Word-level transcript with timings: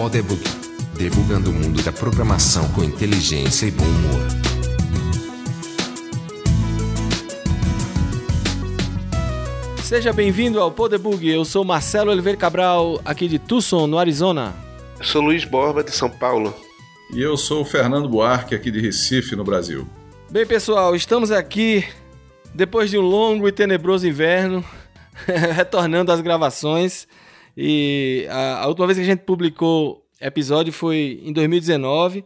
Podebug. 0.00 0.42
Debugando 0.96 1.50
o 1.50 1.52
mundo 1.52 1.82
da 1.82 1.92
programação 1.92 2.66
com 2.72 2.82
inteligência 2.82 3.66
e 3.66 3.70
bom 3.70 3.84
humor. 3.84 4.20
Seja 9.82 10.12
bem-vindo 10.12 10.58
ao 10.58 10.70
Podebug. 10.70 11.28
Eu 11.28 11.44
sou 11.44 11.64
Marcelo 11.64 12.10
Oliveira 12.10 12.38
Cabral, 12.38 13.00
aqui 13.04 13.28
de 13.28 13.38
Tucson, 13.38 13.86
no 13.86 13.98
Arizona. 13.98 14.54
Eu 14.98 15.04
sou 15.04 15.20
Luiz 15.20 15.44
Borba, 15.44 15.84
de 15.84 15.90
São 15.90 16.08
Paulo. 16.08 16.54
E 17.12 17.20
eu 17.20 17.36
sou 17.36 17.62
o 17.62 17.64
Fernando 17.64 18.08
Buarque, 18.08 18.54
aqui 18.54 18.70
de 18.70 18.80
Recife, 18.80 19.36
no 19.36 19.44
Brasil. 19.44 19.86
Bem, 20.30 20.46
pessoal, 20.46 20.96
estamos 20.96 21.30
aqui 21.30 21.84
depois 22.54 22.90
de 22.90 22.98
um 22.98 23.02
longo 23.02 23.46
e 23.48 23.52
tenebroso 23.52 24.06
inverno, 24.06 24.64
retornando 25.54 26.12
às 26.12 26.20
gravações. 26.20 27.06
E 27.56 28.26
a, 28.30 28.62
a, 28.62 28.66
última 28.66 28.86
vez 28.86 28.98
que 28.98 29.04
a 29.04 29.06
gente 29.06 29.24
publicou 29.24 30.06
episódio 30.20 30.72
foi 30.72 31.20
em 31.22 31.32
2019. 31.32 32.24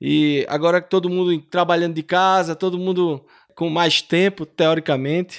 E 0.00 0.46
agora 0.48 0.80
que 0.80 0.88
todo 0.88 1.10
mundo 1.10 1.38
trabalhando 1.42 1.94
de 1.94 2.02
casa, 2.02 2.56
todo 2.56 2.78
mundo 2.78 3.24
com 3.54 3.68
mais 3.68 4.00
tempo, 4.00 4.46
teoricamente, 4.46 5.38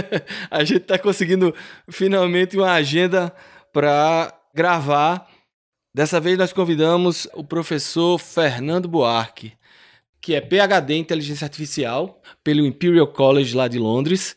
a 0.50 0.62
gente 0.62 0.82
está 0.82 0.98
conseguindo 0.98 1.54
finalmente 1.88 2.56
uma 2.56 2.72
agenda 2.72 3.34
para 3.72 4.32
gravar. 4.54 5.26
Dessa 5.94 6.20
vez 6.20 6.36
nós 6.36 6.52
convidamos 6.52 7.26
o 7.34 7.42
professor 7.42 8.18
Fernando 8.18 8.88
Buarque, 8.88 9.54
que 10.22 10.36
é 10.36 10.40
PhD 10.40 10.94
em 10.94 11.00
Inteligência 11.00 11.44
Artificial 11.44 12.22
pelo 12.44 12.64
Imperial 12.64 13.08
College 13.08 13.56
lá 13.56 13.66
de 13.66 13.78
Londres. 13.78 14.36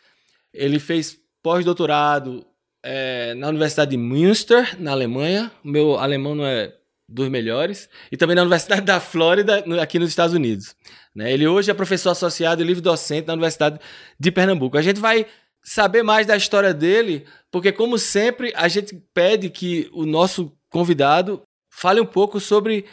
Ele 0.52 0.80
fez 0.80 1.18
pós-doutorado 1.44 2.44
é, 2.84 3.36
na 3.36 3.50
Universidade 3.50 3.92
de 3.92 3.98
Münster, 3.98 4.76
na 4.82 4.92
Alemanha. 4.92 5.52
Meu 5.64 6.00
alemão 6.00 6.34
não 6.34 6.46
é 6.46 6.74
dos 7.08 7.30
melhores. 7.30 7.88
E 8.12 8.18
também 8.18 8.36
na 8.36 8.42
Universidade 8.42 8.82
da 8.82 9.00
Flórida, 9.00 9.64
aqui 9.80 10.00
nos 10.00 10.10
Estados 10.10 10.34
Unidos. 10.34 10.76
Né? 11.16 11.32
Ele 11.32 11.48
hoje 11.48 11.70
é 11.70 11.74
professor 11.74 12.10
associado 12.10 12.64
e 12.64 12.66
livre-docente 12.66 13.28
na 13.28 13.34
Universidade 13.34 13.80
de 14.20 14.32
Pernambuco. 14.32 14.80
A 14.80 14.82
gente 14.82 15.00
vai 15.00 15.28
saber 15.64 16.02
mais 16.02 16.26
da 16.26 16.36
história 16.36 16.74
dele, 16.74 17.28
porque, 17.52 17.72
como 17.72 18.00
sempre, 18.00 18.52
a 18.56 18.68
gente 18.68 18.96
pede 19.14 19.52
que 19.52 19.88
o 19.94 20.04
nosso 20.04 20.52
convidado 20.68 21.44
fale 21.70 22.02
um 22.02 22.06
pouco 22.06 22.40
sobre 22.40 22.86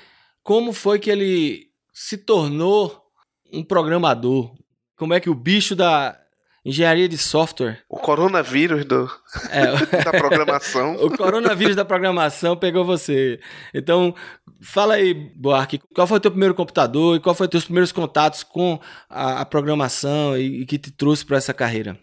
como 0.42 0.74
foi 0.74 0.98
que 0.98 1.10
ele 1.10 1.71
se 1.92 2.16
tornou 2.16 3.02
um 3.52 3.62
programador. 3.62 4.54
Como 4.96 5.14
é 5.14 5.20
que 5.20 5.30
o 5.30 5.34
bicho 5.34 5.74
da 5.74 6.18
engenharia 6.64 7.08
de 7.08 7.18
software. 7.18 7.80
O 7.88 7.96
coronavírus 7.96 8.84
do, 8.84 9.10
é, 9.50 9.64
da 10.04 10.12
programação. 10.12 10.94
o 11.04 11.16
coronavírus 11.16 11.76
da 11.76 11.84
programação 11.84 12.56
pegou 12.56 12.84
você. 12.84 13.40
Então, 13.74 14.14
fala 14.60 14.94
aí, 14.94 15.12
Buarque, 15.12 15.80
qual 15.94 16.06
foi 16.06 16.18
o 16.18 16.20
teu 16.20 16.30
primeiro 16.30 16.54
computador 16.54 17.16
e 17.16 17.20
qual 17.20 17.34
foi 17.34 17.46
os 17.46 17.50
teus 17.50 17.64
primeiros 17.64 17.92
contatos 17.92 18.42
com 18.42 18.80
a, 19.08 19.40
a 19.40 19.44
programação 19.44 20.36
e, 20.36 20.62
e 20.62 20.66
que 20.66 20.78
te 20.78 20.90
trouxe 20.90 21.24
para 21.24 21.36
essa 21.36 21.52
carreira? 21.52 21.98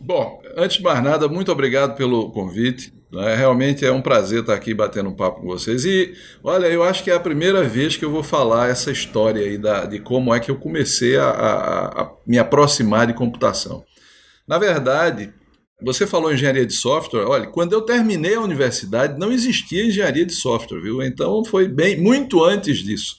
Bom, 0.00 0.40
antes 0.56 0.78
de 0.78 0.82
mais 0.82 1.02
nada, 1.02 1.28
muito 1.28 1.52
obrigado 1.52 1.96
pelo 1.96 2.30
convite. 2.30 2.92
É, 3.14 3.34
realmente 3.34 3.86
é 3.86 3.90
um 3.90 4.02
prazer 4.02 4.40
estar 4.40 4.54
aqui 4.54 4.74
batendo 4.74 5.08
um 5.08 5.16
papo 5.16 5.40
com 5.40 5.46
vocês. 5.46 5.84
E 5.84 6.14
olha, 6.44 6.66
eu 6.66 6.82
acho 6.82 7.02
que 7.02 7.10
é 7.10 7.14
a 7.14 7.20
primeira 7.20 7.64
vez 7.64 7.96
que 7.96 8.04
eu 8.04 8.10
vou 8.10 8.22
falar 8.22 8.68
essa 8.68 8.90
história 8.90 9.42
aí 9.42 9.56
da, 9.56 9.86
de 9.86 9.98
como 9.98 10.34
é 10.34 10.40
que 10.40 10.50
eu 10.50 10.56
comecei 10.56 11.16
a, 11.16 11.30
a, 11.30 12.02
a 12.02 12.10
me 12.26 12.38
aproximar 12.38 13.06
de 13.06 13.14
computação. 13.14 13.82
Na 14.46 14.58
verdade, 14.58 15.32
você 15.80 16.06
falou 16.06 16.32
engenharia 16.32 16.66
de 16.66 16.74
software. 16.74 17.24
Olha, 17.24 17.46
quando 17.46 17.72
eu 17.72 17.82
terminei 17.82 18.34
a 18.34 18.40
universidade, 18.40 19.18
não 19.18 19.32
existia 19.32 19.86
engenharia 19.86 20.26
de 20.26 20.34
software, 20.34 20.80
viu? 20.80 21.02
Então 21.02 21.44
foi 21.44 21.68
bem 21.68 21.98
muito 21.98 22.44
antes 22.44 22.78
disso. 22.78 23.16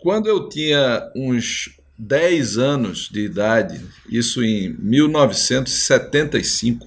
Quando 0.00 0.26
eu 0.26 0.48
tinha 0.48 1.08
uns 1.16 1.70
10 1.98 2.58
anos 2.58 3.08
de 3.10 3.20
idade, 3.20 3.80
isso 4.10 4.44
em 4.44 4.76
1975, 4.78 6.86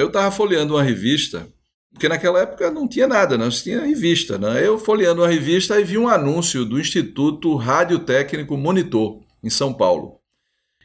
eu 0.00 0.06
estava 0.08 0.30
folheando 0.30 0.74
uma 0.74 0.82
revista, 0.82 1.46
porque 1.92 2.08
naquela 2.08 2.40
época 2.40 2.70
não 2.70 2.88
tinha 2.88 3.06
nada, 3.06 3.36
não 3.36 3.50
tinha 3.50 3.80
revista. 3.80 4.38
Né? 4.38 4.66
Eu 4.66 4.78
folheando 4.78 5.22
uma 5.22 5.28
revista 5.28 5.78
e 5.78 5.84
vi 5.84 5.98
um 5.98 6.08
anúncio 6.08 6.64
do 6.64 6.80
Instituto 6.80 7.54
Radiotécnico 7.56 8.56
Monitor, 8.56 9.20
em 9.42 9.50
São 9.50 9.72
Paulo 9.72 10.22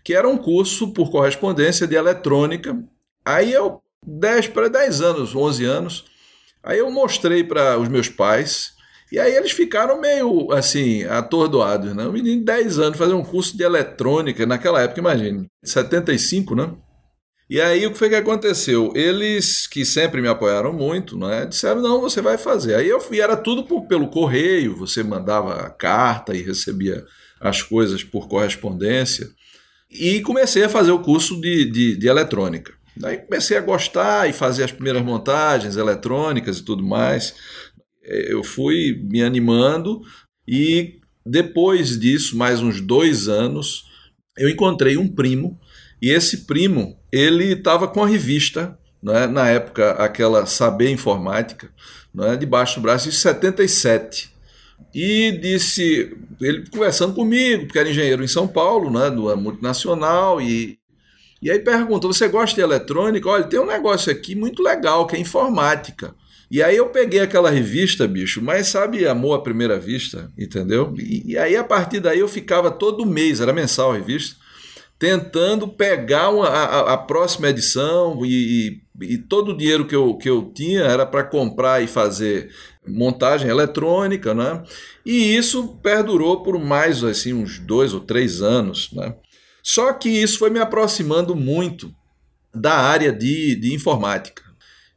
que 0.07 0.13
era 0.13 0.25
um 0.25 0.37
curso 0.37 0.93
por 0.93 1.11
correspondência 1.11 1.85
de 1.85 1.93
eletrônica. 1.93 2.81
Aí 3.25 3.51
eu, 3.51 3.81
10 4.05 4.47
para 4.47 4.69
10 4.69 5.01
anos, 5.01 5.35
11 5.35 5.65
anos, 5.65 6.05
aí 6.63 6.79
eu 6.79 6.89
mostrei 6.89 7.43
para 7.43 7.77
os 7.77 7.89
meus 7.89 8.07
pais, 8.07 8.71
e 9.11 9.19
aí 9.19 9.35
eles 9.35 9.51
ficaram 9.51 9.99
meio 9.99 10.49
assim, 10.53 11.03
atordoados, 11.03 11.93
né? 11.93 12.07
Um 12.07 12.13
menino 12.13 12.39
de 12.39 12.45
10 12.45 12.79
anos 12.79 12.97
fazer 12.97 13.15
um 13.15 13.23
curso 13.23 13.57
de 13.57 13.65
eletrônica, 13.65 14.45
naquela 14.45 14.81
época, 14.81 15.01
imagine, 15.01 15.45
75, 15.61 16.55
né? 16.55 16.71
E 17.49 17.61
aí 17.61 17.85
o 17.85 17.91
que 17.91 17.97
foi 17.97 18.09
que 18.09 18.15
aconteceu? 18.15 18.91
Eles 18.93 19.67
que 19.67 19.85
sempre 19.85 20.21
me 20.21 20.27
apoiaram 20.27 20.73
muito, 20.73 21.17
né, 21.17 21.45
disseram 21.45 21.81
não, 21.81 22.01
você 22.01 22.21
vai 22.21 22.37
fazer. 22.37 22.75
Aí 22.75 22.89
eu 22.89 22.99
fui, 22.99 23.21
era 23.21 23.37
tudo 23.37 23.63
por, 23.63 23.87
pelo 23.87 24.09
correio, 24.09 24.75
você 24.75 25.01
mandava 25.01 25.69
carta 25.69 26.35
e 26.35 26.41
recebia 26.41 27.05
as 27.39 27.61
coisas 27.61 28.03
por 28.03 28.27
correspondência. 28.27 29.29
E 29.89 30.21
comecei 30.21 30.65
a 30.65 30.69
fazer 30.69 30.91
o 30.91 30.99
curso 30.99 31.39
de, 31.39 31.63
de, 31.71 31.95
de 31.95 32.07
eletrônica. 32.07 32.73
Daí 32.97 33.17
comecei 33.17 33.55
a 33.55 33.61
gostar 33.61 34.29
e 34.29 34.33
fazer 34.33 34.63
as 34.63 34.71
primeiras 34.71 35.03
montagens 35.03 35.77
eletrônicas 35.77 36.57
e 36.57 36.63
tudo 36.63 36.83
mais. 36.83 37.33
Eu 38.03 38.43
fui 38.43 38.99
me 39.09 39.21
animando 39.21 40.01
e 40.45 40.99
depois 41.25 41.97
disso, 41.97 42.37
mais 42.37 42.61
uns 42.61 42.81
dois 42.81 43.29
anos, 43.29 43.85
eu 44.37 44.49
encontrei 44.49 44.97
um 44.97 45.07
primo 45.07 45.59
e 46.01 46.09
esse 46.09 46.45
primo 46.45 46.97
ele 47.17 47.53
estava 47.53 47.87
com 47.87 48.03
a 48.03 48.07
revista, 48.07 48.77
né, 49.01 49.27
na 49.27 49.49
época 49.49 49.91
aquela 49.91 50.45
Saber 50.45 50.89
Informática, 50.89 51.69
né, 52.13 52.35
debaixo 52.35 52.75
do 52.75 52.81
braço, 52.81 53.09
em 53.09 53.11
77 53.11 54.37
e 54.93 55.31
disse, 55.31 56.17
ele 56.41 56.65
conversando 56.69 57.13
comigo, 57.13 57.65
porque 57.65 57.79
era 57.79 57.89
engenheiro 57.89 58.23
em 58.23 58.27
São 58.27 58.47
Paulo, 58.47 58.89
né, 58.89 59.09
do 59.09 59.35
multinacional, 59.37 60.41
e, 60.41 60.79
e 61.41 61.51
aí 61.51 61.59
perguntou: 61.59 62.11
Você 62.11 62.27
gosta 62.27 62.55
de 62.55 62.61
eletrônica? 62.61 63.29
Olha, 63.29 63.43
tem 63.43 63.59
um 63.59 63.65
negócio 63.65 64.11
aqui 64.11 64.35
muito 64.35 64.63
legal, 64.63 65.05
que 65.05 65.15
é 65.15 65.19
informática. 65.19 66.15
E 66.49 66.63
aí 66.63 66.77
eu 66.77 66.87
peguei 66.87 67.19
aquela 67.19 67.49
revista, 67.51 68.07
bicho, 68.07 68.41
mas 68.41 68.67
sabe 68.67 69.05
amor 69.05 69.35
à 69.35 69.41
primeira 69.41 69.77
vista, 69.77 70.31
entendeu? 70.37 70.95
E, 70.97 71.33
e 71.33 71.37
aí 71.37 71.57
a 71.57 71.63
partir 71.63 71.99
daí 71.99 72.19
eu 72.19 72.27
ficava 72.27 72.71
todo 72.71 73.05
mês, 73.05 73.41
era 73.41 73.51
mensal 73.51 73.91
a 73.91 73.95
revista, 73.95 74.37
tentando 74.99 75.67
pegar 75.67 76.29
uma, 76.29 76.47
a, 76.47 76.93
a, 76.93 76.97
próxima 76.97 77.49
edição 77.49 78.25
e, 78.25 78.81
e, 78.99 79.13
e, 79.13 79.17
todo 79.17 79.51
o 79.51 79.57
dinheiro 79.57 79.85
que 79.85 79.95
eu, 79.95 80.15
que 80.15 80.29
eu 80.29 80.51
tinha 80.53 80.81
era 80.81 81.05
para 81.05 81.23
comprar 81.23 81.83
e 81.83 81.87
fazer 81.87 82.49
montagem 82.87 83.49
eletrônica, 83.49 84.33
né? 84.33 84.63
E 85.05 85.35
isso 85.35 85.79
perdurou 85.83 86.41
por 86.41 86.57
mais 86.59 87.03
assim 87.03 87.33
uns 87.33 87.59
dois 87.59 87.93
ou 87.93 87.99
três 87.99 88.41
anos, 88.41 88.89
né? 88.93 89.13
Só 89.61 89.93
que 89.93 90.09
isso 90.09 90.39
foi 90.39 90.49
me 90.49 90.59
aproximando 90.59 91.35
muito 91.35 91.93
da 92.55 92.73
área 92.73 93.11
de, 93.11 93.55
de 93.55 93.73
informática. 93.73 94.41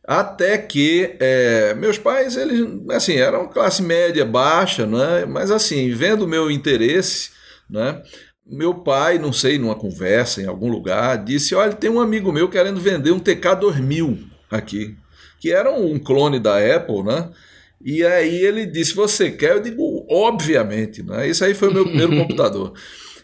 Até 0.06 0.56
que 0.59 1.16
é, 1.21 1.75
meus 1.75 1.99
pais, 1.99 2.37
eles 2.37 2.66
assim, 2.91 3.15
eram 3.15 3.49
classe 3.49 3.83
média 3.83 4.25
baixa, 4.25 4.87
né? 4.87 5.27
mas 5.27 5.50
assim, 5.50 5.93
vendo 5.93 6.22
o 6.22 6.28
meu 6.28 6.50
interesse, 6.50 7.31
né? 7.69 8.03
Meu 8.50 8.75
pai, 8.75 9.19
não 9.19 9.33
sei, 9.33 9.59
numa 9.59 9.77
conversa 9.77 10.43
em 10.43 10.47
algum 10.47 10.69
lugar, 10.69 11.25
disse: 11.25 11.55
Olha, 11.55 11.72
tem 11.72 11.88
um 11.88 12.00
amigo 12.00 12.33
meu 12.33 12.49
querendo 12.49 12.80
vender 12.80 13.13
um 13.13 13.21
TK2000 13.21 14.19
aqui, 14.51 14.97
que 15.39 15.53
era 15.53 15.71
um 15.71 15.98
clone 15.98 16.41
da 16.41 16.59
Apple, 16.59 17.04
né? 17.04 17.30
E 17.80 18.04
aí 18.04 18.45
ele 18.45 18.66
disse: 18.66 18.95
Você 18.95 19.30
quer? 19.30 19.53
Eu 19.53 19.63
digo: 19.63 20.04
Obviamente, 20.10 21.03
né? 21.03 21.28
Isso 21.28 21.45
aí 21.45 21.54
foi 21.54 21.69
o 21.69 21.74
meu 21.74 21.84
primeiro 21.84 22.16
computador. 22.19 22.74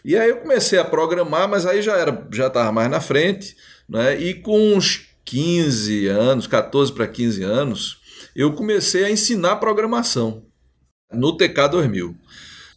E 0.05 0.15
aí 0.15 0.29
eu 0.29 0.37
comecei 0.37 0.79
a 0.79 0.85
programar, 0.85 1.49
mas 1.49 1.65
aí 1.65 1.81
já 1.81 1.97
era 1.97 2.25
já 2.31 2.47
estava 2.47 2.71
mais 2.71 2.89
na 2.89 3.01
frente, 3.01 3.55
né? 3.89 4.17
E 4.17 4.33
com 4.33 4.75
uns 4.75 5.09
15 5.25 6.07
anos, 6.07 6.47
14 6.47 6.93
para 6.93 7.05
15 7.05 7.43
anos, 7.43 7.97
eu 8.33 8.53
comecei 8.53 9.03
a 9.03 9.11
ensinar 9.11 9.57
programação 9.57 10.43
no 11.11 11.35
TK2000. 11.35 12.15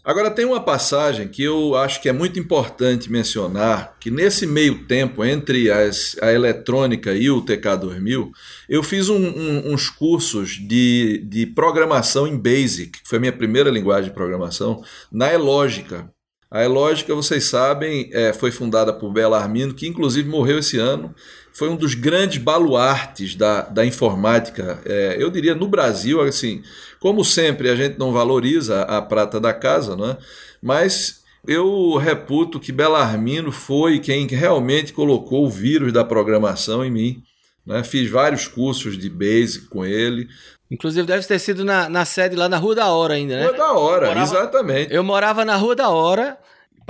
Agora, 0.02 0.30
tem 0.30 0.46
uma 0.46 0.62
passagem 0.62 1.28
que 1.28 1.42
eu 1.42 1.76
acho 1.76 2.00
que 2.00 2.08
é 2.08 2.12
muito 2.12 2.38
importante 2.38 3.12
mencionar, 3.12 3.96
que 4.00 4.10
nesse 4.10 4.46
meio 4.46 4.86
tempo, 4.86 5.22
entre 5.22 5.70
as, 5.70 6.16
a 6.22 6.32
eletrônica 6.32 7.12
e 7.12 7.28
o 7.30 7.42
TK2000, 7.44 8.30
eu 8.66 8.82
fiz 8.82 9.10
um, 9.10 9.18
um, 9.18 9.72
uns 9.72 9.90
cursos 9.90 10.52
de, 10.52 11.18
de 11.28 11.46
programação 11.46 12.26
em 12.26 12.36
BASIC, 12.36 13.02
que 13.02 13.08
foi 13.08 13.18
a 13.18 13.20
minha 13.20 13.32
primeira 13.32 13.68
linguagem 13.68 14.08
de 14.08 14.14
programação, 14.14 14.82
na 15.12 15.32
Elógica, 15.32 16.10
A 16.50 16.64
Elógica, 16.64 17.14
vocês 17.14 17.44
sabem, 17.44 18.08
é, 18.12 18.32
foi 18.32 18.50
fundada 18.50 18.92
por 18.92 19.12
Belarmino, 19.12 19.74
que 19.74 19.86
inclusive 19.86 20.28
morreu 20.28 20.58
esse 20.58 20.78
ano. 20.78 21.14
Foi 21.52 21.68
um 21.68 21.76
dos 21.76 21.94
grandes 21.94 22.38
baluartes 22.38 23.34
da, 23.34 23.62
da 23.62 23.84
informática, 23.84 24.80
é, 24.84 25.16
eu 25.18 25.30
diria, 25.30 25.54
no 25.54 25.68
Brasil. 25.68 26.20
Assim, 26.20 26.62
como 26.98 27.24
sempre, 27.24 27.68
a 27.68 27.76
gente 27.76 27.98
não 27.98 28.12
valoriza 28.12 28.82
a 28.82 29.02
prata 29.02 29.40
da 29.40 29.52
casa, 29.52 29.96
né? 29.96 30.16
mas 30.62 31.20
eu 31.46 31.96
reputo 31.96 32.60
que 32.60 32.72
Belarmino 32.72 33.50
foi 33.50 33.98
quem 33.98 34.26
realmente 34.26 34.92
colocou 34.92 35.46
o 35.46 35.50
vírus 35.50 35.92
da 35.92 36.04
programação 36.04 36.84
em 36.84 36.90
mim. 36.90 37.22
Né? 37.64 37.82
Fiz 37.82 38.10
vários 38.10 38.46
cursos 38.46 38.98
de 38.98 39.08
Basic 39.08 39.66
com 39.66 39.84
ele. 39.84 40.28
Inclusive 40.70 41.06
deve 41.06 41.26
ter 41.26 41.38
sido 41.38 41.64
na, 41.64 41.88
na 41.88 42.04
sede 42.04 42.36
lá 42.36 42.48
na 42.48 42.56
Rua 42.56 42.74
da 42.76 42.88
Hora 42.88 43.14
ainda, 43.14 43.36
né? 43.36 43.44
Rua 43.46 43.56
da 43.56 43.72
Hora, 43.72 44.06
morava, 44.06 44.22
exatamente. 44.24 44.94
Eu 44.94 45.02
morava 45.02 45.44
na 45.44 45.56
Rua 45.56 45.74
da 45.74 45.88
Hora, 45.88 46.38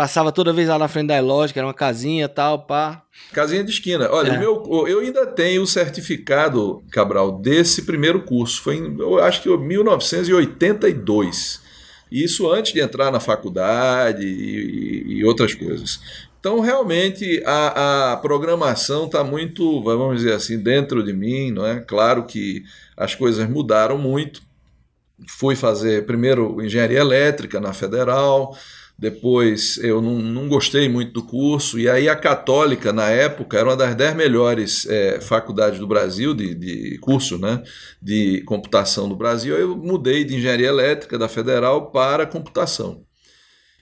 passava 0.00 0.32
toda 0.32 0.50
vez 0.50 0.66
lá 0.66 0.78
na 0.78 0.88
frente 0.88 1.08
da 1.08 1.18
Elógica, 1.18 1.60
era 1.60 1.66
uma 1.66 1.74
casinha 1.74 2.26
tal, 2.26 2.64
pá. 2.64 3.02
Casinha 3.34 3.62
de 3.62 3.70
esquina. 3.70 4.08
Olha, 4.10 4.32
é. 4.32 4.38
meu, 4.38 4.86
eu 4.88 5.00
ainda 5.00 5.26
tenho 5.26 5.60
o 5.60 5.66
certificado, 5.66 6.82
Cabral, 6.90 7.32
desse 7.32 7.82
primeiro 7.82 8.22
curso. 8.22 8.62
Foi 8.62 8.76
em, 8.76 8.98
eu 8.98 9.22
acho 9.22 9.42
que 9.42 9.54
1982. 9.54 11.60
Isso 12.10 12.50
antes 12.50 12.72
de 12.72 12.80
entrar 12.80 13.12
na 13.12 13.20
faculdade 13.20 14.24
e, 14.24 15.18
e 15.18 15.22
outras 15.22 15.52
coisas. 15.52 16.00
Então, 16.40 16.60
realmente, 16.60 17.42
a, 17.44 18.12
a 18.12 18.16
programação 18.16 19.04
está 19.04 19.22
muito, 19.22 19.82
vamos 19.82 20.16
dizer 20.16 20.32
assim, 20.32 20.58
dentro 20.58 21.04
de 21.04 21.12
mim, 21.12 21.50
não 21.50 21.66
é? 21.66 21.78
Claro 21.78 22.24
que 22.24 22.64
as 22.96 23.14
coisas 23.14 23.46
mudaram 23.46 23.98
muito. 23.98 24.40
Fui 25.28 25.54
fazer 25.54 26.06
primeiro 26.06 26.64
engenharia 26.64 27.00
elétrica 27.00 27.60
na 27.60 27.74
Federal, 27.74 28.56
depois 29.00 29.78
eu 29.78 30.02
não, 30.02 30.18
não, 30.18 30.46
gostei 30.46 30.86
muito 30.86 31.14
do 31.14 31.22
curso, 31.26 31.78
e 31.78 31.88
aí 31.88 32.06
a 32.06 32.14
Católica, 32.14 32.92
na 32.92 33.08
época, 33.08 33.56
era 33.56 33.70
uma 33.70 33.76
das 33.76 33.94
dez 33.94 34.14
melhores 34.14 34.86
é, 34.86 35.18
faculdades 35.22 35.78
do 35.78 35.86
Brasil, 35.86 36.34
de, 36.34 36.54
de 36.54 36.98
curso 36.98 37.38
né, 37.38 37.62
de 38.02 38.42
computação 38.42 39.08
do 39.08 39.16
Brasil. 39.16 39.56
Eu 39.56 39.74
mudei 39.74 40.22
de 40.22 40.36
engenharia 40.36 40.68
elétrica 40.68 41.16
da 41.16 41.30
Federal 41.30 41.90
para 41.90 42.26
computação. 42.26 43.02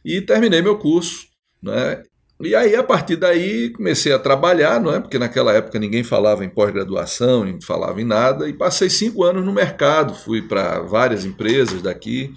E 0.05 0.21
terminei 0.21 0.63
meu 0.63 0.79
curso. 0.79 1.27
Né, 1.61 2.01
e 2.41 2.55
aí, 2.55 2.77
a 2.77 2.85
partir 2.85 3.17
daí, 3.17 3.71
comecei 3.71 4.13
a 4.13 4.21
trabalhar, 4.21 4.81
não 4.81 4.95
é? 4.95 5.01
Porque 5.01 5.19
naquela 5.19 5.53
época 5.53 5.81
ninguém 5.81 6.05
falava 6.05 6.45
em 6.45 6.49
pós-graduação, 6.49 7.45
nem 7.45 7.61
falava 7.61 8.01
em 8.01 8.05
nada, 8.05 8.49
e 8.49 8.53
passei 8.53 8.89
cinco 8.89 9.25
anos 9.25 9.45
no 9.45 9.53
mercado, 9.53 10.15
fui 10.15 10.43
para 10.43 10.79
várias 10.79 11.25
empresas 11.25 11.83
daqui, 11.83 12.33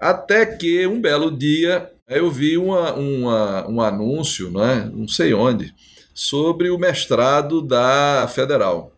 até 0.00 0.46
que 0.46 0.86
um 0.86 1.02
belo 1.02 1.30
dia 1.30 1.90
eu 2.08 2.30
vi 2.30 2.56
uma, 2.56 2.92
uma, 2.94 3.68
um 3.68 3.80
anúncio, 3.80 4.50
não, 4.50 4.64
é? 4.64 4.84
não 4.88 5.08
sei 5.08 5.34
onde, 5.34 5.74
sobre 6.14 6.70
o 6.70 6.78
mestrado 6.78 7.62
da 7.62 8.28
Federal. 8.34 8.94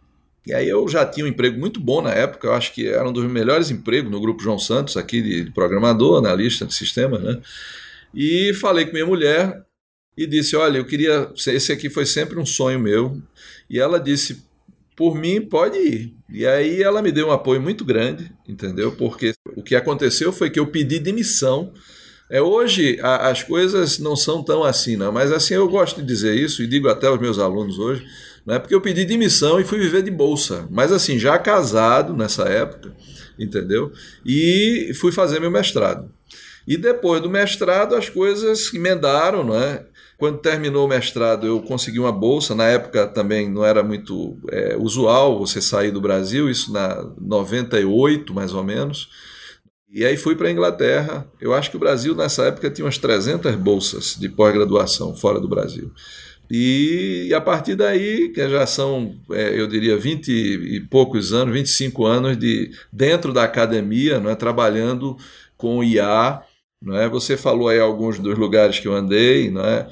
E 0.46 0.54
aí 0.54 0.68
eu 0.68 0.88
já 0.88 1.04
tinha 1.04 1.26
um 1.26 1.28
emprego 1.28 1.58
muito 1.58 1.78
bom 1.78 2.00
na 2.00 2.10
época, 2.10 2.48
eu 2.48 2.54
acho 2.54 2.72
que 2.72 2.88
era 2.88 3.08
um 3.08 3.12
dos 3.12 3.30
melhores 3.30 3.70
empregos 3.70 4.10
no 4.10 4.20
grupo 4.20 4.42
João 4.42 4.58
Santos, 4.58 4.96
aqui 4.96 5.20
de 5.20 5.50
programador, 5.52 6.18
analista 6.18 6.64
de 6.64 6.74
sistema, 6.74 7.18
né? 7.18 7.40
E 8.14 8.54
falei 8.54 8.86
com 8.86 8.92
minha 8.92 9.06
mulher, 9.06 9.64
e 10.20 10.26
disse: 10.26 10.54
Olha, 10.54 10.76
eu 10.76 10.84
queria. 10.84 11.32
Esse 11.46 11.72
aqui 11.72 11.88
foi 11.88 12.04
sempre 12.04 12.38
um 12.38 12.44
sonho 12.44 12.78
meu. 12.78 13.20
E 13.68 13.78
ela 13.78 13.98
disse: 13.98 14.44
Por 14.94 15.14
mim, 15.14 15.40
pode 15.40 15.78
ir. 15.78 16.14
E 16.28 16.46
aí 16.46 16.82
ela 16.82 17.00
me 17.00 17.10
deu 17.10 17.28
um 17.28 17.32
apoio 17.32 17.60
muito 17.60 17.84
grande, 17.84 18.30
entendeu? 18.46 18.92
Porque 18.92 19.32
o 19.56 19.62
que 19.62 19.74
aconteceu 19.74 20.30
foi 20.30 20.50
que 20.50 20.60
eu 20.60 20.66
pedi 20.66 20.98
demissão. 20.98 21.72
É, 22.30 22.40
hoje 22.40 22.98
a, 23.02 23.28
as 23.28 23.42
coisas 23.42 23.98
não 23.98 24.14
são 24.14 24.42
tão 24.42 24.62
assim, 24.62 24.96
não, 24.96 25.10
mas 25.10 25.32
assim 25.32 25.54
eu 25.54 25.68
gosto 25.68 26.00
de 26.00 26.06
dizer 26.06 26.34
isso 26.34 26.62
e 26.62 26.66
digo 26.66 26.88
até 26.88 27.08
aos 27.08 27.18
meus 27.18 27.38
alunos 27.40 27.78
hoje, 27.78 28.06
né, 28.46 28.58
porque 28.58 28.74
eu 28.74 28.80
pedi 28.80 29.04
demissão 29.04 29.58
e 29.58 29.64
fui 29.64 29.80
viver 29.80 30.02
de 30.02 30.10
bolsa, 30.10 30.66
mas 30.70 30.92
assim, 30.92 31.18
já 31.18 31.36
casado 31.38 32.16
nessa 32.16 32.44
época, 32.44 32.92
entendeu? 33.36 33.92
E 34.24 34.92
fui 35.00 35.10
fazer 35.10 35.40
meu 35.40 35.50
mestrado. 35.50 36.08
E 36.66 36.76
depois 36.76 37.20
do 37.20 37.28
mestrado 37.28 37.96
as 37.96 38.08
coisas 38.08 38.72
emendaram, 38.72 39.42
não 39.42 39.56
é? 39.56 39.84
Quando 40.16 40.38
terminou 40.38 40.84
o 40.84 40.88
mestrado, 40.88 41.46
eu 41.46 41.62
consegui 41.62 41.98
uma 41.98 42.12
bolsa. 42.12 42.54
Na 42.54 42.66
época 42.66 43.06
também 43.06 43.50
não 43.50 43.64
era 43.64 43.82
muito 43.82 44.36
é, 44.50 44.76
usual 44.78 45.38
você 45.38 45.62
sair 45.62 45.90
do 45.90 46.00
Brasil, 46.00 46.50
isso 46.50 46.70
na 46.70 47.06
98 47.18 48.34
mais 48.34 48.52
ou 48.52 48.62
menos. 48.62 49.08
E 49.92 50.04
aí 50.04 50.16
fui 50.16 50.36
para 50.36 50.48
a 50.48 50.52
Inglaterra. 50.52 51.26
Eu 51.40 51.52
acho 51.52 51.70
que 51.70 51.76
o 51.76 51.80
Brasil 51.80 52.14
nessa 52.14 52.44
época 52.44 52.70
tinha 52.70 52.84
umas 52.84 52.98
300 52.98 53.54
bolsas 53.56 54.16
de 54.18 54.28
pós-graduação 54.28 55.14
fora 55.14 55.40
do 55.40 55.48
Brasil. 55.48 55.90
E, 56.50 57.32
a 57.34 57.40
partir 57.40 57.76
daí, 57.76 58.30
que 58.30 58.48
já 58.48 58.66
são, 58.66 59.14
é, 59.30 59.58
eu 59.58 59.66
diria, 59.68 59.96
20 59.96 60.28
e 60.28 60.80
poucos 60.80 61.32
anos, 61.32 61.54
25 61.54 62.06
anos 62.06 62.36
de 62.36 62.72
dentro 62.92 63.32
da 63.32 63.44
academia, 63.44 64.18
não 64.18 64.30
é, 64.30 64.34
trabalhando 64.34 65.16
com 65.56 65.82
IA 65.84 66.42
não 66.82 66.96
é? 66.96 67.08
Você 67.08 67.36
falou 67.36 67.68
aí 67.68 67.78
alguns 67.78 68.18
dos 68.18 68.38
lugares 68.38 68.78
que 68.78 68.88
eu 68.88 68.94
andei, 68.94 69.50
não 69.50 69.62
é? 69.62 69.86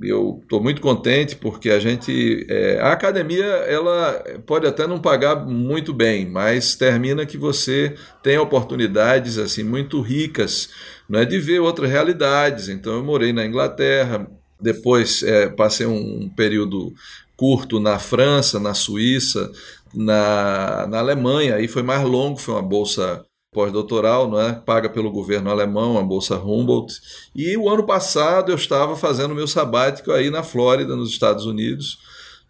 Eu 0.00 0.40
estou 0.42 0.62
muito 0.62 0.80
contente 0.80 1.36
porque 1.36 1.70
a 1.70 1.78
gente, 1.78 2.46
é, 2.48 2.80
a 2.80 2.92
academia, 2.92 3.44
ela 3.44 4.24
pode 4.46 4.66
até 4.66 4.86
não 4.86 4.98
pagar 4.98 5.36
muito 5.36 5.92
bem, 5.92 6.26
mas 6.26 6.74
termina 6.74 7.26
que 7.26 7.36
você 7.36 7.94
tem 8.22 8.38
oportunidades 8.38 9.38
assim 9.38 9.62
muito 9.62 10.00
ricas, 10.00 10.70
não 11.08 11.20
é, 11.20 11.24
de 11.24 11.38
ver 11.38 11.60
outras 11.60 11.90
realidades. 11.90 12.68
Então 12.68 12.94
eu 12.94 13.04
morei 13.04 13.32
na 13.32 13.44
Inglaterra, 13.44 14.26
depois 14.60 15.22
é, 15.22 15.48
passei 15.48 15.86
um 15.86 16.28
período 16.28 16.94
curto 17.36 17.78
na 17.78 17.98
França, 17.98 18.58
na 18.58 18.72
Suíça, 18.72 19.50
na, 19.94 20.86
na 20.88 20.98
Alemanha, 21.00 21.56
aí 21.56 21.68
foi 21.68 21.82
mais 21.82 22.02
longo, 22.02 22.38
foi 22.38 22.54
uma 22.54 22.62
bolsa 22.62 23.24
pós-doutoral, 23.52 24.30
não 24.30 24.40
é? 24.40 24.54
paga 24.54 24.88
pelo 24.88 25.10
governo 25.10 25.50
alemão, 25.50 25.98
a 25.98 26.02
bolsa 26.02 26.38
Humboldt. 26.38 27.00
E 27.36 27.54
o 27.56 27.68
ano 27.68 27.84
passado 27.84 28.50
eu 28.50 28.56
estava 28.56 28.96
fazendo 28.96 29.34
meu 29.34 29.46
sabático 29.46 30.10
aí 30.10 30.30
na 30.30 30.42
Flórida, 30.42 30.96
nos 30.96 31.10
Estados 31.10 31.44
Unidos, 31.44 31.98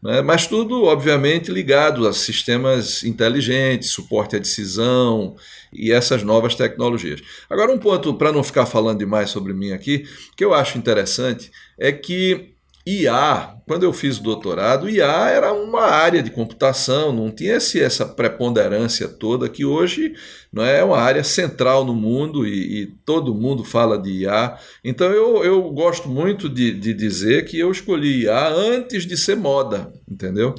né? 0.01 0.23
mas 0.23 0.47
tudo, 0.47 0.85
obviamente, 0.85 1.51
ligado 1.51 2.07
a 2.07 2.13
sistemas 2.13 3.03
inteligentes, 3.03 3.91
suporte 3.91 4.37
à 4.37 4.39
decisão 4.39 5.35
e 5.73 5.91
essas 5.91 6.23
novas 6.23 6.55
tecnologias. 6.55 7.21
Agora, 7.51 7.73
um 7.73 7.79
ponto, 7.79 8.15
para 8.15 8.33
não 8.33 8.45
ficar 8.45 8.67
falando 8.67 9.01
demais 9.01 9.29
sobre 9.31 9.53
mim 9.53 9.73
aqui, 9.73 10.07
que 10.37 10.45
eu 10.45 10.55
acho 10.55 10.79
interessante 10.79 11.51
é 11.77 11.91
que 11.91 12.52
IA, 12.85 13.59
quando 13.67 13.85
eu 13.85 13.93
fiz 13.93 14.19
o 14.19 14.23
doutorado, 14.23 14.89
IA 14.89 15.31
era 15.31 15.53
uma 15.53 15.83
área 15.83 16.21
de 16.21 16.31
computação, 16.31 17.13
não 17.13 17.31
tinha 17.31 17.55
esse, 17.55 17.81
essa 17.81 18.05
preponderância 18.05 19.07
toda 19.07 19.49
que 19.49 19.65
hoje 19.65 20.15
não 20.53 20.65
é 20.65 20.83
uma 20.83 20.99
área 20.99 21.23
central 21.23 21.85
no 21.85 21.95
mundo 21.95 22.47
e, 22.47 22.83
e 22.83 22.87
todo 23.05 23.35
mundo 23.35 23.63
fala 23.63 23.97
de 23.97 24.23
IA. 24.23 24.59
Então 24.83 25.07
eu, 25.13 25.45
eu 25.45 25.63
gosto 25.71 26.09
muito 26.09 26.49
de, 26.49 26.73
de 26.73 26.93
dizer 26.93 27.45
que 27.45 27.59
eu 27.59 27.71
escolhi 27.71 28.25
IA 28.25 28.49
antes 28.49 29.07
de 29.07 29.17
ser 29.17 29.37
moda, 29.37 29.93
entendeu? 30.11 30.55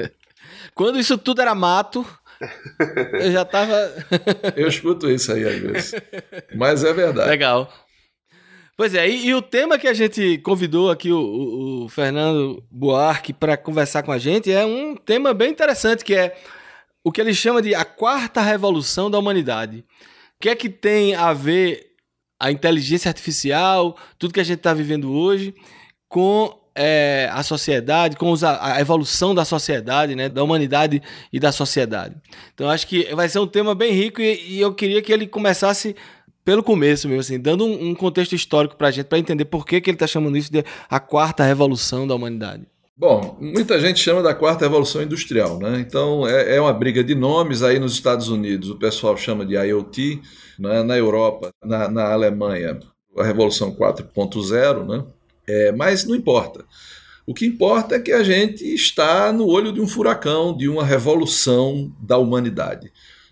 quando 0.74 0.98
isso 0.98 1.16
tudo 1.16 1.40
era 1.40 1.54
mato, 1.54 2.06
eu 3.14 3.32
já 3.32 3.42
estava. 3.42 3.74
eu 4.54 4.68
escuto 4.68 5.10
isso 5.10 5.32
aí 5.32 5.44
às 5.44 5.58
vezes. 5.58 5.94
Mas 6.54 6.84
é 6.84 6.92
verdade. 6.92 7.30
Legal. 7.30 7.72
Pois 8.78 8.94
é, 8.94 9.10
e, 9.10 9.26
e, 9.26 9.34
o 9.34 9.42
tema 9.42 9.76
que 9.76 9.88
a 9.88 9.92
gente 9.92 10.38
convidou 10.38 10.88
aqui 10.88 11.10
o, 11.10 11.18
o, 11.18 11.84
o 11.86 11.88
Fernando 11.88 12.62
Buarque 12.70 13.32
para 13.32 13.56
conversar 13.56 14.04
com 14.04 14.12
a 14.12 14.18
gente 14.18 14.52
é 14.52 14.64
um 14.64 14.94
tema 14.94 15.34
bem 15.34 15.50
interessante, 15.50 16.04
que 16.04 16.14
é 16.14 16.36
o 17.02 17.10
que 17.10 17.20
ele 17.20 17.34
chama 17.34 17.60
de 17.60 17.74
a 17.74 17.84
quarta 17.84 18.40
revolução 18.40 19.10
da 19.10 19.18
humanidade. 19.18 19.78
O 19.78 20.42
que 20.42 20.48
é 20.48 20.54
que 20.54 20.68
tem 20.68 21.16
a 21.16 21.32
ver 21.32 21.88
a 22.38 22.52
inteligência 22.52 23.08
artificial, 23.08 23.96
tudo 24.16 24.32
que 24.32 24.38
a 24.38 24.44
gente 24.44 24.58
está 24.58 24.72
vivendo 24.72 25.12
hoje, 25.12 25.56
com 26.08 26.56
é, 26.72 27.28
a 27.32 27.42
sociedade, 27.42 28.16
com 28.16 28.30
os, 28.30 28.44
a 28.44 28.80
evolução 28.80 29.34
da 29.34 29.44
sociedade, 29.44 30.14
né, 30.14 30.28
da 30.28 30.44
humanidade 30.44 31.02
e 31.32 31.40
da 31.40 31.50
sociedade. 31.50 32.14
Então 32.54 32.70
acho 32.70 32.86
que 32.86 33.12
vai 33.12 33.28
ser 33.28 33.40
um 33.40 33.46
tema 33.48 33.74
bem 33.74 33.90
rico 33.90 34.22
e, 34.22 34.58
e 34.58 34.60
eu 34.60 34.72
queria 34.72 35.02
que 35.02 35.12
ele 35.12 35.26
começasse 35.26 35.96
pelo 36.48 36.62
começo 36.62 37.06
mesmo, 37.06 37.20
assim, 37.20 37.38
dando 37.38 37.66
um, 37.66 37.90
um 37.90 37.94
contexto 37.94 38.34
histórico 38.34 38.74
para 38.74 38.88
a 38.88 38.90
gente, 38.90 39.04
para 39.04 39.18
entender 39.18 39.44
por 39.44 39.66
que, 39.66 39.82
que 39.82 39.90
ele 39.90 39.96
está 39.96 40.06
chamando 40.06 40.34
isso 40.38 40.50
de 40.50 40.64
a 40.88 40.98
quarta 40.98 41.44
revolução 41.44 42.06
da 42.06 42.14
humanidade. 42.14 42.62
Bom, 42.96 43.36
muita 43.38 43.78
gente 43.78 44.00
chama 44.00 44.22
da 44.22 44.34
quarta 44.34 44.64
revolução 44.64 45.02
industrial, 45.02 45.58
né? 45.58 45.78
Então 45.86 46.26
é, 46.26 46.56
é, 46.56 46.58
uma 46.58 46.72
briga 46.72 47.04
de 47.04 47.14
nomes. 47.14 47.62
Aí 47.62 47.78
nos 47.78 47.92
Estados 47.92 48.30
Unidos 48.30 48.70
o 48.70 48.78
pessoal 48.78 49.14
chama 49.14 49.44
de 49.44 49.56
IoT, 49.56 50.22
né? 50.58 50.82
na 50.82 50.96
Europa, 50.96 51.50
na, 51.62 51.86
na 51.90 52.12
Alemanha, 52.14 52.80
a 53.18 53.24
revolução 53.24 53.70
4.0, 53.70 54.88
né? 54.88 55.04
É, 55.46 55.72
mas 55.72 56.06
não 56.06 56.16
importa. 56.16 56.64
O 57.26 57.34
que 57.34 57.44
importa 57.44 57.96
é 57.96 58.00
que 58.00 58.10
a 58.12 58.22
gente 58.22 58.64
está 58.64 59.30
no 59.34 59.46
olho 59.46 59.70
de 59.70 59.82
um 59.82 59.86
furacão, 59.86 60.56
de 60.56 60.66
uma 60.66 60.82
revolução 60.82 61.94
da 62.00 62.16
humanidade. 62.16 62.90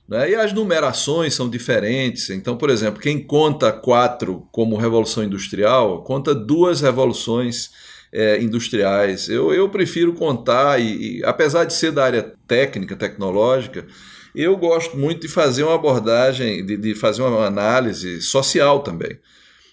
Né? 0.09 0.31
E 0.31 0.35
as 0.35 0.53
numerações 0.53 1.35
são 1.35 1.49
diferentes. 1.49 2.31
Então, 2.31 2.57
por 2.57 2.71
exemplo, 2.71 3.01
quem 3.01 3.23
conta 3.23 3.73
quatro 3.73 4.47
como 4.53 4.77
revolução 4.77 5.25
industrial, 5.25 6.03
conta 6.03 6.35
duas 6.35 6.81
revoluções 6.81 7.71
é, 8.13 8.41
industriais. 8.41 9.29
Eu, 9.29 9.53
eu 9.53 9.69
prefiro 9.69 10.13
contar, 10.15 10.81
e, 10.81 11.19
e 11.19 11.25
apesar 11.25 11.65
de 11.65 11.75
ser 11.75 11.93
da 11.93 12.05
área 12.05 12.35
técnica, 12.47 12.97
tecnológica, 12.97 13.87
eu 14.35 14.57
gosto 14.57 14.97
muito 14.97 15.23
de 15.23 15.29
fazer 15.29 15.65
uma 15.65 15.75
abordagem, 15.75 16.65
de, 16.65 16.77
de 16.77 16.95
fazer 16.95 17.23
uma 17.23 17.47
análise 17.47 18.21
social 18.21 18.81
também. 18.81 19.19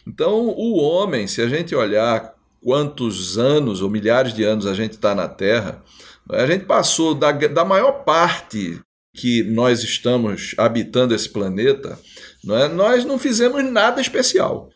Então, 0.07 0.47
o 0.49 0.77
homem, 0.81 1.27
se 1.27 1.41
a 1.41 1.47
gente 1.47 1.75
olhar 1.75 2.33
quantos 2.61 3.37
anos 3.37 3.81
ou 3.81 3.89
milhares 3.89 4.33
de 4.33 4.43
anos 4.43 4.65
a 4.65 4.73
gente 4.73 4.93
está 4.93 5.13
na 5.13 5.27
Terra, 5.27 5.83
a 6.29 6.45
gente 6.45 6.65
passou 6.65 7.13
da, 7.13 7.31
da 7.31 7.65
maior 7.65 8.03
parte 8.03 8.79
que 9.13 9.43
nós 9.43 9.83
estamos 9.83 10.55
habitando 10.57 11.13
esse 11.13 11.29
planeta, 11.29 11.99
não 12.43 12.57
é? 12.57 12.67
nós 12.67 13.05
não 13.05 13.19
fizemos 13.19 13.63
nada 13.63 14.01
especial. 14.01 14.69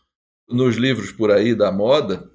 Nos 0.48 0.76
livros 0.76 1.12
por 1.12 1.32
aí 1.32 1.56
da 1.56 1.72
moda, 1.72 2.30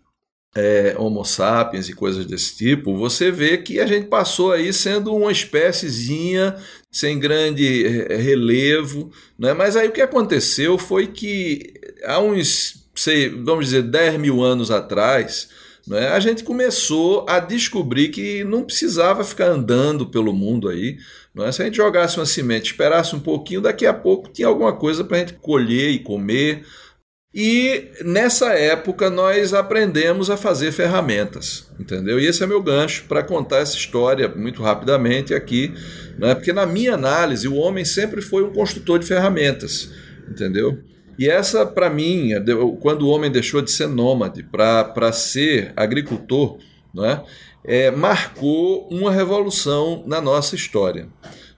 é, 0.55 0.95
Homo 0.99 1.25
sapiens 1.25 1.89
e 1.89 1.95
coisas 1.95 2.27
desse 2.27 2.57
tipo, 2.57 2.97
você 2.97 3.31
vê 3.31 3.57
que 3.57 3.81
a 3.81 3.87
gente 3.87 4.09
passou 4.09 4.53
aí 4.53 4.73
sendo 4.73 5.15
uma 5.15 5.33
espéciezinha 5.33 6.57
sem 6.91 7.19
grande 7.19 7.87
é, 7.87 8.17
relevo, 8.17 9.11
né? 9.39 9.55
mas 9.55 9.77
aí 9.77 9.89
o 9.89 9.93
que 9.93 10.03
aconteceu 10.03 10.77
foi 10.77 11.07
que 11.07 11.73
há 12.05 12.21
uns, 12.21 12.85
sei, 12.95 13.31
vamos 13.31 13.67
dizer, 13.67 13.83
10 13.83 14.19
mil 14.19 14.43
anos 14.43 14.71
atrás, 14.71 15.49
né, 15.87 16.09
a 16.09 16.21
gente 16.21 16.45
começou 16.45 17.27
a 17.29 17.41
descobrir 17.41 18.09
que 18.09 18.45
não 18.45 18.63
precisava 18.63 19.25
ficar 19.25 19.47
andando 19.47 20.07
pelo 20.07 20.33
mundo 20.33 20.69
aí. 20.69 20.97
Né? 21.35 21.51
Se 21.51 21.63
a 21.63 21.65
gente 21.65 21.77
jogasse 21.77 22.19
uma 22.19 22.27
semente, 22.27 22.71
esperasse 22.71 23.17
um 23.17 23.21
pouquinho, 23.21 23.61
daqui 23.61 23.87
a 23.87 23.95
pouco 23.95 24.31
tinha 24.31 24.47
alguma 24.47 24.73
coisa 24.73 25.03
para 25.03 25.17
a 25.17 25.21
gente 25.21 25.35
colher 25.35 25.91
e 25.91 25.99
comer. 25.99 26.65
E 27.35 27.91
nessa 28.05 28.53
época 28.53 29.09
nós 29.09 29.55
aprendemos 29.55 30.29
a 30.29 30.37
fazer 30.37 30.71
ferramentas, 30.71 31.67
entendeu? 31.81 32.21
E 32.21 32.27
esse 32.27 32.45
é 32.45 32.47
meu 32.47 32.63
gancho 32.63 33.05
para 33.09 33.23
contar 33.23 33.59
essa 33.59 33.75
história 33.75 34.29
muito 34.29 34.63
rapidamente 34.63 35.33
aqui, 35.33 35.73
né? 36.19 36.35
porque 36.35 36.53
na 36.53 36.67
minha 36.67 36.93
análise 36.93 37.49
o 37.49 37.55
homem 37.55 37.87
sempre 37.87 38.21
foi 38.21 38.45
um 38.45 38.53
construtor 38.53 38.99
de 38.99 39.07
ferramentas, 39.07 39.91
entendeu? 40.29 40.79
E 41.19 41.29
essa, 41.29 41.65
para 41.67 41.91
mim, 41.91 42.33
é 42.33 42.41
quando 42.81 43.03
o 43.03 43.09
homem 43.09 43.31
deixou 43.31 43.61
de 43.63 43.71
ser 43.71 43.87
nômade 43.87 44.43
para 44.43 45.13
ser 45.13 45.73
agricultor, 45.77 46.59
né, 46.95 47.23
é, 47.65 47.91
marcou 47.91 48.89
uma 48.91 49.11
revolução 49.11 50.03
na 50.07 50.21
nossa 50.21 50.55
história. 50.55 51.09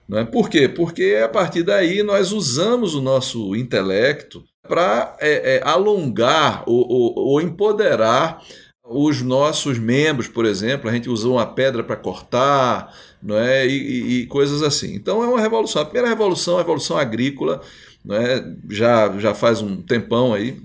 Não 0.07 0.19
é? 0.19 0.25
Por 0.25 0.49
quê? 0.49 0.67
Porque 0.67 1.19
a 1.23 1.27
partir 1.27 1.63
daí 1.63 2.03
nós 2.03 2.31
usamos 2.31 2.93
o 2.93 3.01
nosso 3.01 3.55
intelecto 3.55 4.43
para 4.67 5.15
é, 5.19 5.55
é, 5.55 5.61
alongar 5.63 6.63
ou, 6.67 6.87
ou, 6.87 7.13
ou, 7.17 7.41
empoderar 7.41 8.41
os 8.87 9.21
nossos 9.23 9.79
membros, 9.79 10.27
por 10.27 10.45
exemplo. 10.45 10.89
A 10.89 10.93
gente 10.93 11.09
usou 11.09 11.33
uma 11.33 11.45
pedra 11.45 11.83
para 11.83 11.95
cortar 11.95 12.93
não 13.25 13.39
é? 13.39 13.65
E, 13.65 13.71
e, 13.71 14.19
e, 14.19 14.25
coisas 14.27 14.61
assim. 14.61 14.93
Então 14.93 15.23
é 15.23 15.27
uma 15.27 15.41
revolução. 15.41 15.81
A 15.81 15.85
primeira 15.85 16.07
revolução 16.07 16.55
a 16.55 16.59
revolução 16.59 16.95
agrícola, 16.95 17.59
não 18.05 18.15
é? 18.15 18.55
já, 18.69 19.17
já 19.17 19.33
faz 19.33 19.61
um 19.61 19.81
tempão 19.81 20.33
aí. 20.33 20.61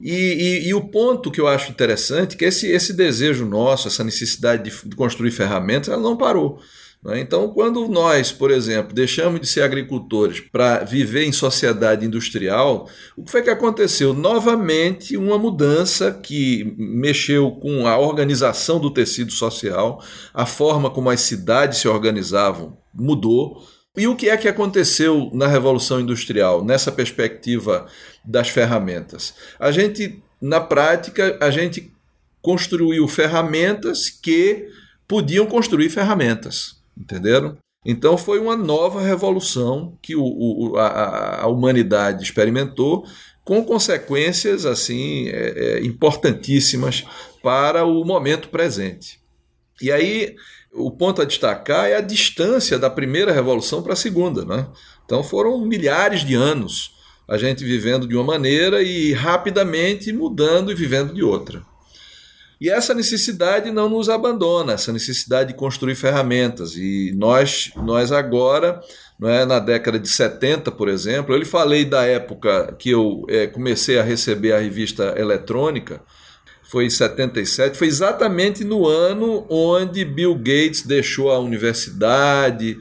E, 0.00 0.12
e, 0.12 0.68
e, 0.68 0.74
o 0.74 0.82
ponto 0.82 1.30
que 1.30 1.40
eu 1.40 1.48
acho 1.48 1.72
interessante 1.72 2.34
é 2.34 2.38
que 2.38 2.44
esse, 2.44 2.68
esse 2.68 2.92
desejo 2.92 3.44
nosso, 3.44 3.88
essa 3.88 4.04
necessidade 4.04 4.70
de, 4.70 4.88
de 4.88 4.94
construir 4.94 5.32
ferramentas, 5.32 5.88
ela 5.88 6.00
não 6.00 6.16
parou. 6.16 6.60
Né? 7.02 7.20
Então, 7.20 7.48
quando 7.48 7.88
nós, 7.88 8.30
por 8.30 8.52
exemplo, 8.52 8.94
deixamos 8.94 9.40
de 9.40 9.46
ser 9.48 9.62
agricultores 9.62 10.40
para 10.40 10.84
viver 10.84 11.24
em 11.24 11.32
sociedade 11.32 12.06
industrial, 12.06 12.88
o 13.16 13.24
que 13.24 13.30
foi 13.30 13.42
que 13.42 13.50
aconteceu? 13.50 14.14
Novamente, 14.14 15.16
uma 15.16 15.38
mudança 15.38 16.12
que 16.12 16.74
mexeu 16.78 17.50
com 17.52 17.86
a 17.86 17.98
organização 17.98 18.78
do 18.78 18.92
tecido 18.92 19.32
social, 19.32 20.00
a 20.32 20.46
forma 20.46 20.90
como 20.90 21.10
as 21.10 21.20
cidades 21.20 21.78
se 21.78 21.88
organizavam 21.88 22.76
mudou. 22.98 23.62
E 23.98 24.06
o 24.06 24.14
que 24.14 24.28
é 24.28 24.36
que 24.36 24.46
aconteceu 24.46 25.30
na 25.34 25.48
Revolução 25.48 26.00
Industrial, 26.00 26.64
nessa 26.64 26.92
perspectiva 26.92 27.86
das 28.24 28.48
ferramentas? 28.48 29.34
A 29.58 29.72
gente, 29.72 30.22
na 30.40 30.60
prática, 30.60 31.36
a 31.40 31.50
gente 31.50 31.92
construiu 32.40 33.08
ferramentas 33.08 34.08
que 34.08 34.68
podiam 35.06 35.46
construir 35.46 35.90
ferramentas. 35.90 36.76
Entenderam? 36.96 37.56
Então 37.84 38.16
foi 38.16 38.38
uma 38.38 38.56
nova 38.56 39.00
revolução 39.00 39.96
que 40.02 40.14
o, 40.14 40.22
o, 40.22 40.76
a, 40.76 41.42
a, 41.42 41.46
humanidade 41.46 42.22
experimentou, 42.22 43.04
com 43.44 43.64
consequências 43.64 44.66
assim 44.66 45.28
é, 45.28 45.78
é, 45.78 45.84
importantíssimas 45.84 47.04
para 47.42 47.84
o 47.84 48.04
momento 48.04 48.48
presente. 48.48 49.20
E 49.80 49.90
aí 49.90 50.36
o 50.72 50.90
ponto 50.90 51.22
a 51.22 51.24
destacar 51.24 51.86
é 51.86 51.96
a 51.96 52.00
distância 52.00 52.78
da 52.78 52.90
primeira 52.90 53.32
revolução 53.32 53.82
para 53.82 53.92
a 53.92 53.96
segunda. 53.96 54.44
Né? 54.44 54.66
Então 55.04 55.22
foram 55.22 55.58
milhares 55.64 56.24
de 56.24 56.34
anos 56.34 56.96
a 57.28 57.36
gente 57.36 57.62
vivendo 57.62 58.06
de 58.06 58.16
uma 58.16 58.24
maneira 58.24 58.82
e 58.82 59.12
rapidamente 59.12 60.10
mudando 60.12 60.72
e 60.72 60.74
vivendo 60.74 61.12
de 61.12 61.22
outra. 61.22 61.62
E 62.60 62.68
essa 62.68 62.92
necessidade 62.92 63.70
não 63.70 63.88
nos 63.88 64.08
abandona, 64.08 64.72
essa 64.72 64.92
necessidade 64.92 65.52
de 65.52 65.58
construir 65.58 65.94
ferramentas. 65.94 66.74
E 66.74 67.12
nós, 67.16 67.70
nós 67.76 68.10
agora, 68.10 68.80
não 69.18 69.28
é, 69.28 69.44
na 69.44 69.60
década 69.60 69.98
de 69.98 70.08
70, 70.08 70.72
por 70.72 70.88
exemplo, 70.88 71.34
eu 71.34 71.38
lhe 71.38 71.44
falei 71.44 71.84
da 71.84 72.04
época 72.04 72.74
que 72.78 72.90
eu 72.90 73.24
é, 73.28 73.46
comecei 73.46 73.98
a 73.98 74.02
receber 74.02 74.52
a 74.52 74.58
revista 74.58 75.14
eletrônica, 75.16 76.00
foi 76.68 76.84
em 76.84 76.90
77, 76.90 77.78
foi 77.78 77.86
exatamente 77.86 78.62
no 78.62 78.86
ano 78.86 79.46
onde 79.48 80.04
Bill 80.04 80.34
Gates 80.34 80.82
deixou 80.82 81.30
a 81.30 81.38
universidade, 81.38 82.78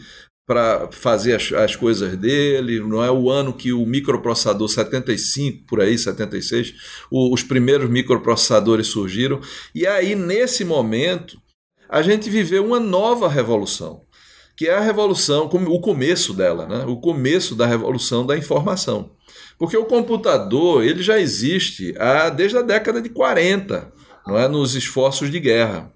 para 0.47 0.89
fazer 0.91 1.35
as, 1.35 1.51
as, 1.51 1.75
coisas 1.75 2.15
dele, 2.15 2.79
não 2.79 3.03
é 3.03 3.11
o 3.11 3.29
ano 3.29 3.51
que 3.51 3.73
o 3.73 3.85
microprocessador 3.85 4.69
75, 4.69 5.65
por 5.67 5.81
aí, 5.81 5.97
76, 5.97 6.73
o, 7.11 7.33
os 7.33 7.43
primeiros 7.43 7.89
microprocessadores 7.89 8.87
surgiram. 8.87 9.41
E 9.75 9.85
aí, 9.85 10.15
nesse 10.15 10.63
momento, 10.63 11.37
a 11.89 12.01
gente 12.01 12.29
viveu 12.29 12.65
uma 12.65 12.79
nova 12.79 13.27
revolução, 13.27 14.03
que 14.55 14.67
é 14.67 14.73
a 14.73 14.79
revolução, 14.79 15.47
o 15.47 15.81
começo 15.81 16.33
dela, 16.33 16.65
né? 16.65 16.85
o 16.87 16.95
começo 16.95 17.53
da 17.53 17.67
revolução 17.67 18.25
da 18.25 18.37
informação. 18.37 19.16
Porque 19.57 19.75
o 19.75 19.85
computador 19.85 20.83
ele 20.83 21.01
já 21.01 21.19
existe 21.19 21.93
há, 21.97 22.29
desde 22.29 22.57
a 22.57 22.61
década 22.61 23.01
de 23.01 23.09
40, 23.09 23.91
não 24.25 24.37
é? 24.37 24.47
nos 24.47 24.75
esforços 24.75 25.31
de 25.31 25.39
guerra. 25.39 25.91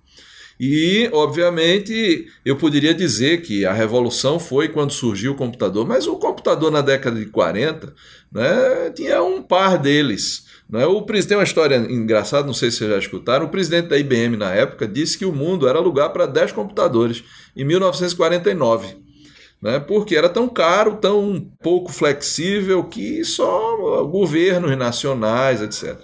E, 0.63 1.09
obviamente, 1.11 2.27
eu 2.45 2.55
poderia 2.55 2.93
dizer 2.93 3.41
que 3.41 3.65
a 3.65 3.73
revolução 3.73 4.39
foi 4.39 4.69
quando 4.69 4.93
surgiu 4.93 5.31
o 5.31 5.35
computador, 5.35 5.87
mas 5.87 6.05
o 6.05 6.17
computador 6.17 6.71
na 6.71 6.81
década 6.81 7.19
de 7.19 7.25
40 7.25 7.95
né, 8.31 8.91
tinha 8.93 9.23
um 9.23 9.41
par 9.41 9.79
deles. 9.79 10.45
Né? 10.69 10.85
O, 10.85 11.01
tem 11.01 11.35
uma 11.35 11.43
história 11.43 11.77
engraçada, 11.77 12.45
não 12.45 12.53
sei 12.53 12.69
se 12.69 12.77
vocês 12.77 12.91
já 12.91 12.99
escutaram. 12.99 13.47
O 13.47 13.49
presidente 13.49 13.87
da 13.87 13.97
IBM 13.97 14.37
na 14.37 14.53
época 14.53 14.87
disse 14.87 15.17
que 15.17 15.25
o 15.25 15.33
mundo 15.33 15.67
era 15.67 15.79
lugar 15.79 16.09
para 16.09 16.27
10 16.27 16.51
computadores 16.51 17.23
em 17.57 17.65
1949. 17.65 18.97
Né, 19.61 19.79
porque 19.79 20.15
era 20.15 20.27
tão 20.27 20.49
caro, 20.49 20.97
tão 20.97 21.47
pouco 21.61 21.91
flexível 21.91 22.83
que 22.83 23.23
só 23.23 24.03
governos 24.05 24.75
nacionais, 24.75 25.61
etc. 25.61 25.99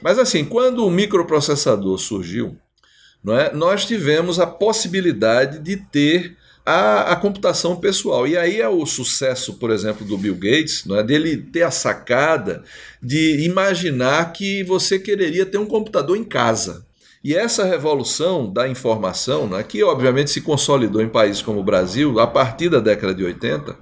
Mas 0.00 0.20
assim, 0.20 0.44
quando 0.44 0.86
o 0.86 0.90
microprocessador 0.90 1.98
surgiu, 1.98 2.56
não 3.22 3.38
é? 3.38 3.52
nós 3.52 3.84
tivemos 3.84 4.40
a 4.40 4.46
possibilidade 4.46 5.58
de 5.60 5.76
ter 5.76 6.36
a, 6.66 7.12
a, 7.12 7.16
computação 7.16 7.76
pessoal. 7.76 8.26
E 8.26 8.36
aí 8.36 8.60
é 8.60 8.68
o 8.68 8.84
sucesso, 8.84 9.54
por 9.54 9.70
exemplo, 9.70 10.06
do 10.06 10.18
Bill 10.18 10.34
Gates, 10.34 10.84
não 10.84 10.96
é? 10.96 11.02
dele 11.02 11.36
ter 11.36 11.62
a 11.62 11.70
sacada 11.70 12.64
de 13.00 13.44
imaginar 13.44 14.32
que 14.32 14.62
você 14.64 14.98
quereria 14.98 15.46
ter 15.46 15.58
um 15.58 15.66
computador 15.66 16.16
em 16.16 16.24
casa. 16.24 16.84
E 17.24 17.34
essa 17.34 17.64
revolução 17.64 18.52
da 18.52 18.68
informação, 18.68 19.46
né, 19.46 19.62
que 19.62 19.82
obviamente 19.84 20.30
se 20.30 20.40
consolidou 20.40 21.00
em 21.00 21.08
países 21.08 21.40
como 21.40 21.60
o 21.60 21.64
Brasil 21.64 22.18
a 22.18 22.26
partir 22.26 22.68
da 22.68 22.80
década 22.80 23.14
de 23.14 23.22
80, 23.24 23.76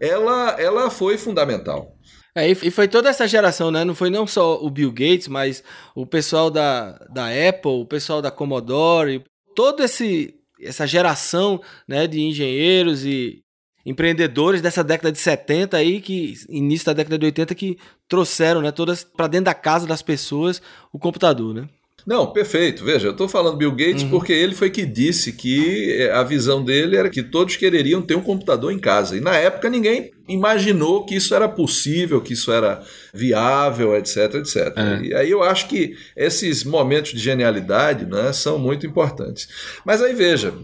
ela, 0.00 0.56
ela 0.58 0.90
foi 0.90 1.16
fundamental. 1.16 1.96
É, 2.34 2.50
e 2.50 2.70
foi 2.70 2.88
toda 2.88 3.10
essa 3.10 3.28
geração, 3.28 3.70
né? 3.70 3.84
Não 3.84 3.94
foi 3.94 4.08
não 4.08 4.26
só 4.26 4.58
o 4.60 4.70
Bill 4.70 4.90
Gates, 4.90 5.28
mas 5.28 5.62
o 5.94 6.06
pessoal 6.06 6.50
da, 6.50 6.92
da 7.10 7.26
Apple, 7.26 7.70
o 7.70 7.84
pessoal 7.84 8.22
da 8.22 8.30
Commodore, 8.30 9.22
toda 9.54 9.84
esse, 9.84 10.34
essa 10.58 10.86
geração 10.86 11.60
né, 11.86 12.06
de 12.06 12.22
engenheiros 12.22 13.04
e 13.04 13.42
empreendedores 13.84 14.62
dessa 14.62 14.82
década 14.82 15.12
de 15.12 15.18
70 15.18 15.76
aí, 15.76 16.00
que 16.00 16.34
início 16.48 16.86
da 16.86 16.94
década 16.94 17.18
de 17.18 17.26
80, 17.26 17.54
que 17.54 17.76
trouxeram 18.08 18.62
né, 18.62 18.72
todas 18.72 19.04
para 19.04 19.26
dentro 19.26 19.46
da 19.46 19.54
casa 19.54 19.86
das 19.86 20.00
pessoas 20.00 20.62
o 20.90 20.98
computador, 20.98 21.52
né? 21.54 21.68
Não, 22.06 22.32
perfeito. 22.32 22.84
Veja, 22.84 23.08
eu 23.08 23.12
estou 23.12 23.28
falando 23.28 23.56
Bill 23.56 23.72
Gates 23.72 24.02
uhum. 24.02 24.10
porque 24.10 24.32
ele 24.32 24.54
foi 24.54 24.70
que 24.70 24.84
disse 24.84 25.32
que 25.32 25.98
eh, 26.00 26.12
a 26.12 26.22
visão 26.22 26.64
dele 26.64 26.96
era 26.96 27.08
que 27.08 27.22
todos 27.22 27.56
quereriam 27.56 28.02
ter 28.02 28.16
um 28.16 28.22
computador 28.22 28.72
em 28.72 28.78
casa. 28.78 29.16
E 29.16 29.20
na 29.20 29.36
época 29.36 29.70
ninguém 29.70 30.10
imaginou 30.28 31.04
que 31.04 31.14
isso 31.14 31.34
era 31.34 31.48
possível, 31.48 32.20
que 32.20 32.32
isso 32.32 32.52
era 32.52 32.82
viável, 33.12 33.96
etc, 33.96 34.34
etc. 34.36 34.56
É. 34.76 35.02
E 35.02 35.14
aí 35.14 35.30
eu 35.30 35.42
acho 35.42 35.68
que 35.68 35.96
esses 36.16 36.64
momentos 36.64 37.12
de 37.12 37.18
genialidade 37.18 38.06
né, 38.06 38.32
são 38.32 38.58
muito 38.58 38.86
importantes. 38.86 39.48
Mas 39.84 40.02
aí 40.02 40.14
veja, 40.14 40.54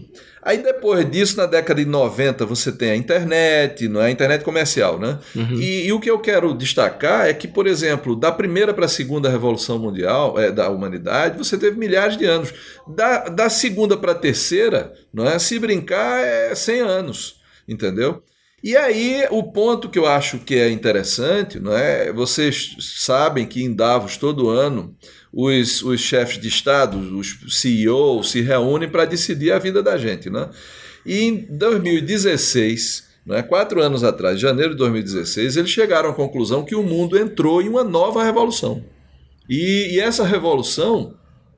Aí 0.41 0.57
depois 0.59 1.09
disso, 1.09 1.35
na 1.37 1.45
década 1.45 1.83
de 1.83 1.89
90, 1.89 2.45
você 2.45 2.71
tem 2.71 2.91
a 2.91 2.95
internet, 2.95 3.87
não 3.89 4.01
é? 4.01 4.05
a 4.05 4.11
internet 4.11 4.43
comercial, 4.43 4.97
né? 4.97 5.19
Uhum. 5.35 5.55
E, 5.55 5.87
e, 5.87 5.93
o 5.93 5.99
que 5.99 6.09
eu 6.09 6.17
quero 6.17 6.53
destacar 6.53 7.27
é 7.27 7.33
que, 7.33 7.47
por 7.47 7.67
exemplo, 7.67 8.15
da 8.15 8.31
primeira 8.31 8.73
para 8.73 8.85
a 8.85 8.89
segunda 8.89 9.29
revolução 9.29 9.77
mundial 9.77 10.39
é, 10.39 10.49
da 10.49 10.69
humanidade, 10.69 11.37
você 11.37 11.57
teve 11.57 11.77
milhares 11.77 12.17
de 12.17 12.25
anos. 12.25 12.53
Da, 12.87 13.27
da 13.27 13.49
segunda 13.49 13.97
para 13.97 14.13
a 14.13 14.15
terceira, 14.15 14.93
não 15.13 15.27
é? 15.27 15.37
Se 15.39 15.59
brincar, 15.59 16.23
é 16.23 16.55
100 16.55 16.81
anos, 16.81 17.35
entendeu? 17.67 18.23
E 18.63 18.75
aí, 18.75 19.25
o 19.29 19.43
ponto 19.43 19.89
que 19.89 19.97
eu 19.97 20.05
acho 20.05 20.39
que 20.39 20.55
é 20.55 20.69
interessante, 20.69 21.59
não 21.59 21.73
é? 21.73 22.11
Vocês 22.11 22.75
sabem 22.79 23.45
que 23.45 23.63
em 23.63 23.73
Davos 23.73 24.17
todo 24.17 24.49
ano 24.49 24.95
os, 25.31 25.81
os 25.81 26.01
chefes 26.01 26.39
de 26.39 26.47
Estado, 26.47 26.97
os 27.17 27.37
CEOs, 27.49 28.31
se 28.31 28.41
reúnem 28.41 28.89
para 28.89 29.05
decidir 29.05 29.51
a 29.51 29.59
vida 29.59 29.81
da 29.81 29.97
gente. 29.97 30.29
Né? 30.29 30.49
E 31.05 31.21
em 31.21 31.47
2016, 31.49 33.07
né, 33.25 33.41
quatro 33.41 33.81
anos 33.81 34.03
atrás, 34.03 34.39
janeiro 34.39 34.71
de 34.71 34.77
2016, 34.77 35.55
eles 35.55 35.69
chegaram 35.69 36.09
à 36.09 36.13
conclusão 36.13 36.65
que 36.65 36.75
o 36.75 36.83
mundo 36.83 37.17
entrou 37.17 37.61
em 37.61 37.69
uma 37.69 37.83
nova 37.83 38.23
revolução. 38.23 38.83
E, 39.47 39.95
e 39.95 39.99
essa 39.99 40.25
revolução 40.25 41.15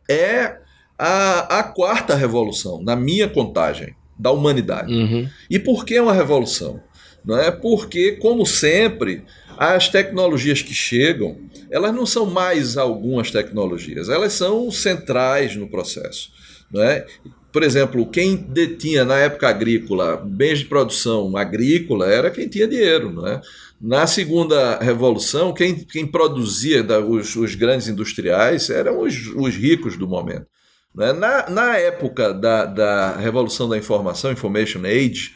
é 0.09 0.57
a, 0.97 1.59
a, 1.59 1.63
quarta 1.63 2.15
revolução, 2.15 2.81
na 2.83 2.95
minha 2.95 3.27
contagem, 3.27 3.95
da 4.17 4.31
humanidade. 4.31 4.93
Uhum. 4.93 5.27
E 5.49 5.57
por 5.57 5.83
que 5.83 5.99
uma 5.99 6.13
revolução? 6.13 6.79
Não 7.23 7.37
é 7.37 7.51
porque, 7.51 8.13
como 8.13 8.45
sempre, 8.45 9.23
as 9.57 9.87
tecnologias 9.89 10.61
que 10.61 10.73
chegam, 10.73 11.37
elas 11.69 11.93
não 11.93 12.05
são 12.05 12.25
mais 12.25 12.77
algumas 12.77 13.29
tecnologias, 13.29 14.09
elas 14.09 14.33
são 14.33 14.71
centrais 14.71 15.55
no 15.55 15.69
processo. 15.69 16.31
Não 16.71 16.81
é? 16.81 17.05
Por 17.51 17.63
exemplo, 17.63 18.05
quem 18.09 18.35
detinha 18.37 19.03
na 19.03 19.17
época 19.17 19.49
agrícola 19.49 20.15
bens 20.17 20.59
de 20.59 20.65
produção 20.65 21.35
agrícola 21.35 22.07
era 22.07 22.31
quem 22.31 22.47
tinha 22.47 22.67
dinheiro. 22.67 23.11
Não 23.11 23.27
é? 23.27 23.41
Na 23.79 24.07
segunda 24.07 24.77
revolução, 24.79 25.53
quem, 25.53 25.75
quem 25.75 26.07
produzia 26.07 26.81
da, 26.81 26.99
os, 26.99 27.35
os, 27.35 27.55
grandes 27.55 27.87
industriais 27.87 28.69
eram 28.69 29.01
os, 29.01 29.27
os 29.35 29.55
ricos 29.55 29.97
do 29.97 30.07
momento. 30.07 30.45
É? 30.99 31.11
Na, 31.13 31.49
na 31.49 31.77
época 31.77 32.33
da, 32.33 32.65
da 32.65 33.17
revolução 33.17 33.67
da 33.67 33.77
informação, 33.77 34.31
Information 34.31 34.81
Age, 34.85 35.31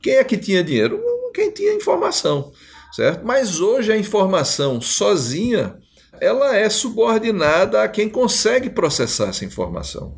quem 0.00 0.14
é 0.14 0.24
que 0.24 0.38
tinha 0.38 0.64
dinheiro? 0.64 1.02
Quem 1.38 1.50
tinha 1.52 1.74
informação 1.74 2.52
certo? 2.92 3.24
Mas 3.24 3.60
hoje 3.60 3.92
a 3.92 3.96
informação 3.96 4.80
sozinha 4.80 5.76
ela 6.20 6.56
é 6.56 6.68
subordinada 6.68 7.82
a 7.82 7.88
quem 7.88 8.08
consegue 8.08 8.68
processar 8.70 9.28
essa 9.28 9.44
informação. 9.44 10.16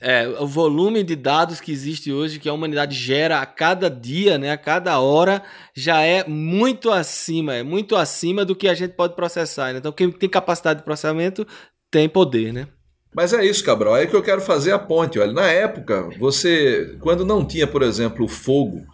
É, 0.00 0.26
o 0.40 0.46
volume 0.46 1.04
de 1.04 1.14
dados 1.14 1.60
que 1.60 1.70
existe 1.70 2.12
hoje, 2.12 2.40
que 2.40 2.48
a 2.48 2.52
humanidade 2.52 2.96
gera 2.96 3.40
a 3.40 3.46
cada 3.46 3.88
dia, 3.88 4.36
né, 4.38 4.50
a 4.50 4.58
cada 4.58 4.98
hora, 4.98 5.42
já 5.74 6.02
é 6.02 6.26
muito 6.26 6.90
acima, 6.90 7.54
é 7.54 7.62
muito 7.62 7.94
acima 7.94 8.44
do 8.44 8.56
que 8.56 8.68
a 8.68 8.74
gente 8.74 8.94
pode 8.94 9.14
processar. 9.14 9.72
Né? 9.72 9.78
Então, 9.78 9.92
quem 9.92 10.10
tem 10.10 10.28
capacidade 10.28 10.80
de 10.80 10.84
processamento 10.84 11.46
tem 11.90 12.08
poder, 12.08 12.52
né? 12.52 12.66
Mas 13.14 13.32
é 13.32 13.42
isso, 13.44 13.64
Cabral. 13.64 13.96
É 13.96 14.04
que 14.04 14.14
eu 14.14 14.22
quero 14.22 14.42
fazer 14.42 14.72
a 14.72 14.78
ponte. 14.78 15.18
Olha, 15.18 15.32
na 15.32 15.46
época, 15.46 16.10
você, 16.18 16.98
quando 17.00 17.24
não 17.24 17.46
tinha, 17.46 17.66
por 17.66 17.82
exemplo, 17.82 18.26
o 18.26 18.28
fogo, 18.28 18.84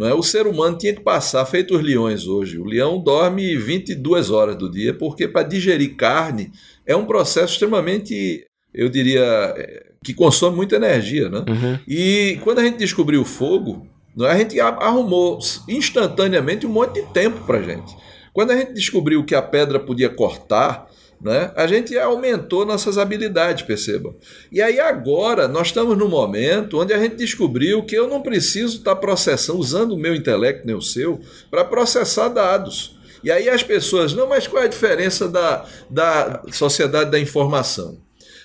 não 0.00 0.08
é? 0.08 0.14
O 0.14 0.22
ser 0.22 0.46
humano 0.46 0.78
tinha 0.78 0.94
que 0.94 1.02
passar, 1.02 1.44
feito 1.44 1.76
os 1.76 1.82
leões 1.82 2.26
hoje. 2.26 2.58
O 2.58 2.64
leão 2.64 2.98
dorme 2.98 3.54
22 3.54 4.30
horas 4.30 4.56
do 4.56 4.70
dia, 4.70 4.94
porque 4.94 5.28
para 5.28 5.46
digerir 5.46 5.94
carne 5.94 6.50
é 6.86 6.96
um 6.96 7.04
processo 7.04 7.52
extremamente, 7.52 8.46
eu 8.72 8.88
diria, 8.88 9.20
é, 9.20 9.90
que 10.02 10.14
consome 10.14 10.56
muita 10.56 10.76
energia. 10.76 11.28
Né? 11.28 11.44
Uhum. 11.46 11.78
E 11.86 12.40
quando 12.42 12.60
a 12.60 12.64
gente 12.64 12.78
descobriu 12.78 13.20
o 13.20 13.26
fogo, 13.26 13.86
não 14.16 14.26
é? 14.26 14.32
a 14.32 14.38
gente 14.38 14.58
arrumou 14.58 15.38
instantaneamente 15.68 16.66
um 16.66 16.70
monte 16.70 17.02
de 17.02 17.06
tempo 17.12 17.44
para 17.44 17.58
a 17.58 17.62
gente. 17.62 17.94
Quando 18.32 18.52
a 18.52 18.56
gente 18.56 18.72
descobriu 18.72 19.22
que 19.22 19.34
a 19.34 19.42
pedra 19.42 19.78
podia 19.78 20.08
cortar, 20.08 20.86
né? 21.20 21.52
A 21.54 21.66
gente 21.66 21.96
aumentou 21.98 22.64
nossas 22.64 22.96
habilidades, 22.96 23.62
perceba. 23.62 24.14
E 24.50 24.62
aí 24.62 24.80
agora 24.80 25.46
nós 25.46 25.68
estamos 25.68 25.96
no 25.96 26.08
momento 26.08 26.78
onde 26.78 26.94
a 26.94 26.98
gente 26.98 27.16
descobriu 27.16 27.84
que 27.84 27.94
eu 27.94 28.08
não 28.08 28.22
preciso 28.22 28.78
estar 28.78 28.96
processando, 28.96 29.58
usando 29.58 29.92
o 29.92 29.98
meu 29.98 30.14
intelecto, 30.14 30.66
nem 30.66 30.74
o 30.74 30.80
seu, 30.80 31.20
para 31.50 31.64
processar 31.64 32.28
dados. 32.28 32.98
E 33.22 33.30
aí 33.30 33.50
as 33.50 33.62
pessoas, 33.62 34.14
não, 34.14 34.26
mas 34.26 34.46
qual 34.46 34.62
é 34.62 34.66
a 34.66 34.68
diferença 34.68 35.28
da, 35.28 35.66
da 35.90 36.42
sociedade 36.50 37.10
da 37.10 37.20
informação? 37.20 37.98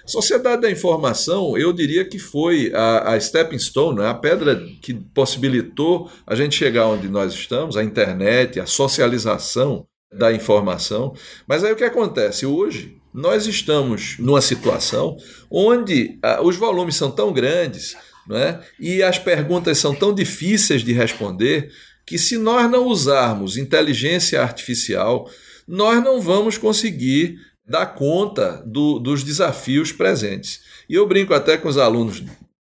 Sociedade 0.05 0.61
da 0.61 0.69
informação, 0.69 1.57
eu 1.57 1.73
diria 1.73 2.05
que 2.05 2.19
foi 2.19 2.71
a, 2.75 3.13
a 3.13 3.19
stepping 3.19 3.57
stone, 3.57 3.99
né? 3.99 4.07
a 4.07 4.13
pedra 4.13 4.61
que 4.81 4.93
possibilitou 4.93 6.11
a 6.27 6.35
gente 6.35 6.55
chegar 6.55 6.87
onde 6.87 7.07
nós 7.07 7.33
estamos, 7.33 7.75
a 7.75 7.83
internet, 7.83 8.59
a 8.59 8.67
socialização 8.67 9.87
da 10.13 10.31
informação. 10.31 11.13
Mas 11.47 11.63
aí 11.63 11.73
o 11.73 11.75
que 11.75 11.83
acontece? 11.83 12.45
Hoje, 12.45 12.97
nós 13.13 13.47
estamos 13.47 14.17
numa 14.19 14.41
situação 14.41 15.17
onde 15.49 16.19
ah, 16.21 16.41
os 16.41 16.55
volumes 16.55 16.95
são 16.95 17.11
tão 17.11 17.31
grandes 17.31 17.95
né, 18.27 18.61
e 18.79 19.01
as 19.03 19.19
perguntas 19.19 19.77
são 19.77 19.93
tão 19.95 20.13
difíceis 20.13 20.83
de 20.83 20.91
responder 20.91 21.71
que, 22.05 22.17
se 22.17 22.37
nós 22.37 22.69
não 22.69 22.85
usarmos 22.87 23.57
inteligência 23.57 24.41
artificial, 24.41 25.29
nós 25.67 26.03
não 26.03 26.21
vamos 26.21 26.57
conseguir 26.57 27.39
dar 27.67 27.87
conta 27.87 28.63
do, 28.65 28.99
dos 28.99 29.23
desafios 29.23 29.91
presentes. 29.91 30.61
E 30.87 30.93
eu 30.93 31.07
brinco 31.07 31.33
até 31.33 31.57
com 31.57 31.67
os 31.67 31.77
alunos 31.77 32.23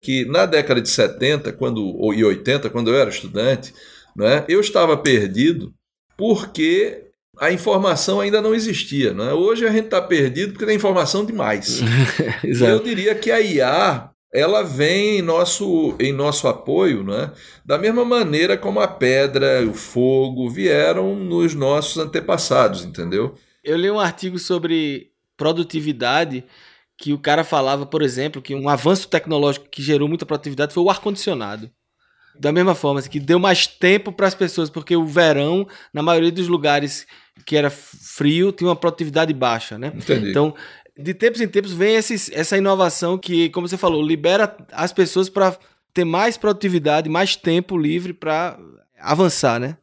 que 0.00 0.24
na 0.24 0.46
década 0.46 0.80
de 0.80 0.88
70 0.88 1.52
quando, 1.54 2.12
e 2.14 2.24
80, 2.24 2.70
quando 2.70 2.90
eu 2.90 2.96
era 2.96 3.10
estudante, 3.10 3.74
né, 4.14 4.44
eu 4.48 4.60
estava 4.60 4.96
perdido 4.96 5.74
porque 6.16 7.05
a 7.38 7.52
informação 7.52 8.20
ainda 8.20 8.40
não 8.40 8.54
existia. 8.54 9.12
Né? 9.12 9.32
Hoje 9.32 9.66
a 9.66 9.70
gente 9.70 9.86
está 9.86 10.00
perdido 10.00 10.52
porque 10.52 10.66
tem 10.66 10.76
informação 10.76 11.24
demais. 11.24 11.80
eu 12.44 12.82
diria 12.82 13.14
que 13.14 13.30
a 13.30 13.40
IA 13.40 14.10
ela 14.32 14.62
vem 14.62 15.18
em 15.18 15.22
nosso, 15.22 15.94
em 15.98 16.12
nosso 16.12 16.46
apoio, 16.46 17.02
né? 17.02 17.32
da 17.64 17.78
mesma 17.78 18.04
maneira 18.04 18.56
como 18.56 18.80
a 18.80 18.88
pedra, 18.88 19.64
o 19.66 19.72
fogo 19.72 20.50
vieram 20.50 21.16
nos 21.16 21.54
nossos 21.54 21.96
antepassados, 21.96 22.84
entendeu? 22.84 23.34
Eu 23.64 23.76
li 23.76 23.90
um 23.90 24.00
artigo 24.00 24.38
sobre 24.38 25.10
produtividade 25.36 26.44
que 26.98 27.12
o 27.12 27.18
cara 27.18 27.44
falava, 27.44 27.84
por 27.84 28.02
exemplo, 28.02 28.42
que 28.42 28.54
um 28.54 28.68
avanço 28.68 29.08
tecnológico 29.08 29.68
que 29.70 29.82
gerou 29.82 30.08
muita 30.08 30.24
produtividade 30.26 30.72
foi 30.72 30.82
o 30.82 30.90
ar-condicionado. 30.90 31.70
Da 32.38 32.52
mesma 32.52 32.74
forma, 32.74 33.00
assim, 33.00 33.10
que 33.10 33.20
deu 33.20 33.38
mais 33.38 33.66
tempo 33.66 34.12
para 34.12 34.26
as 34.26 34.34
pessoas, 34.34 34.68
porque 34.68 34.96
o 34.96 35.06
verão, 35.06 35.66
na 35.92 36.02
maioria 36.02 36.32
dos 36.32 36.48
lugares 36.48 37.06
que 37.44 37.56
era 37.56 37.70
frio 37.70 38.52
tinha 38.52 38.68
uma 38.68 38.76
produtividade 38.76 39.32
baixa, 39.32 39.78
né? 39.78 39.92
Entendi. 39.94 40.30
Então, 40.30 40.54
de 40.98 41.12
tempos 41.12 41.40
em 41.40 41.48
tempos 41.48 41.72
vem 41.72 41.96
esse, 41.96 42.34
essa 42.34 42.56
inovação 42.56 43.18
que, 43.18 43.50
como 43.50 43.68
você 43.68 43.76
falou, 43.76 44.02
libera 44.02 44.56
as 44.72 44.92
pessoas 44.92 45.28
para 45.28 45.56
ter 45.92 46.04
mais 46.04 46.36
produtividade, 46.36 47.08
mais 47.08 47.36
tempo 47.36 47.76
livre 47.76 48.12
para 48.12 48.58
avançar, 48.98 49.60
né? 49.60 49.76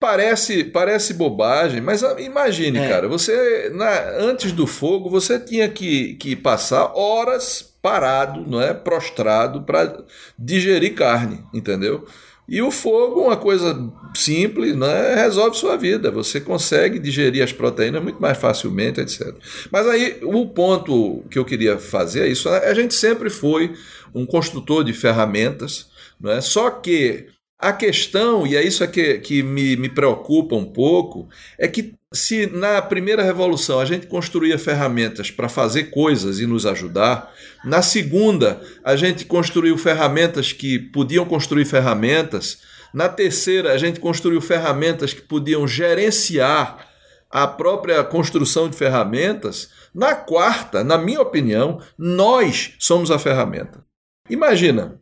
Parece, 0.00 0.62
parece 0.62 1.12
bobagem, 1.12 1.80
mas 1.80 2.02
imagine, 2.18 2.78
é. 2.78 2.88
cara, 2.88 3.08
você 3.08 3.68
na, 3.74 4.10
antes 4.10 4.52
do 4.52 4.64
fogo 4.64 5.10
você 5.10 5.40
tinha 5.40 5.68
que, 5.68 6.14
que 6.14 6.36
passar 6.36 6.92
horas 6.94 7.74
parado, 7.82 8.48
não 8.48 8.60
é, 8.60 8.72
prostrado 8.72 9.62
para 9.62 10.04
digerir 10.38 10.94
carne, 10.94 11.44
entendeu? 11.52 12.06
E 12.48 12.62
o 12.62 12.70
fogo, 12.70 13.20
uma 13.20 13.36
coisa 13.36 13.92
simples, 14.14 14.74
né, 14.74 15.14
resolve 15.14 15.56
sua 15.56 15.76
vida. 15.76 16.10
Você 16.10 16.40
consegue 16.40 16.98
digerir 16.98 17.44
as 17.44 17.52
proteínas 17.52 18.02
muito 18.02 18.20
mais 18.20 18.38
facilmente, 18.38 19.00
etc. 19.00 19.34
Mas 19.70 19.86
aí 19.86 20.18
o 20.22 20.46
ponto 20.46 21.22
que 21.30 21.38
eu 21.38 21.44
queria 21.44 21.78
fazer 21.78 22.22
é 22.22 22.28
isso. 22.28 22.48
A 22.48 22.72
gente 22.72 22.94
sempre 22.94 23.28
foi 23.28 23.74
um 24.14 24.24
construtor 24.24 24.82
de 24.82 24.94
ferramentas, 24.94 25.88
não 26.18 26.30
é? 26.30 26.40
só 26.40 26.70
que 26.70 27.26
a 27.58 27.72
questão, 27.72 28.46
e 28.46 28.56
é 28.56 28.62
isso 28.62 28.86
que, 28.88 29.18
que 29.18 29.42
me, 29.42 29.76
me 29.76 29.88
preocupa 29.88 30.54
um 30.54 30.64
pouco, 30.64 31.28
é 31.58 31.66
que 31.66 31.94
se 32.12 32.46
na 32.46 32.80
primeira 32.80 33.22
revolução 33.22 33.80
a 33.80 33.84
gente 33.84 34.06
construía 34.06 34.56
ferramentas 34.58 35.30
para 35.30 35.48
fazer 35.48 35.84
coisas 35.84 36.38
e 36.38 36.46
nos 36.46 36.64
ajudar, 36.64 37.32
na 37.64 37.82
segunda 37.82 38.60
a 38.84 38.94
gente 38.96 39.24
construiu 39.24 39.76
ferramentas 39.76 40.52
que 40.52 40.78
podiam 40.78 41.24
construir 41.26 41.64
ferramentas, 41.64 42.60
na 42.94 43.08
terceira 43.08 43.72
a 43.72 43.78
gente 43.78 44.00
construiu 44.00 44.40
ferramentas 44.40 45.12
que 45.12 45.20
podiam 45.20 45.66
gerenciar 45.66 46.86
a 47.30 47.46
própria 47.46 48.02
construção 48.04 48.70
de 48.70 48.76
ferramentas, 48.76 49.70
na 49.94 50.14
quarta, 50.14 50.82
na 50.82 50.96
minha 50.96 51.20
opinião, 51.20 51.80
nós 51.98 52.74
somos 52.78 53.10
a 53.10 53.18
ferramenta. 53.18 53.84
Imagina, 54.30 54.98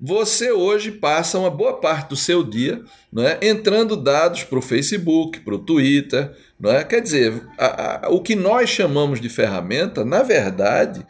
Você 0.00 0.52
hoje 0.52 0.92
passa 0.92 1.38
uma 1.38 1.50
boa 1.50 1.80
parte 1.80 2.10
do 2.10 2.16
seu 2.16 2.44
dia 2.44 2.82
né, 3.12 3.36
entrando 3.42 3.96
dados 3.96 4.44
para 4.44 4.58
o 4.58 4.62
Facebook, 4.62 5.40
para 5.40 5.56
o 5.56 5.58
Twitter. 5.58 6.32
Né? 6.58 6.84
Quer 6.84 7.00
dizer, 7.00 7.42
a, 7.58 8.06
a, 8.06 8.10
o 8.10 8.22
que 8.22 8.36
nós 8.36 8.70
chamamos 8.70 9.20
de 9.20 9.28
ferramenta, 9.28 10.04
na 10.04 10.22
verdade, 10.22 11.04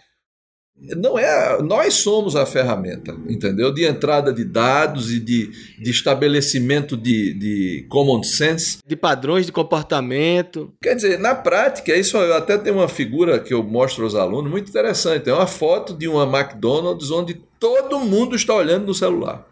não 0.97 1.19
é 1.19 1.61
nós 1.61 1.95
somos 1.95 2.37
a 2.37 2.47
ferramenta 2.47 3.13
entendeu 3.29 3.75
de 3.75 3.85
entrada 3.85 4.33
de 4.33 4.45
dados 4.45 5.11
e 5.11 5.19
de, 5.19 5.51
de 5.77 5.91
estabelecimento 5.91 6.97
de, 6.97 7.35
de 7.35 7.87
common 7.89 8.23
sense 8.23 8.79
de 8.87 8.95
padrões 8.95 9.45
de 9.45 9.51
comportamento 9.51 10.73
quer 10.81 10.95
dizer 10.95 11.19
na 11.19 11.35
prática 11.35 11.97
isso 11.97 12.17
eu 12.17 12.35
até 12.35 12.57
tem 12.57 12.73
uma 12.73 12.87
figura 12.87 13.41
que 13.41 13.53
eu 13.53 13.63
mostro 13.63 14.05
aos 14.05 14.15
alunos 14.15 14.51
muito 14.51 14.71
interessante 14.71 15.29
é 15.29 15.35
uma 15.35 15.49
foto 15.49 15.93
de 15.97 16.07
uma 16.07 16.23
McDonald's 16.23 17.11
onde 17.11 17.43
todo 17.59 18.01
mundo 18.01 18.37
está 18.37 18.55
olhando 18.55 18.87
no 18.87 18.95
celular 18.95 19.47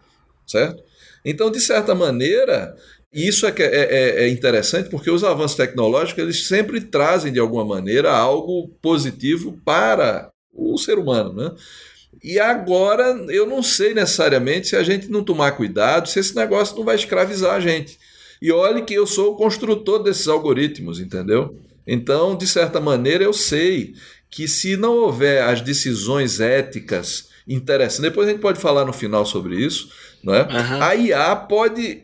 certo 0.45 0.83
então 1.25 1.51
de 1.51 1.59
certa 1.59 1.93
maneira 1.93 2.75
isso 3.13 3.47
é, 3.47 3.53
é, 3.57 3.65
é, 3.65 4.23
é 4.25 4.29
interessante 4.29 4.89
porque 4.89 5.09
os 5.09 5.23
avanços 5.23 5.57
tecnológicos 5.57 6.21
eles 6.21 6.47
sempre 6.47 6.81
trazem 6.81 7.31
de 7.31 7.39
alguma 7.39 7.65
maneira 7.65 8.11
algo 8.11 8.67
positivo 8.81 9.59
para 9.63 10.29
o 10.53 10.77
ser 10.77 10.97
humano, 10.97 11.33
né? 11.33 11.51
E 12.23 12.39
agora 12.39 13.25
eu 13.29 13.45
não 13.45 13.61
sei 13.61 13.93
necessariamente 13.93 14.67
se 14.67 14.75
a 14.75 14.83
gente 14.83 15.09
não 15.09 15.23
tomar 15.23 15.51
cuidado, 15.51 16.09
se 16.09 16.19
esse 16.19 16.35
negócio 16.35 16.75
não 16.75 16.83
vai 16.83 16.95
escravizar 16.95 17.55
a 17.55 17.59
gente. 17.59 17.97
E 18.41 18.51
olhe 18.51 18.83
que 18.83 18.93
eu 18.93 19.05
sou 19.05 19.33
o 19.33 19.35
construtor 19.35 20.03
desses 20.03 20.27
algoritmos, 20.27 20.99
entendeu? 20.99 21.57
Então, 21.85 22.35
de 22.35 22.45
certa 22.47 22.79
maneira, 22.79 23.23
eu 23.23 23.33
sei 23.33 23.93
que 24.29 24.47
se 24.47 24.75
não 24.75 24.95
houver 24.95 25.43
as 25.43 25.61
decisões 25.61 26.39
éticas 26.39 27.29
interessantes, 27.47 27.99
depois 27.99 28.27
a 28.27 28.31
gente 28.31 28.41
pode 28.41 28.59
falar 28.59 28.85
no 28.85 28.93
final 28.93 29.25
sobre 29.25 29.55
isso, 29.55 29.89
não 30.23 30.33
é? 30.33 30.41
Uhum. 30.41 30.83
A 30.83 30.95
IA 30.95 31.35
pode, 31.35 32.03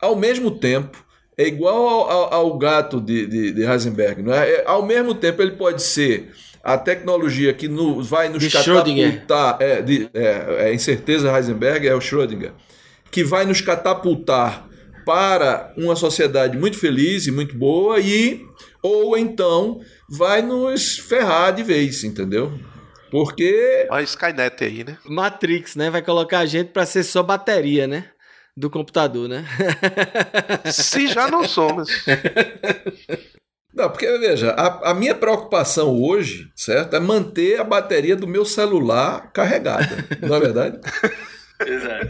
ao 0.00 0.16
mesmo 0.16 0.50
tempo, 0.50 1.04
é 1.36 1.46
igual 1.46 1.88
ao, 1.88 2.10
ao, 2.10 2.34
ao 2.34 2.58
gato 2.58 3.00
de, 3.00 3.26
de, 3.26 3.52
de 3.52 3.62
Heisenberg, 3.62 4.22
não 4.22 4.32
é? 4.32 4.50
é? 4.50 4.64
Ao 4.66 4.84
mesmo 4.84 5.14
tempo, 5.14 5.40
ele 5.40 5.52
pode 5.52 5.82
ser 5.82 6.30
a 6.62 6.76
tecnologia 6.76 7.52
que 7.52 7.68
no, 7.68 8.02
vai 8.02 8.28
nos 8.28 8.42
de 8.42 8.50
catapultar. 8.50 9.56
É, 9.60 9.80
de, 9.80 10.10
é, 10.12 10.68
é 10.68 10.74
incerteza 10.74 11.34
Heisenberg, 11.34 11.86
é 11.86 11.94
o 11.94 12.00
Schrödinger. 12.00 12.52
Que 13.10 13.24
vai 13.24 13.44
nos 13.44 13.60
catapultar 13.60 14.68
para 15.04 15.72
uma 15.76 15.96
sociedade 15.96 16.58
muito 16.58 16.78
feliz 16.78 17.26
e 17.26 17.32
muito 17.32 17.56
boa, 17.56 17.98
e 17.98 18.46
ou 18.82 19.16
então 19.16 19.80
vai 20.08 20.42
nos 20.42 20.98
ferrar 20.98 21.54
de 21.54 21.62
vez, 21.62 22.04
entendeu? 22.04 22.52
Porque. 23.10 23.86
Olha 23.90 24.00
a 24.00 24.04
Skynet 24.04 24.64
aí, 24.64 24.84
né? 24.84 24.96
Matrix, 25.04 25.76
né? 25.76 25.90
Vai 25.90 26.02
colocar 26.02 26.40
a 26.40 26.46
gente 26.46 26.68
para 26.70 26.86
ser 26.86 27.02
só 27.02 27.22
bateria, 27.22 27.86
né? 27.86 28.10
Do 28.56 28.70
computador, 28.70 29.28
né? 29.28 29.44
Se 30.72 31.08
já 31.08 31.28
não 31.28 31.44
somos. 31.44 31.88
Não, 33.72 33.88
porque 33.88 34.06
veja, 34.18 34.50
a, 34.50 34.90
a, 34.90 34.94
minha 34.94 35.14
preocupação 35.14 36.02
hoje, 36.02 36.50
certo, 36.56 36.96
é 36.96 37.00
manter 37.00 37.60
a 37.60 37.64
bateria 37.64 38.16
do 38.16 38.26
meu 38.26 38.44
celular 38.44 39.30
carregada, 39.32 39.88
não 40.20 40.34
é 40.34 40.40
verdade? 40.40 40.80
Exato. 41.66 42.08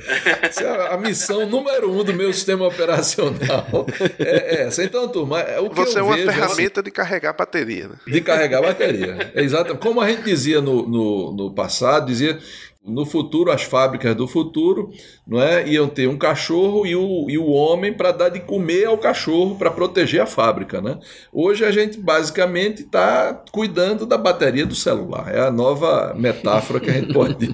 É 0.61 0.95
a 0.95 0.97
missão 0.97 1.47
número 1.47 1.91
um 1.91 2.05
do 2.05 2.15
meu 2.15 2.33
sistema 2.33 2.67
operacional 2.67 3.87
é 4.19 4.63
essa. 4.63 4.85
Então, 4.85 5.09
turma, 5.09 5.41
é 5.41 5.59
o 5.59 5.69
que 5.69 5.77
Você 5.77 5.99
eu 5.99 6.01
é 6.01 6.03
uma 6.03 6.17
vejo, 6.17 6.31
ferramenta 6.31 6.81
assim, 6.81 6.85
de 6.85 6.91
carregar 6.91 7.33
bateria. 7.33 7.89
Né? 7.89 7.95
De 8.07 8.21
carregar 8.21 8.63
bateria. 8.63 9.33
É 9.35 9.43
exato. 9.43 9.77
Como 9.77 10.01
a 10.01 10.09
gente 10.09 10.23
dizia 10.23 10.61
no, 10.61 10.87
no, 10.89 11.33
no 11.33 11.55
passado, 11.55 12.07
dizia 12.07 12.39
no 12.85 13.05
futuro, 13.05 13.53
as 13.53 13.63
fábricas 13.63 14.17
do 14.17 14.27
futuro 14.27 14.91
não 15.27 15.41
é, 15.41 15.69
iam 15.69 15.87
ter 15.87 16.09
um 16.09 16.17
cachorro 16.17 16.87
e 16.87 16.97
o, 16.97 17.29
e 17.29 17.37
o 17.37 17.47
homem 17.47 17.93
para 17.93 18.11
dar 18.11 18.31
de 18.31 18.41
comer 18.41 18.87
ao 18.87 18.97
cachorro 18.97 19.57
para 19.57 19.71
proteger 19.71 20.23
a 20.23 20.27
fábrica. 20.27 20.81
Né? 20.81 20.99
Hoje 21.33 21.65
a 21.65 21.71
gente 21.71 21.99
basicamente 21.99 22.83
está 22.83 23.35
cuidando 23.53 24.07
da 24.07 24.17
bateria 24.17 24.65
do 24.65 24.75
celular. 24.75 25.33
É 25.33 25.41
a 25.41 25.51
nova 25.51 26.15
metáfora 26.15 26.81
que 26.81 26.91
a 26.91 26.95
gente 26.95 27.13
pode, 27.13 27.53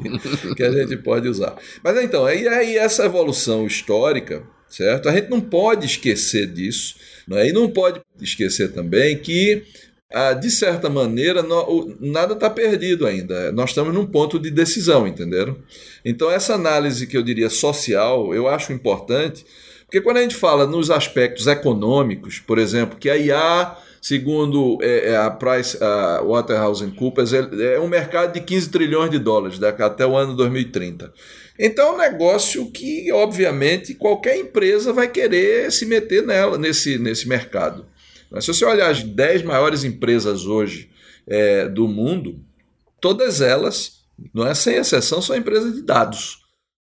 que 0.54 0.62
a 0.62 0.70
gente 0.70 0.96
pode 0.98 1.28
usar. 1.28 1.56
Mas 1.82 1.96
então, 2.02 2.24
aí, 2.24 2.46
aí 2.46 2.78
essa 2.78 3.04
evolução 3.04 3.66
histórica, 3.66 4.44
certo? 4.68 5.08
A 5.08 5.12
gente 5.12 5.28
não 5.28 5.40
pode 5.40 5.86
esquecer 5.86 6.46
disso. 6.46 6.94
Não 7.26 7.36
é? 7.36 7.48
E 7.48 7.52
não 7.52 7.68
pode 7.68 8.00
esquecer 8.20 8.72
também 8.72 9.18
que 9.18 9.64
ah, 10.12 10.32
de 10.32 10.50
certa 10.50 10.88
maneira, 10.88 11.44
nada 12.00 12.34
está 12.34 12.48
perdido 12.48 13.06
ainda. 13.06 13.50
Nós 13.52 13.70
estamos 13.70 13.92
num 13.92 14.06
ponto 14.06 14.38
de 14.38 14.50
decisão, 14.50 15.06
entenderam? 15.06 15.56
Então, 16.04 16.30
essa 16.30 16.54
análise 16.54 17.06
que 17.06 17.16
eu 17.16 17.22
diria 17.22 17.50
social, 17.50 18.32
eu 18.32 18.46
acho 18.46 18.72
importante, 18.72 19.44
porque 19.84 20.00
quando 20.00 20.18
a 20.18 20.22
gente 20.22 20.36
fala 20.36 20.66
nos 20.66 20.90
aspectos 20.90 21.46
econômicos, 21.46 22.38
por 22.38 22.58
exemplo, 22.58 22.98
que 22.98 23.10
a 23.10 23.16
IA, 23.16 23.76
segundo 24.00 24.78
é, 24.80 25.10
é 25.10 25.16
a 25.16 25.30
Price 25.30 25.76
a 25.82 26.22
Waterhouse 26.22 26.86
Coopers, 26.92 27.32
é, 27.32 27.74
é 27.74 27.80
um 27.80 27.88
mercado 27.88 28.32
de 28.32 28.40
15 28.40 28.70
trilhões 28.70 29.10
de 29.10 29.18
dólares 29.18 29.60
até 29.62 30.06
o 30.06 30.16
ano 30.16 30.36
2030. 30.36 31.12
Então 31.58 31.88
é 31.88 31.92
um 31.92 31.98
negócio 31.98 32.70
que, 32.70 33.10
obviamente, 33.12 33.94
qualquer 33.94 34.36
empresa 34.36 34.92
vai 34.92 35.08
querer 35.08 35.72
se 35.72 35.86
meter 35.86 36.24
nela, 36.24 36.58
nesse, 36.58 36.98
nesse 36.98 37.28
mercado. 37.28 37.84
Se 38.40 38.48
você 38.48 38.64
olhar 38.64 38.90
as 38.90 39.02
10 39.02 39.42
maiores 39.42 39.84
empresas 39.84 40.46
hoje 40.46 40.90
é, 41.26 41.68
do 41.68 41.86
mundo, 41.86 42.40
todas 43.00 43.40
elas, 43.40 44.04
não 44.34 44.46
é 44.46 44.54
sem 44.54 44.76
exceção, 44.76 45.22
são 45.22 45.36
empresas 45.36 45.74
de 45.74 45.82
dados. 45.82 46.38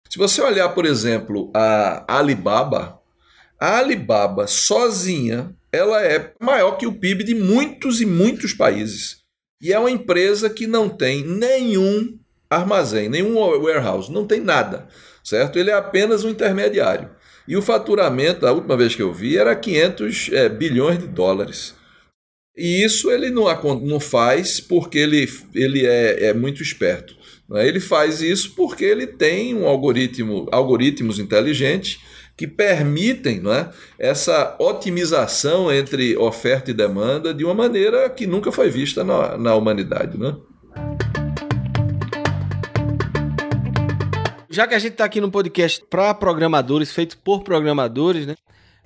Se 0.09 0.17
você 0.17 0.41
olhar, 0.41 0.69
por 0.69 0.85
exemplo, 0.85 1.51
a 1.53 2.17
Alibaba, 2.17 2.99
a 3.59 3.79
Alibaba 3.79 4.47
sozinha, 4.47 5.53
ela 5.71 6.01
é 6.01 6.33
maior 6.39 6.77
que 6.77 6.85
o 6.85 6.93
PIB 6.93 7.23
de 7.23 7.35
muitos 7.35 7.99
e 7.99 8.05
muitos 8.05 8.53
países. 8.53 9.23
E 9.61 9.73
é 9.73 9.79
uma 9.79 9.89
empresa 9.89 10.49
que 10.49 10.67
não 10.67 10.87
tem 10.87 11.25
nenhum 11.25 12.19
armazém, 12.49 13.09
nenhum 13.09 13.39
warehouse, 13.39 14.11
não 14.11 14.27
tem 14.27 14.39
nada, 14.39 14.87
certo? 15.23 15.57
Ele 15.57 15.71
é 15.71 15.73
apenas 15.73 16.23
um 16.23 16.29
intermediário. 16.29 17.09
E 17.47 17.57
o 17.57 17.61
faturamento, 17.61 18.45
a 18.45 18.51
última 18.51 18.77
vez 18.77 18.95
que 18.95 19.01
eu 19.01 19.13
vi, 19.13 19.37
era 19.37 19.55
500 19.55 20.29
é, 20.31 20.49
bilhões 20.49 20.99
de 20.99 21.07
dólares. 21.07 21.75
E 22.55 22.83
isso 22.83 23.09
ele 23.11 23.29
não, 23.29 23.45
não 23.81 23.99
faz 23.99 24.59
porque 24.59 24.99
ele, 24.99 25.27
ele 25.53 25.85
é, 25.85 26.27
é 26.27 26.33
muito 26.33 26.61
esperto. 26.61 27.15
Né? 27.49 27.67
Ele 27.67 27.79
faz 27.79 28.21
isso 28.21 28.53
porque 28.55 28.85
ele 28.85 29.07
tem 29.07 29.55
um 29.55 29.67
algoritmo, 29.67 30.47
algoritmos 30.51 31.19
inteligentes 31.19 31.99
que 32.37 32.47
permitem 32.47 33.41
é, 33.51 33.69
essa 33.99 34.55
otimização 34.59 35.71
entre 35.71 36.17
oferta 36.17 36.71
e 36.71 36.73
demanda 36.73 37.33
de 37.33 37.43
uma 37.43 37.53
maneira 37.53 38.09
que 38.09 38.25
nunca 38.25 38.51
foi 38.51 38.69
vista 38.69 39.03
na, 39.03 39.37
na 39.37 39.55
humanidade. 39.55 40.17
Né? 40.17 40.35
Já 44.53 44.67
que 44.67 44.75
a 44.75 44.79
gente 44.79 44.91
está 44.91 45.05
aqui 45.05 45.19
no 45.19 45.31
podcast 45.31 45.83
para 45.89 46.13
programadores, 46.13 46.91
feito 46.91 47.17
por 47.17 47.43
programadores, 47.43 48.27
né? 48.27 48.35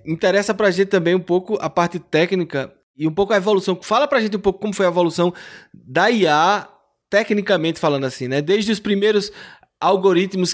Interessa 0.05 0.53
para 0.53 0.67
a 0.67 0.71
gente 0.71 0.87
também 0.87 1.13
um 1.13 1.19
pouco 1.19 1.57
a 1.59 1.69
parte 1.69 1.99
técnica 1.99 2.73
e 2.95 3.05
um 3.05 3.13
pouco 3.13 3.33
a 3.33 3.35
evolução. 3.35 3.77
Fala 3.81 4.07
para 4.07 4.19
a 4.19 4.21
gente 4.21 4.37
um 4.37 4.39
pouco 4.39 4.61
como 4.61 4.73
foi 4.73 4.85
a 4.85 4.89
evolução 4.89 5.33
da 5.73 6.09
IA, 6.09 6.65
tecnicamente 7.09 7.81
falando 7.81 8.05
assim, 8.05 8.29
né? 8.29 8.41
Desde 8.41 8.71
os 8.71 8.79
primeiros 8.79 9.29
algoritmos 9.77 10.53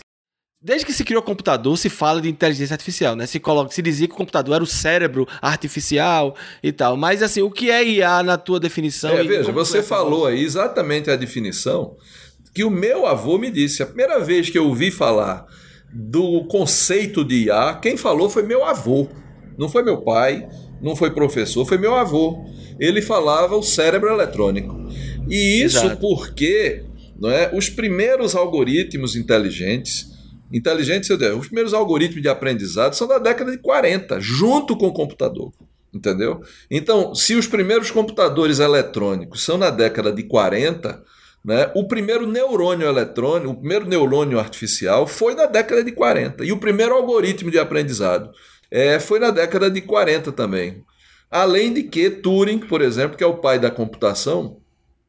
Desde 0.65 0.85
que 0.85 0.93
se 0.93 1.03
criou 1.03 1.21
o 1.21 1.25
computador, 1.25 1.77
se 1.77 1.89
fala 1.89 2.21
de 2.21 2.29
inteligência 2.29 2.73
artificial, 2.73 3.17
né? 3.17 3.25
Se, 3.27 3.37
coloca, 3.37 3.69
se 3.69 3.81
dizia 3.81 4.07
que 4.07 4.13
o 4.13 4.17
computador 4.17 4.55
era 4.55 4.63
o 4.63 4.67
cérebro 4.67 5.27
artificial 5.41 6.37
e 6.63 6.71
tal. 6.71 6.95
Mas, 6.95 7.21
assim, 7.21 7.41
o 7.41 7.51
que 7.51 7.69
é 7.69 7.83
IA 7.83 8.23
na 8.23 8.37
tua 8.37 8.61
definição? 8.61 9.11
É, 9.11 9.25
veja, 9.25 9.51
você 9.51 9.83
falou 9.83 10.25
aí 10.25 10.41
exatamente 10.41 11.11
a 11.11 11.17
definição 11.17 11.97
que 12.53 12.63
o 12.63 12.69
meu 12.69 13.05
avô 13.05 13.37
me 13.37 13.49
disse. 13.49 13.81
A 13.81 13.85
primeira 13.85 14.19
vez 14.19 14.49
que 14.49 14.57
eu 14.57 14.67
ouvi 14.67 14.91
falar 14.91 15.45
do 15.91 16.45
conceito 16.45 17.23
de 17.23 17.45
IA, 17.45 17.79
quem 17.81 17.97
falou 17.97 18.29
foi 18.29 18.43
meu 18.43 18.63
avô. 18.63 19.07
Não 19.57 19.69
foi 19.69 19.83
meu 19.83 20.01
pai, 20.01 20.47
não 20.81 20.95
foi 20.95 21.11
professor, 21.11 21.65
foi 21.65 21.77
meu 21.77 21.95
avô. 21.95 22.45
Ele 22.79 23.01
falava 23.01 23.55
o 23.55 23.63
cérebro 23.63 24.09
eletrônico. 24.09 24.87
E 25.29 25.61
isso 25.63 25.85
Exato. 25.85 25.97
porque 25.97 26.83
não 27.19 27.29
é, 27.29 27.51
os 27.53 27.69
primeiros 27.69 28.35
algoritmos 28.35 29.15
inteligentes, 29.15 30.11
inteligentes, 30.51 31.09
os 31.09 31.47
primeiros 31.47 31.73
algoritmos 31.73 32.21
de 32.21 32.27
aprendizado 32.27 32.93
são 32.93 33.07
da 33.07 33.17
década 33.17 33.51
de 33.51 33.57
40, 33.57 34.19
junto 34.19 34.75
com 34.75 34.87
o 34.87 34.93
computador. 34.93 35.51
Entendeu? 35.93 36.41
Então, 36.71 37.13
se 37.13 37.35
os 37.35 37.45
primeiros 37.45 37.91
computadores 37.91 38.57
eletrônicos 38.57 39.43
são 39.43 39.59
na 39.59 39.69
década 39.69 40.11
de 40.11 40.23
40, 40.23 41.03
né? 41.43 41.69
O 41.75 41.87
primeiro 41.87 42.25
neurônio 42.25 42.87
eletrônico, 42.87 43.51
o 43.51 43.57
primeiro 43.57 43.85
neurônio 43.85 44.39
artificial 44.39 45.05
foi 45.05 45.35
na 45.35 45.45
década 45.45 45.83
de 45.83 45.91
40. 45.91 46.45
E 46.45 46.51
o 46.51 46.57
primeiro 46.57 46.95
algoritmo 46.95 47.51
de 47.51 47.59
aprendizado 47.59 48.31
é, 48.71 48.99
foi 48.99 49.19
na 49.19 49.29
década 49.29 49.69
de 49.69 49.81
40 49.81 50.31
também. 50.31 50.83
Além 51.29 51.73
de 51.73 51.83
que 51.83 52.09
Turing, 52.09 52.59
por 52.59 52.81
exemplo, 52.81 53.17
que 53.17 53.23
é 53.23 53.27
o 53.27 53.37
pai 53.37 53.59
da 53.59 53.69
computação, 53.69 54.61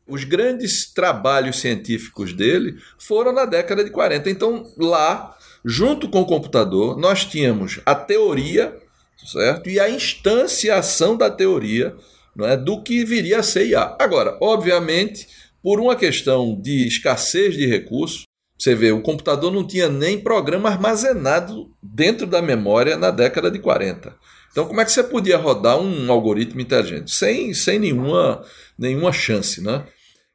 os 0.07 0.25
grandes 0.25 0.93
trabalhos 0.93 1.61
científicos 1.61 2.33
dele 2.33 2.77
foram 2.99 3.33
na 3.33 3.45
década 3.45 3.85
de 3.85 3.91
40. 3.91 4.29
Então, 4.29 4.65
lá, 4.77 5.37
junto 5.65 6.09
com 6.09 6.23
o 6.23 6.27
computador, 6.27 6.99
nós 6.99 7.25
tínhamos 7.25 7.81
a 7.87 7.95
teoria, 7.95 8.77
certo? 9.25 9.71
E 9.71 9.79
a 9.79 9.89
instanciação 9.89 11.17
da 11.17 11.31
teoria, 11.31 11.95
não 12.37 12.47
é, 12.47 12.57
do 12.57 12.83
que 12.83 13.05
viria 13.05 13.39
a 13.39 13.43
ser 13.43 13.67
IA. 13.69 13.97
Agora, 13.99 14.37
obviamente, 14.41 15.27
por 15.65 15.81
uma 15.81 15.97
questão 15.97 16.61
de 16.61 16.87
escassez 16.87 17.57
de 17.57 17.65
recursos, 17.65 18.25
você 18.59 18.75
vê, 18.75 18.93
o 18.93 19.01
computador 19.01 19.51
não 19.51 19.67
tinha 19.67 19.89
nem 19.89 20.21
programa 20.21 20.69
armazenado 20.69 21.71
dentro 21.83 22.27
da 22.27 22.43
memória 22.43 22.99
na 22.99 23.11
década 23.11 23.51
de 23.51 23.59
40. 23.59 24.15
Então, 24.53 24.67
como 24.67 24.83
é 24.83 24.85
que 24.85 24.93
você 24.93 25.03
podia 25.03 25.39
rodar 25.39 25.81
um 25.81 26.13
algoritmo 26.13 26.61
inteligente? 26.61 27.11
Sem, 27.11 27.55
sem 27.55 27.79
nenhuma, 27.79 28.45
nenhuma 28.79 29.11
chance, 29.11 29.63
né? 29.63 29.87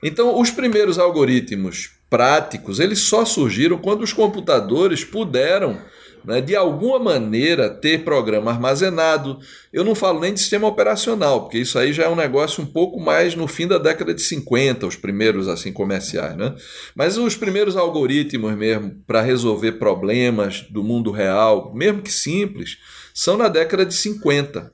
Então, 0.03 0.41
os 0.41 0.49
primeiros 0.49 0.97
algoritmos 0.97 1.91
práticos, 2.09 2.79
eles 2.79 3.01
só 3.01 3.23
surgiram 3.23 3.77
quando 3.77 4.01
os 4.01 4.11
computadores 4.11 5.03
puderam, 5.03 5.79
né, 6.23 6.41
de 6.41 6.55
alguma 6.55 6.99
maneira, 6.99 7.69
ter 7.69 8.03
programa 8.03 8.51
armazenado. 8.51 9.39
Eu 9.71 9.83
não 9.83 9.95
falo 9.95 10.19
nem 10.19 10.33
de 10.33 10.39
sistema 10.39 10.67
operacional, 10.67 11.41
porque 11.41 11.57
isso 11.57 11.77
aí 11.77 11.93
já 11.93 12.03
é 12.03 12.09
um 12.09 12.15
negócio 12.15 12.63
um 12.63 12.65
pouco 12.65 12.99
mais 12.99 13.35
no 13.35 13.47
fim 13.47 13.67
da 13.67 13.77
década 13.77 14.13
de 14.13 14.21
50, 14.21 14.87
os 14.87 14.95
primeiros 14.95 15.47
assim 15.47 15.71
comerciais, 15.71 16.35
né? 16.35 16.55
Mas 16.95 17.17
os 17.17 17.35
primeiros 17.35 17.75
algoritmos 17.77 18.55
mesmo 18.55 18.95
para 19.05 19.21
resolver 19.21 19.73
problemas 19.73 20.61
do 20.69 20.83
mundo 20.83 21.11
real, 21.11 21.73
mesmo 21.73 22.01
que 22.01 22.11
simples, 22.11 22.77
são 23.13 23.37
na 23.37 23.47
década 23.47 23.85
de 23.85 23.93
50, 23.93 24.71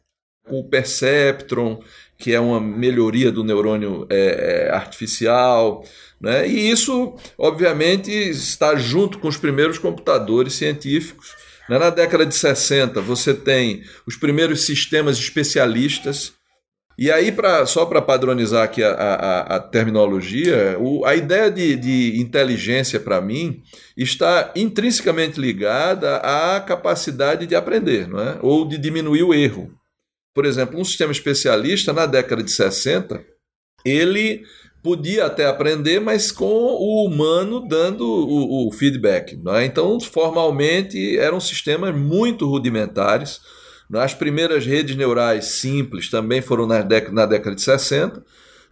com 0.47 0.60
o 0.60 0.69
Perceptron, 0.69 1.81
que 2.17 2.34
é 2.34 2.39
uma 2.39 2.60
melhoria 2.60 3.32
do 3.32 3.43
neurônio 3.43 4.08
é, 4.10 4.67
é, 4.67 4.73
artificial. 4.73 5.84
Né? 6.19 6.47
E 6.47 6.69
isso, 6.69 7.15
obviamente, 7.38 8.12
está 8.12 8.75
junto 8.75 9.19
com 9.19 9.28
os 9.28 9.38
primeiros 9.38 9.78
computadores 9.78 10.54
científicos. 10.54 11.34
Né? 11.69 11.78
Na 11.78 11.89
década 11.89 12.25
de 12.25 12.36
60, 12.36 13.01
você 13.01 13.34
tem 13.34 13.84
os 14.08 14.15
primeiros 14.15 14.65
sistemas 14.65 15.17
especialistas. 15.17 16.34
E 16.97 17.12
aí, 17.12 17.30
pra, 17.30 17.65
só 17.65 17.86
para 17.86 18.01
padronizar 18.01 18.63
aqui 18.63 18.82
a, 18.82 18.91
a, 18.91 19.56
a 19.58 19.60
terminologia, 19.60 20.78
o, 20.80 21.06
a 21.06 21.13
ideia 21.13 21.51
de, 21.51 21.75
de 21.75 22.21
inteligência, 22.21 23.01
para 23.01 23.19
mim, 23.19 23.62
está 23.97 24.54
intrinsecamente 24.56 25.38
ligada 25.38 26.15
à 26.17 26.62
capacidade 26.62 27.45
de 27.45 27.54
aprender, 27.54 28.08
não 28.08 28.21
é? 28.21 28.38
ou 28.41 28.65
de 28.65 28.78
diminuir 28.78 29.23
o 29.23 29.34
erro. 29.34 29.69
Por 30.36 30.45
exemplo, 30.45 30.78
um 30.78 30.84
sistema 30.84 31.13
especialista, 31.13 31.93
na 31.93 32.06
década 32.06 32.43
de 32.43 32.52
60, 32.52 33.24
ele 33.86 34.43
podia 34.84 35.26
até 35.26 35.48
aprender, 35.48 36.02
mas 36.02 36.30
com 36.30 36.45
o 36.45 37.06
humano 37.08 37.65
dando 37.65 38.06
o, 38.06 38.67
o 38.67 38.71
feedback. 38.74 39.39
É? 39.56 39.63
Então, 39.63 39.98
formalmente, 40.02 41.17
eram 41.17 41.39
sistemas 41.39 41.95
muito 41.95 42.45
rudimentares. 42.48 43.39
É? 43.93 43.98
As 44.00 44.13
primeiras 44.13 44.65
redes 44.65 44.98
neurais 44.98 45.45
simples 45.45 46.10
também 46.10 46.41
foram 46.41 46.67
na 46.67 46.82
década, 46.82 47.13
na 47.13 47.26
década 47.26 47.56
de 47.56 47.62
60. 47.62 48.21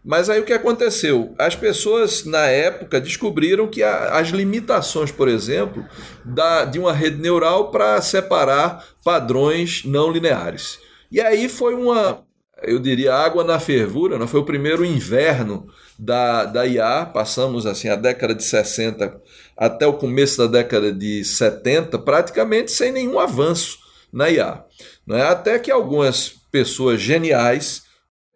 Mas 0.03 0.29
aí 0.29 0.41
o 0.41 0.43
que 0.43 0.51
aconteceu? 0.51 1.33
As 1.39 1.55
pessoas, 1.55 2.25
na 2.25 2.45
época, 2.45 2.99
descobriram 2.99 3.67
que 3.67 3.81
a, 3.81 4.19
as 4.19 4.27
limitações, 4.27 5.13
por 5.13 5.29
exemplo, 5.29 5.85
da, 6.25 6.65
de 6.65 6.77
uma 6.77 6.91
rede 6.91 7.21
neural 7.21 7.71
para 7.71 8.01
separar 8.01 8.85
padrões 9.01 9.83
não 9.85 10.11
lineares. 10.11 10.82
E 11.13 11.21
aí 11.21 11.47
foi 11.47 11.75
uma, 11.75 12.25
eu 12.63 12.79
diria, 12.79 13.13
água 13.13 13.43
na 13.43 13.59
fervura, 13.59 14.17
não 14.17 14.27
foi 14.27 14.39
o 14.39 14.45
primeiro 14.45 14.83
inverno 14.83 15.67
da, 15.97 16.43
da 16.43 16.65
IA, 16.65 17.05
passamos 17.05 17.67
assim 17.67 17.87
a 17.87 17.95
década 17.95 18.33
de 18.33 18.43
60 18.43 19.21
até 19.55 19.85
o 19.85 19.93
começo 19.93 20.39
da 20.39 20.47
década 20.47 20.91
de 20.91 21.23
70, 21.23 21.99
praticamente 21.99 22.71
sem 22.71 22.91
nenhum 22.91 23.19
avanço 23.19 23.77
na 24.11 24.27
IA. 24.31 24.65
Não 25.05 25.15
é? 25.15 25.21
Até 25.21 25.59
que 25.59 25.69
algumas 25.69 26.29
pessoas 26.51 26.99
geniais, 26.99 27.83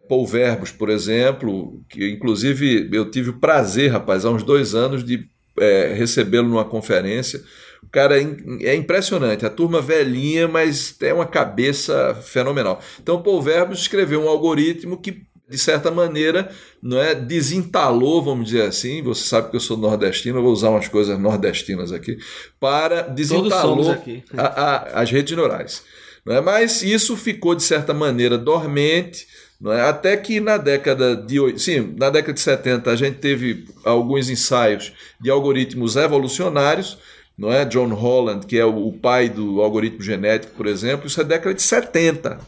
Paul 0.08 0.28
Verbos, 0.28 0.70
por 0.70 0.92
exemplo, 0.92 1.84
que 1.90 2.12
inclusive 2.12 2.88
eu 2.94 3.10
tive 3.10 3.32
o 3.32 3.40
prazer, 3.40 3.92
rapaz, 3.92 4.24
há 4.24 4.30
uns 4.30 4.44
dois 4.44 4.76
anos 4.76 5.04
de 5.04 5.28
é, 5.60 5.96
recebê-lo 5.96 6.48
numa 6.48 6.63
conferência, 6.63 7.44
cara 7.91 8.21
é, 8.21 8.26
é 8.62 8.76
impressionante, 8.76 9.45
a 9.45 9.50
turma 9.50 9.82
velhinha, 9.82 10.47
mas 10.47 10.91
tem 10.91 11.13
uma 11.13 11.26
cabeça 11.26 12.15
fenomenal. 12.23 12.82
Então, 13.02 13.21
Paul 13.21 13.41
Verbos 13.41 13.80
escreveu 13.80 14.21
um 14.21 14.30
algoritmo 14.30 14.97
que, 14.97 15.23
de 15.50 15.58
certa 15.58 15.89
maneira, 15.89 16.50
não 16.82 17.00
é 17.00 17.15
desentalou, 17.15 18.21
vamos 18.21 18.47
dizer 18.47 18.63
assim. 18.63 19.02
Você 19.02 19.23
sabe 19.23 19.50
que 19.50 19.56
eu 19.56 19.62
sou 19.62 19.78
nordestino, 19.78 20.39
eu 20.39 20.43
vou 20.43 20.52
usar 20.52 20.69
umas 20.69 20.88
coisas 20.88 21.17
nordestinas 21.17 21.91
aqui 21.91 22.17
para 22.60 23.02
desentalou 23.04 23.95
a, 24.36 24.43
a, 24.43 25.02
as 25.02 25.12
redes 25.12 25.36
neurais. 25.36 25.84
Não 26.26 26.36
é? 26.36 26.41
Mas 26.41 26.82
isso 26.82 27.15
ficou 27.15 27.56
de 27.56 27.63
certa 27.63 27.93
maneira 27.93 28.38
dormente. 28.38 29.26
Não 29.60 29.71
é? 29.71 29.82
Até 29.82 30.15
que 30.17 30.39
na 30.39 30.58
década 30.58 31.15
de 31.15 31.58
sim, 31.58 31.95
na 31.97 32.10
década 32.10 32.34
de 32.34 32.41
70 32.41 32.91
a 32.91 32.95
gente 32.95 33.17
teve 33.17 33.65
alguns 33.84 34.30
ensaios 34.30 34.93
de 35.19 35.32
algoritmos 35.32 35.95
evolucionários 35.95 36.97
não 37.38 37.52
é? 37.52 37.63
John 37.65 37.93
Holland, 37.93 38.47
que 38.47 38.58
é 38.58 38.65
o 38.65 38.91
pai 38.91 39.30
do 39.30 39.62
algoritmo 39.62 40.02
genético, 40.02 40.56
por 40.56 40.65
exemplo, 40.65 41.06
isso 41.08 41.21
é 41.21 41.23
década 41.23 41.54
de 41.54 41.62
70. 41.62 42.39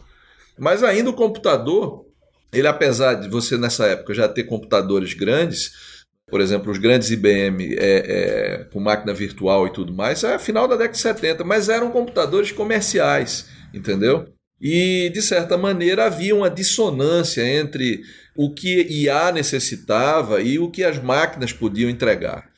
Mas 0.58 0.82
ainda 0.82 1.10
o 1.10 1.14
computador, 1.14 2.04
ele 2.52 2.66
apesar 2.66 3.14
de 3.14 3.28
você 3.28 3.56
nessa 3.56 3.86
época 3.86 4.12
já 4.12 4.28
ter 4.28 4.44
computadores 4.44 5.14
grandes, 5.14 6.04
por 6.28 6.40
exemplo, 6.40 6.72
os 6.72 6.78
grandes 6.78 7.10
IBM 7.10 7.74
é, 7.74 7.78
é, 7.78 8.64
com 8.72 8.80
máquina 8.80 9.14
virtual 9.14 9.66
e 9.66 9.72
tudo 9.72 9.92
mais, 9.92 10.24
é 10.24 10.38
final 10.38 10.66
da 10.66 10.74
década 10.74 10.92
de 10.92 10.98
70, 10.98 11.44
mas 11.44 11.68
eram 11.68 11.90
computadores 11.90 12.50
comerciais, 12.50 13.46
entendeu? 13.72 14.28
E, 14.60 15.10
de 15.14 15.22
certa 15.22 15.56
maneira, 15.56 16.04
havia 16.04 16.34
uma 16.34 16.50
dissonância 16.50 17.42
entre 17.42 18.02
o 18.36 18.52
que 18.52 18.82
IA 18.82 19.32
necessitava 19.32 20.42
e 20.42 20.58
o 20.58 20.70
que 20.70 20.84
as 20.84 21.02
máquinas 21.02 21.52
podiam 21.52 21.88
entregar 21.88 22.49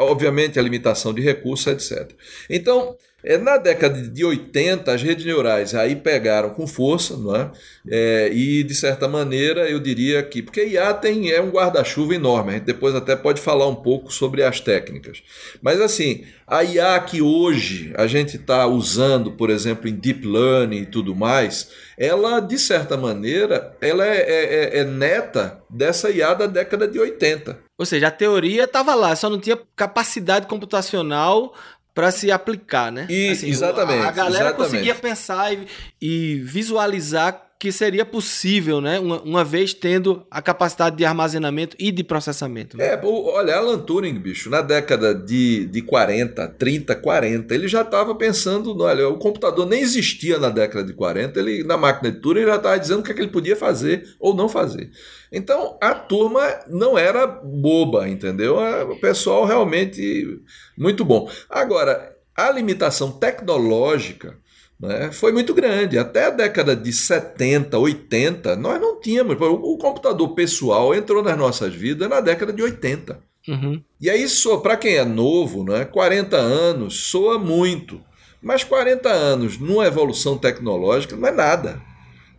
obviamente 0.00 0.58
a 0.58 0.62
limitação 0.62 1.12
de 1.12 1.22
recursos, 1.22 1.66
etc. 1.66 2.10
Então, 2.48 2.96
é, 3.24 3.38
na 3.38 3.56
década 3.56 4.02
de 4.02 4.22
80, 4.22 4.92
as 4.92 5.02
redes 5.02 5.24
neurais 5.24 5.74
aí 5.74 5.96
pegaram 5.96 6.50
com 6.50 6.66
força, 6.66 7.16
não 7.16 7.34
é? 7.34 7.50
é 7.88 8.30
e 8.30 8.62
de 8.62 8.74
certa 8.74 9.08
maneira 9.08 9.68
eu 9.68 9.80
diria 9.80 10.22
que. 10.22 10.42
Porque 10.42 10.66
IA 10.66 10.92
tem, 10.92 11.30
é 11.30 11.40
um 11.40 11.48
guarda-chuva 11.48 12.14
enorme, 12.14 12.50
a 12.50 12.52
gente 12.54 12.64
depois 12.64 12.94
até 12.94 13.16
pode 13.16 13.40
falar 13.40 13.66
um 13.66 13.74
pouco 13.74 14.12
sobre 14.12 14.42
as 14.42 14.60
técnicas. 14.60 15.22
Mas 15.62 15.80
assim, 15.80 16.26
a 16.46 16.62
IA 16.62 17.00
que 17.00 17.22
hoje 17.22 17.94
a 17.96 18.06
gente 18.06 18.36
está 18.36 18.66
usando, 18.66 19.32
por 19.32 19.48
exemplo, 19.48 19.88
em 19.88 19.94
deep 19.94 20.26
learning 20.26 20.82
e 20.82 20.86
tudo 20.86 21.14
mais, 21.16 21.70
ela, 21.96 22.40
de 22.40 22.58
certa 22.58 22.94
maneira, 22.94 23.74
ela 23.80 24.04
é, 24.04 24.18
é, 24.18 24.54
é, 24.54 24.78
é 24.80 24.84
neta 24.84 25.62
dessa 25.70 26.10
IA 26.10 26.34
da 26.34 26.46
década 26.46 26.86
de 26.86 26.98
80. 26.98 27.63
Ou 27.78 27.84
seja, 27.84 28.08
a 28.08 28.10
teoria 28.10 28.64
estava 28.64 28.94
lá, 28.94 29.16
só 29.16 29.28
não 29.28 29.40
tinha 29.40 29.58
capacidade 29.74 30.46
computacional 30.46 31.54
para 31.94 32.10
se 32.10 32.30
aplicar, 32.30 32.90
né? 32.90 33.06
E, 33.08 33.30
assim, 33.30 33.48
exatamente. 33.48 34.04
A, 34.04 34.10
galera 34.10 34.48
exatamente. 34.48 34.56
conseguia 34.56 34.94
pensar 34.94 35.52
e, 35.52 35.66
e, 36.00 36.40
visualizar 36.40 37.53
que 37.58 37.72
seria 37.72 38.04
possível, 38.04 38.80
né? 38.80 38.98
Uma, 38.98 39.22
uma, 39.22 39.44
vez 39.44 39.72
tendo 39.72 40.26
a 40.30 40.42
capacidade 40.42 40.96
de 40.96 41.04
armazenamento 41.04 41.76
e 41.78 41.90
de 41.90 42.04
processamento. 42.04 42.76
Né? 42.76 42.88
É, 42.88 43.00
olha, 43.02 43.56
Alan 43.56 43.78
Turing, 43.78 44.18
bicho, 44.18 44.50
na 44.50 44.60
década 44.60 45.14
de, 45.14 45.66
de 45.66 45.80
40, 45.82 46.46
30, 46.48 46.94
40, 46.96 47.54
ele 47.54 47.68
já 47.68 47.82
estava 47.82 48.14
pensando, 48.14 48.76
olha, 48.82 49.08
o 49.08 49.18
computador 49.18 49.66
nem 49.66 49.80
existia 49.80 50.38
na 50.38 50.50
década 50.50 50.84
de 50.84 50.92
40, 50.92 51.38
ele 51.38 51.64
na 51.64 51.76
máquina 51.76 52.12
de 52.12 52.20
Turing 52.20 52.40
ele 52.40 52.50
já 52.50 52.56
estava 52.56 52.78
dizendo 52.78 53.00
o 53.00 53.02
que, 53.02 53.12
é 53.12 53.14
que 53.14 53.20
ele 53.20 53.30
podia 53.30 53.56
fazer 53.56 54.14
ou 54.18 54.34
não 54.34 54.48
fazer. 54.48 54.90
Então 55.32 55.78
a 55.80 55.94
turma 55.94 56.42
não 56.68 56.98
era 56.98 57.26
boba, 57.26 58.08
entendeu? 58.08 58.58
O 58.90 59.00
pessoal 59.00 59.44
realmente 59.44 60.40
muito 60.76 61.04
bom. 61.04 61.30
Agora, 61.48 62.14
a 62.36 62.50
limitação 62.50 63.12
tecnológica 63.12 64.36
né, 64.78 65.10
foi 65.12 65.32
muito 65.32 65.54
grande. 65.54 65.98
Até 65.98 66.26
a 66.26 66.30
década 66.30 66.74
de 66.74 66.92
70, 66.92 67.78
80, 67.78 68.56
nós 68.56 68.80
não 68.80 69.00
tínhamos. 69.00 69.36
O 69.40 69.76
computador 69.78 70.34
pessoal 70.34 70.94
entrou 70.94 71.22
nas 71.22 71.36
nossas 71.36 71.74
vidas 71.74 72.08
na 72.08 72.20
década 72.20 72.52
de 72.52 72.62
80. 72.62 73.18
Uhum. 73.46 73.82
E 74.00 74.08
aí, 74.08 74.26
para 74.62 74.76
quem 74.76 74.96
é 74.96 75.04
novo, 75.04 75.64
né, 75.64 75.84
40 75.84 76.36
anos 76.36 77.06
soa 77.08 77.38
muito. 77.38 78.00
Mas 78.42 78.64
40 78.64 79.08
anos 79.08 79.58
numa 79.58 79.86
evolução 79.86 80.36
tecnológica 80.36 81.16
não 81.16 81.28
é 81.28 81.32
nada. 81.32 81.80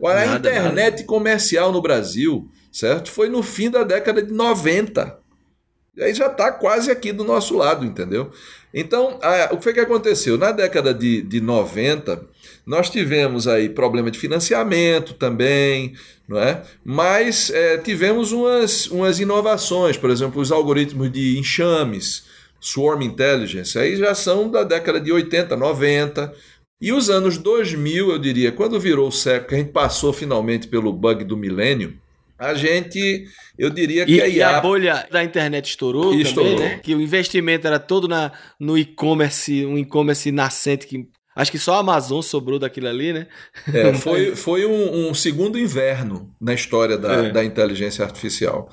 A 0.03 0.35
internet 0.35 0.97
nada. 0.97 1.03
comercial 1.05 1.71
no 1.71 1.81
Brasil 1.81 2.49
certo? 2.75 3.09
Foi 3.09 3.29
no 3.29 3.41
fim 3.41 3.69
da 3.69 3.83
década 3.83 4.21
de 4.21 4.33
90. 4.33 5.17
E 5.95 6.03
aí 6.03 6.13
já 6.13 6.27
está 6.27 6.51
quase 6.51 6.91
aqui 6.91 7.13
do 7.13 7.23
nosso 7.23 7.55
lado, 7.55 7.85
entendeu? 7.85 8.31
Então, 8.77 9.17
a, 9.21 9.53
o 9.53 9.57
que 9.57 9.63
foi 9.63 9.73
que 9.73 9.79
aconteceu? 9.79 10.37
Na 10.37 10.51
década 10.51 10.93
de, 10.93 11.21
de 11.21 11.39
90, 11.39 12.27
nós 12.65 12.89
tivemos 12.89 13.47
aí 13.47 13.69
problema 13.69 14.11
de 14.11 14.19
financiamento 14.19 15.13
também, 15.13 15.93
não 16.27 16.37
é? 16.37 16.61
mas 16.83 17.49
é, 17.51 17.77
tivemos 17.77 18.33
umas, 18.33 18.87
umas 18.87 19.21
inovações, 19.21 19.95
por 19.95 20.09
exemplo, 20.09 20.41
os 20.41 20.51
algoritmos 20.51 21.09
de 21.09 21.39
enxames, 21.39 22.25
Swarm 22.59 23.01
Intelligence, 23.03 23.79
aí 23.79 23.95
já 23.95 24.13
são 24.13 24.51
da 24.51 24.63
década 24.63 24.99
de 24.99 25.09
80, 25.09 25.55
90. 25.55 26.33
E 26.81 26.91
os 26.91 27.09
anos 27.09 27.37
2000, 27.37 28.11
eu 28.11 28.19
diria, 28.19 28.51
quando 28.51 28.77
virou 28.77 29.07
o 29.07 29.11
século, 29.11 29.47
que 29.47 29.55
a 29.55 29.57
gente 29.59 29.71
passou 29.71 30.11
finalmente 30.11 30.67
pelo 30.67 30.91
bug 30.91 31.23
do 31.23 31.37
milênio, 31.37 31.97
a 32.37 32.53
gente, 32.53 33.25
eu 33.57 33.69
diria 33.69 34.05
que 34.05 34.15
e, 34.15 34.21
a 34.21 34.27
IA... 34.27 34.35
E 34.35 34.43
a 34.43 34.61
bolha 34.61 35.07
da 35.09 35.23
internet 35.23 35.69
estourou, 35.69 36.13
estourou. 36.13 36.55
também, 36.55 36.69
né? 36.69 36.79
Que 36.79 36.93
o 36.93 37.01
investimento 37.01 37.65
era 37.65 37.79
todo 37.79 38.07
na, 38.07 38.31
no 38.59 38.77
e-commerce, 38.77 39.65
um 39.65 39.77
e-commerce 39.77 40.31
nascente 40.31 40.87
que 40.87 41.07
Acho 41.35 41.51
que 41.51 41.59
só 41.59 41.73
a 41.73 41.79
Amazon 41.79 42.21
sobrou 42.21 42.57
daquilo 42.57 42.87
ali, 42.87 43.11
né? 43.11 43.27
É, 43.73 43.91
foi 43.99 44.35
foi 44.37 44.65
um, 44.65 45.09
um, 45.09 45.13
segundo 45.13 45.59
inverno 45.59 46.33
na 46.39 46.53
história 46.53 46.97
da, 46.97 47.25
é. 47.25 47.29
da 47.29 47.43
inteligência 47.43 48.05
artificial. 48.05 48.69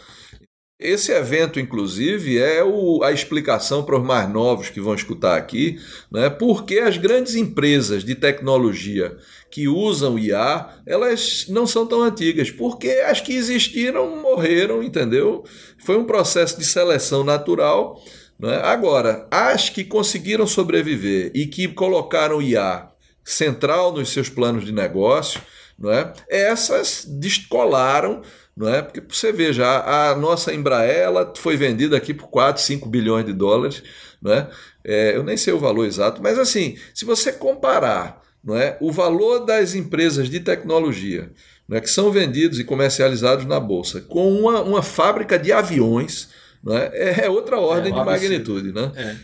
Esse 0.79 1.13
evento, 1.13 1.61
inclusive, 1.61 2.39
é 2.39 2.63
o, 2.63 3.03
a 3.05 3.13
explicação 3.13 3.85
para 3.85 3.97
os 3.97 4.05
mais 4.05 4.29
novos 4.29 4.69
que 4.69 4.81
vão 4.81 4.95
escutar 4.95 5.37
aqui, 5.37 5.79
né, 6.11 6.29
porque 6.29 6.81
as 6.81 6.97
grandes 6.97 7.37
empresas 7.37 8.05
de 8.05 8.17
tecnologia 8.17 9.17
que 9.53 9.69
usam 9.69 10.19
IA, 10.19 10.67
elas 10.87 11.45
não 11.47 11.67
são 11.67 11.87
tão 11.87 12.03
antigas, 12.03 12.51
porque 12.51 12.89
as 13.07 13.21
que 13.21 13.35
existiram 13.35 14.17
morreram, 14.23 14.83
entendeu? 14.83 15.45
Foi 15.79 15.99
um 15.99 16.07
processo 16.07 16.59
de 16.59 16.65
seleção 16.65 17.23
natural. 17.23 18.03
Né? 18.41 18.57
Agora, 18.65 19.29
as 19.31 19.69
que 19.69 19.85
conseguiram 19.85 20.47
sobreviver 20.47 21.31
e 21.35 21.47
que 21.47 21.69
colocaram 21.69 22.41
IA 22.41 22.89
central 23.23 23.93
nos 23.93 24.09
seus 24.09 24.31
planos 24.31 24.65
de 24.65 24.73
negócio, 24.73 25.41
não 25.79 25.93
é? 25.93 26.13
essas 26.31 27.05
descolaram 27.07 28.23
não 28.55 28.69
é? 28.69 28.83
Porque 28.83 29.01
você 29.01 29.33
veja, 29.33 29.67
a, 29.67 30.15
nossa 30.15 30.53
Embraer 30.53 30.99
ela 30.99 31.33
foi 31.39 31.57
vendida 31.57 31.97
aqui 31.97 32.13
por 32.13 32.29
4, 32.29 32.63
5 32.63 32.87
bilhões 32.87 33.25
de 33.25 33.33
dólares, 33.33 33.83
não 34.21 34.31
é? 34.31 34.51
é? 34.85 35.17
eu 35.17 35.23
nem 35.23 35.39
sei 35.39 35.55
o 35.55 35.59
valor 35.59 35.87
exato, 35.87 36.23
mas 36.23 36.39
assim, 36.39 36.77
se 36.95 37.07
você 37.07 37.33
comparar 37.33 38.22
não 38.45 38.57
é, 38.57 38.77
o 38.81 38.91
valor 38.91 39.47
das 39.47 39.75
empresas 39.75 40.29
de 40.29 40.41
tecnologia 40.41 41.31
não 41.69 41.77
é, 41.77 41.81
que 41.81 41.89
são 41.89 42.11
vendidos 42.11 42.59
e 42.59 42.65
comercializados 42.65 43.45
na 43.45 43.61
Bolsa 43.61 44.01
com 44.01 44.31
uma, 44.31 44.61
uma 44.63 44.83
fábrica 44.83 45.39
de 45.39 45.53
aviões, 45.53 46.29
não 46.63 46.77
é, 46.77 47.25
é 47.25 47.31
outra 47.31 47.59
ordem 47.59 47.93
é, 47.93 47.99
de 47.99 48.05
magnitude. 48.05 48.73
Né? 48.73 48.93
É. 48.95 49.17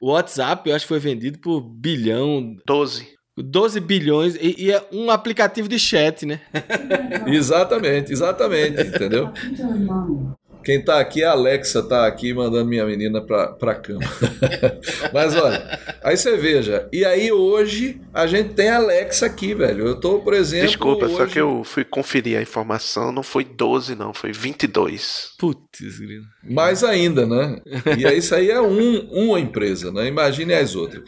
O 0.00 0.12
WhatsApp, 0.12 0.68
eu 0.68 0.74
acho 0.74 0.84
que 0.84 0.88
foi 0.88 0.98
vendido 0.98 1.38
por 1.38 1.60
bilhão. 1.60 2.56
12. 2.66 3.06
12 3.36 3.80
bilhões 3.80 4.34
e, 4.34 4.66
e, 4.66 4.70
é 4.70 4.84
um 4.92 5.10
aplicativo 5.10 5.66
de 5.66 5.78
chat, 5.78 6.26
né? 6.26 6.40
exatamente, 7.26 8.12
exatamente, 8.12 8.82
entendeu? 8.82 9.32
Quem 10.64 10.82
tá 10.82 11.00
aqui, 11.00 11.22
a 11.24 11.32
Alexa 11.32 11.82
tá 11.82 12.06
aqui 12.06 12.32
mandando 12.32 12.66
minha 12.66 12.84
menina 12.84 13.20
pra, 13.20 13.48
pra 13.48 13.74
cama. 13.74 14.00
Mas 15.12 15.34
olha, 15.36 15.78
aí 16.02 16.16
você 16.16 16.36
veja, 16.36 16.88
e 16.92 17.04
aí 17.04 17.30
hoje 17.32 18.00
a 18.12 18.26
gente 18.26 18.54
tem 18.54 18.68
a 18.68 18.76
Alexa 18.76 19.26
aqui, 19.26 19.54
velho. 19.54 19.86
Eu 19.86 20.00
tô, 20.00 20.20
por 20.20 20.34
exemplo. 20.34 20.66
Desculpa, 20.66 21.06
hoje... 21.06 21.16
só 21.16 21.26
que 21.26 21.40
eu 21.40 21.62
fui 21.64 21.84
conferir 21.84 22.38
a 22.38 22.42
informação, 22.42 23.12
não 23.12 23.22
foi 23.22 23.44
12, 23.44 23.94
não, 23.94 24.14
foi 24.14 24.32
22. 24.32 25.32
Putz, 25.38 25.98
grilo. 25.98 26.24
Mais 26.42 26.84
ainda, 26.84 27.26
né? 27.26 27.60
E 27.98 28.06
aí 28.06 28.18
isso 28.18 28.34
aí 28.34 28.50
é 28.50 28.60
um, 28.60 29.00
uma 29.10 29.40
empresa, 29.40 29.90
né? 29.90 30.06
Imagine 30.06 30.54
as 30.54 30.74
outras. 30.74 31.02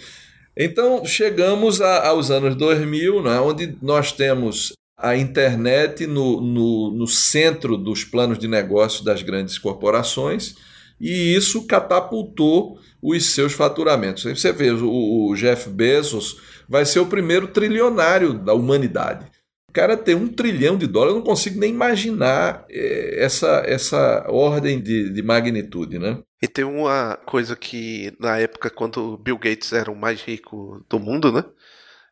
Então, 0.56 1.04
chegamos 1.04 1.80
a, 1.80 2.08
aos 2.08 2.30
anos 2.30 2.54
2000, 2.54 3.22
né, 3.22 3.40
onde 3.40 3.76
nós 3.82 4.12
temos 4.12 4.72
a 5.04 5.16
internet 5.16 6.06
no, 6.06 6.40
no, 6.40 6.90
no, 6.92 7.06
centro 7.06 7.76
dos 7.76 8.04
planos 8.04 8.38
de 8.38 8.48
negócio 8.48 9.04
das 9.04 9.22
grandes 9.22 9.58
corporações, 9.58 10.54
e 11.00 11.34
isso 11.34 11.66
catapultou 11.66 12.78
os 13.02 13.26
seus 13.26 13.52
faturamentos. 13.52 14.22
Você 14.22 14.52
vê, 14.52 14.70
o, 14.70 15.30
o 15.30 15.34
Jeff 15.34 15.68
Bezos 15.68 16.40
vai 16.68 16.84
ser 16.84 17.00
o 17.00 17.06
primeiro 17.06 17.48
trilionário 17.48 18.34
da 18.34 18.54
humanidade 18.54 19.26
cara 19.74 19.96
ter 19.96 20.14
um 20.14 20.28
trilhão 20.28 20.78
de 20.78 20.86
dólares, 20.86 21.14
eu 21.14 21.18
não 21.18 21.26
consigo 21.26 21.58
nem 21.58 21.70
imaginar 21.70 22.64
é, 22.70 23.22
essa, 23.22 23.64
essa 23.66 24.24
ordem 24.28 24.80
de, 24.80 25.10
de 25.10 25.22
magnitude, 25.22 25.98
né? 25.98 26.22
E 26.40 26.46
tem 26.46 26.64
uma 26.64 27.16
coisa 27.26 27.56
que, 27.56 28.16
na 28.20 28.38
época, 28.38 28.70
quando 28.70 29.18
Bill 29.18 29.36
Gates 29.36 29.72
era 29.72 29.90
o 29.90 29.96
mais 29.96 30.22
rico 30.22 30.84
do 30.88 31.00
mundo, 31.00 31.32
né? 31.32 31.44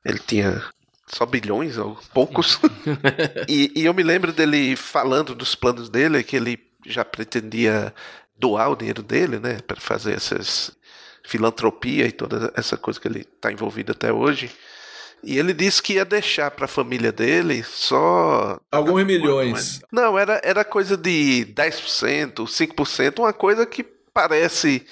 Ele 0.04 0.18
tinha 0.18 0.60
só 1.12 1.26
bilhões 1.26 1.76
ou 1.78 1.98
poucos. 2.12 2.58
e, 3.48 3.72
e 3.74 3.84
eu 3.84 3.94
me 3.94 4.02
lembro 4.02 4.32
dele 4.32 4.76
falando 4.76 5.34
dos 5.34 5.54
planos 5.54 5.88
dele, 5.88 6.22
que 6.22 6.36
ele 6.36 6.58
já 6.86 7.04
pretendia 7.04 7.94
doar 8.36 8.70
o 8.70 8.76
dinheiro 8.76 9.02
dele, 9.02 9.38
né? 9.38 9.58
Para 9.66 9.80
fazer 9.80 10.14
essas 10.14 10.72
filantropia 11.24 12.06
e 12.06 12.12
toda 12.12 12.52
essa 12.56 12.76
coisa 12.76 13.00
que 13.00 13.06
ele 13.06 13.20
está 13.20 13.52
envolvido 13.52 13.92
até 13.92 14.12
hoje. 14.12 14.50
E 15.22 15.38
ele 15.38 15.52
disse 15.52 15.80
que 15.80 15.94
ia 15.94 16.04
deixar 16.04 16.50
para 16.50 16.64
a 16.64 16.68
família 16.68 17.12
dele 17.12 17.62
só. 17.62 18.58
Alguns 18.72 19.04
milhões. 19.04 19.80
Não, 19.92 20.18
era, 20.18 20.40
era 20.42 20.64
coisa 20.64 20.96
de 20.96 21.46
10%, 21.54 22.44
5%, 22.44 23.20
uma 23.20 23.32
coisa 23.32 23.64
que 23.64 23.84
parece 23.84 24.84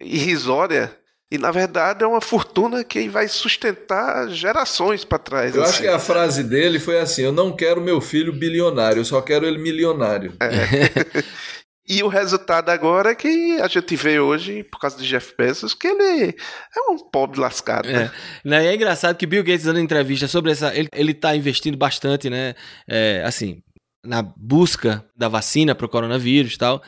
irrisória. 0.00 0.96
E 1.32 1.38
na 1.38 1.50
verdade 1.50 2.04
é 2.04 2.06
uma 2.06 2.20
fortuna 2.20 2.84
que 2.84 3.08
vai 3.08 3.26
sustentar 3.26 4.28
gerações 4.28 5.02
para 5.02 5.18
trás. 5.18 5.56
Eu 5.56 5.62
assim. 5.62 5.70
acho 5.70 5.80
que 5.80 5.88
a 5.88 5.98
frase 5.98 6.44
dele 6.44 6.78
foi 6.78 7.00
assim: 7.00 7.22
Eu 7.22 7.32
não 7.32 7.56
quero 7.56 7.80
meu 7.80 8.02
filho 8.02 8.34
bilionário, 8.34 9.00
eu 9.00 9.04
só 9.06 9.22
quero 9.22 9.46
ele 9.46 9.56
milionário. 9.56 10.34
É. 10.38 11.22
E 11.88 12.00
o 12.00 12.06
resultado 12.06 12.70
agora 12.70 13.10
é 13.10 13.14
que 13.14 13.60
a 13.60 13.66
gente 13.66 13.96
vê 13.96 14.20
hoje, 14.20 14.62
por 14.62 14.78
causa 14.78 14.96
de 14.96 15.06
Jeff 15.06 15.34
Bezos, 15.36 15.74
que 15.74 15.88
ele 15.88 16.28
é 16.30 16.90
um 16.90 16.96
pobre 16.96 17.40
lascado. 17.40 17.88
É, 17.88 18.10
né? 18.44 18.66
é 18.66 18.74
engraçado 18.74 19.16
que 19.16 19.26
Bill 19.26 19.42
Gates 19.42 19.64
dando 19.64 19.80
entrevista 19.80 20.28
sobre 20.28 20.52
essa. 20.52 20.74
Ele, 20.74 20.88
ele 20.94 21.12
tá 21.12 21.34
investindo 21.34 21.76
bastante, 21.76 22.30
né? 22.30 22.54
É, 22.88 23.24
assim, 23.26 23.60
na 24.06 24.22
busca 24.22 25.04
da 25.16 25.28
vacina 25.28 25.74
para 25.74 25.84
o 25.84 25.88
coronavírus 25.88 26.54
e 26.54 26.58
tal. 26.58 26.80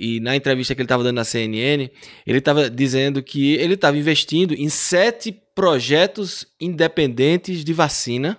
E 0.00 0.20
na 0.20 0.36
entrevista 0.36 0.76
que 0.76 0.80
ele 0.80 0.86
estava 0.86 1.02
dando 1.02 1.16
na 1.16 1.24
CNN, 1.24 1.90
ele 2.24 2.38
estava 2.38 2.70
dizendo 2.70 3.20
que 3.20 3.54
ele 3.54 3.74
estava 3.74 3.98
investindo 3.98 4.54
em 4.54 4.68
sete 4.68 5.36
projetos 5.56 6.46
independentes 6.60 7.64
de 7.64 7.72
vacina 7.72 8.38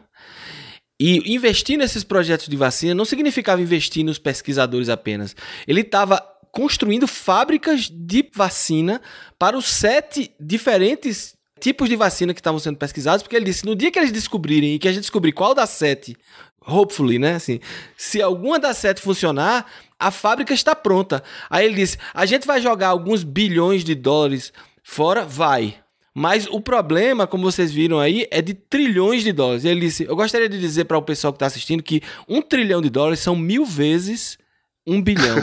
e 0.98 1.34
investir 1.34 1.78
nesses 1.78 2.02
projetos 2.02 2.48
de 2.48 2.56
vacina 2.56 2.96
não 2.96 3.04
significava 3.04 3.62
investir 3.62 4.06
nos 4.06 4.18
pesquisadores 4.18 4.88
apenas. 4.88 5.36
Ele 5.68 5.82
estava 5.82 6.22
construindo 6.50 7.06
fábricas 7.08 7.90
de 7.92 8.30
vacina 8.34 9.02
para 9.38 9.58
os 9.58 9.66
sete 9.66 10.32
diferentes 10.40 11.36
tipos 11.60 11.90
de 11.90 11.98
vacina 11.98 12.34
que 12.34 12.40
estavam 12.40 12.60
sendo 12.60 12.78
pesquisados, 12.78 13.22
porque 13.22 13.36
ele 13.36 13.46
disse: 13.46 13.66
no 13.66 13.76
dia 13.76 13.92
que 13.92 14.00
eles 14.00 14.14
descobrirem 14.14 14.76
e 14.76 14.80
que 14.80 14.88
a 14.88 14.92
gente 14.94 15.02
descobrir 15.02 15.34
qual 15.34 15.54
das 15.54 15.72
sete, 15.72 16.16
hopefully, 16.66 17.20
né? 17.20 17.36
Assim, 17.36 17.60
se 17.98 18.22
alguma 18.22 18.58
das 18.58 18.78
sete 18.78 19.02
funcionar, 19.02 19.70
a 20.00 20.10
fábrica 20.12 20.54
está 20.54 20.74
pronta. 20.74 21.22
Aí 21.50 21.66
ele 21.66 21.76
disse: 21.76 21.98
a 22.14 22.26
gente 22.26 22.48
vai 22.48 22.62
jogar 22.62 22.88
alguns 22.88 23.24
bilhões 23.24 23.84
de 23.84 23.94
dólares 23.94 24.54
fora? 24.82 25.26
Vai. 25.26 25.76
Mas 26.14 26.48
o 26.48 26.60
problema, 26.60 27.28
como 27.28 27.50
vocês 27.50 27.72
viram 27.72 28.00
aí, 28.00 28.28
é 28.32 28.42
de 28.42 28.54
trilhões 28.54 29.24
de 29.24 29.32
dólares. 29.32 29.66
Ele 29.66 29.82
disse: 29.82 30.06
Eu 30.06 30.16
gostaria 30.16 30.50
de 30.50 30.60
dizer 30.60 30.86
para 30.86 30.98
o 30.98 31.02
pessoal 31.02 31.34
que 31.34 31.38
está 31.38 31.46
assistindo 31.46 31.84
que 31.84 32.02
um 32.28 32.42
trilhão 32.42 32.82
de 32.82 32.90
dólares 32.90 33.20
são 33.20 33.36
mil 33.36 33.66
vezes 33.66 34.38
um 34.88 35.02
bilhão. 35.02 35.38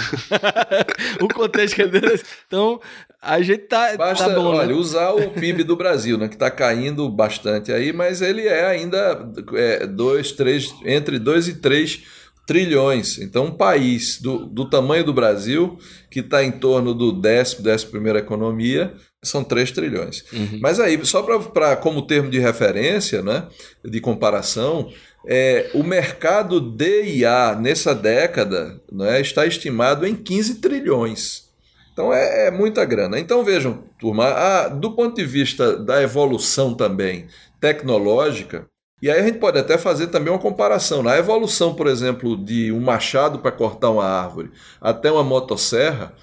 o 1.22 1.28
contexto 1.28 1.76
que 1.76 1.82
ele 1.82 2.00
deu. 2.00 2.18
Então, 2.46 2.80
a 3.22 3.40
gente 3.40 3.64
tá, 3.64 3.90
tá 3.90 3.96
Basta, 3.96 4.28
tá 4.28 4.34
bom, 4.34 4.46
olha, 4.46 4.66
né? 4.66 4.74
usar 4.74 5.12
o 5.12 5.30
PIB 5.30 5.62
do 5.62 5.76
Brasil, 5.76 6.18
né, 6.18 6.26
que 6.26 6.34
está 6.34 6.50
caindo 6.50 7.08
bastante 7.08 7.70
aí, 7.70 7.92
mas 7.92 8.20
ele 8.20 8.46
é 8.46 8.66
ainda 8.66 9.32
é, 9.54 9.86
dois, 9.86 10.32
três, 10.32 10.74
entre 10.84 11.18
2 11.18 11.48
e 11.48 11.54
3 11.54 12.02
trilhões. 12.46 13.18
Então, 13.18 13.46
um 13.46 13.50
país 13.50 14.20
do, 14.20 14.46
do 14.46 14.70
tamanho 14.70 15.04
do 15.04 15.12
Brasil, 15.12 15.76
que 16.08 16.20
está 16.20 16.44
em 16.44 16.52
torno 16.52 16.94
do 16.94 17.12
décimo, 17.12 17.64
décimo 17.64 17.90
primeira 17.90 18.20
economia, 18.20 18.94
são 19.22 19.42
3 19.42 19.72
trilhões. 19.72 20.24
Uhum. 20.32 20.60
Mas 20.62 20.78
aí, 20.78 21.04
só 21.04 21.22
para 21.22 21.76
como 21.76 22.06
termo 22.06 22.30
de 22.30 22.38
referência, 22.38 23.22
né, 23.22 23.48
de 23.84 24.00
comparação, 24.00 24.92
é, 25.26 25.70
o 25.74 25.82
mercado 25.82 26.60
de 26.60 27.02
IA 27.16 27.56
nessa 27.56 27.92
década 27.94 28.80
né, 28.90 29.20
está 29.20 29.44
estimado 29.44 30.06
em 30.06 30.14
15 30.14 30.56
trilhões. 30.56 31.46
Então 31.92 32.12
é, 32.12 32.46
é 32.46 32.50
muita 32.50 32.84
grana. 32.84 33.18
Então 33.18 33.42
vejam, 33.42 33.82
turma, 33.98 34.26
a, 34.26 34.68
do 34.68 34.92
ponto 34.92 35.16
de 35.16 35.24
vista 35.24 35.76
da 35.76 36.00
evolução 36.00 36.74
também 36.74 37.26
tecnológica, 37.60 38.68
e 39.02 39.10
aí 39.10 39.20
a 39.20 39.22
gente 39.22 39.38
pode 39.38 39.58
até 39.58 39.76
fazer 39.76 40.06
também 40.06 40.32
uma 40.32 40.38
comparação. 40.38 41.02
Na 41.02 41.18
evolução, 41.18 41.74
por 41.74 41.86
exemplo, 41.86 42.36
de 42.36 42.72
um 42.72 42.80
machado 42.80 43.38
para 43.40 43.52
cortar 43.52 43.90
uma 43.90 44.04
árvore 44.04 44.50
até 44.80 45.10
uma 45.10 45.22
motosserra, 45.22 46.14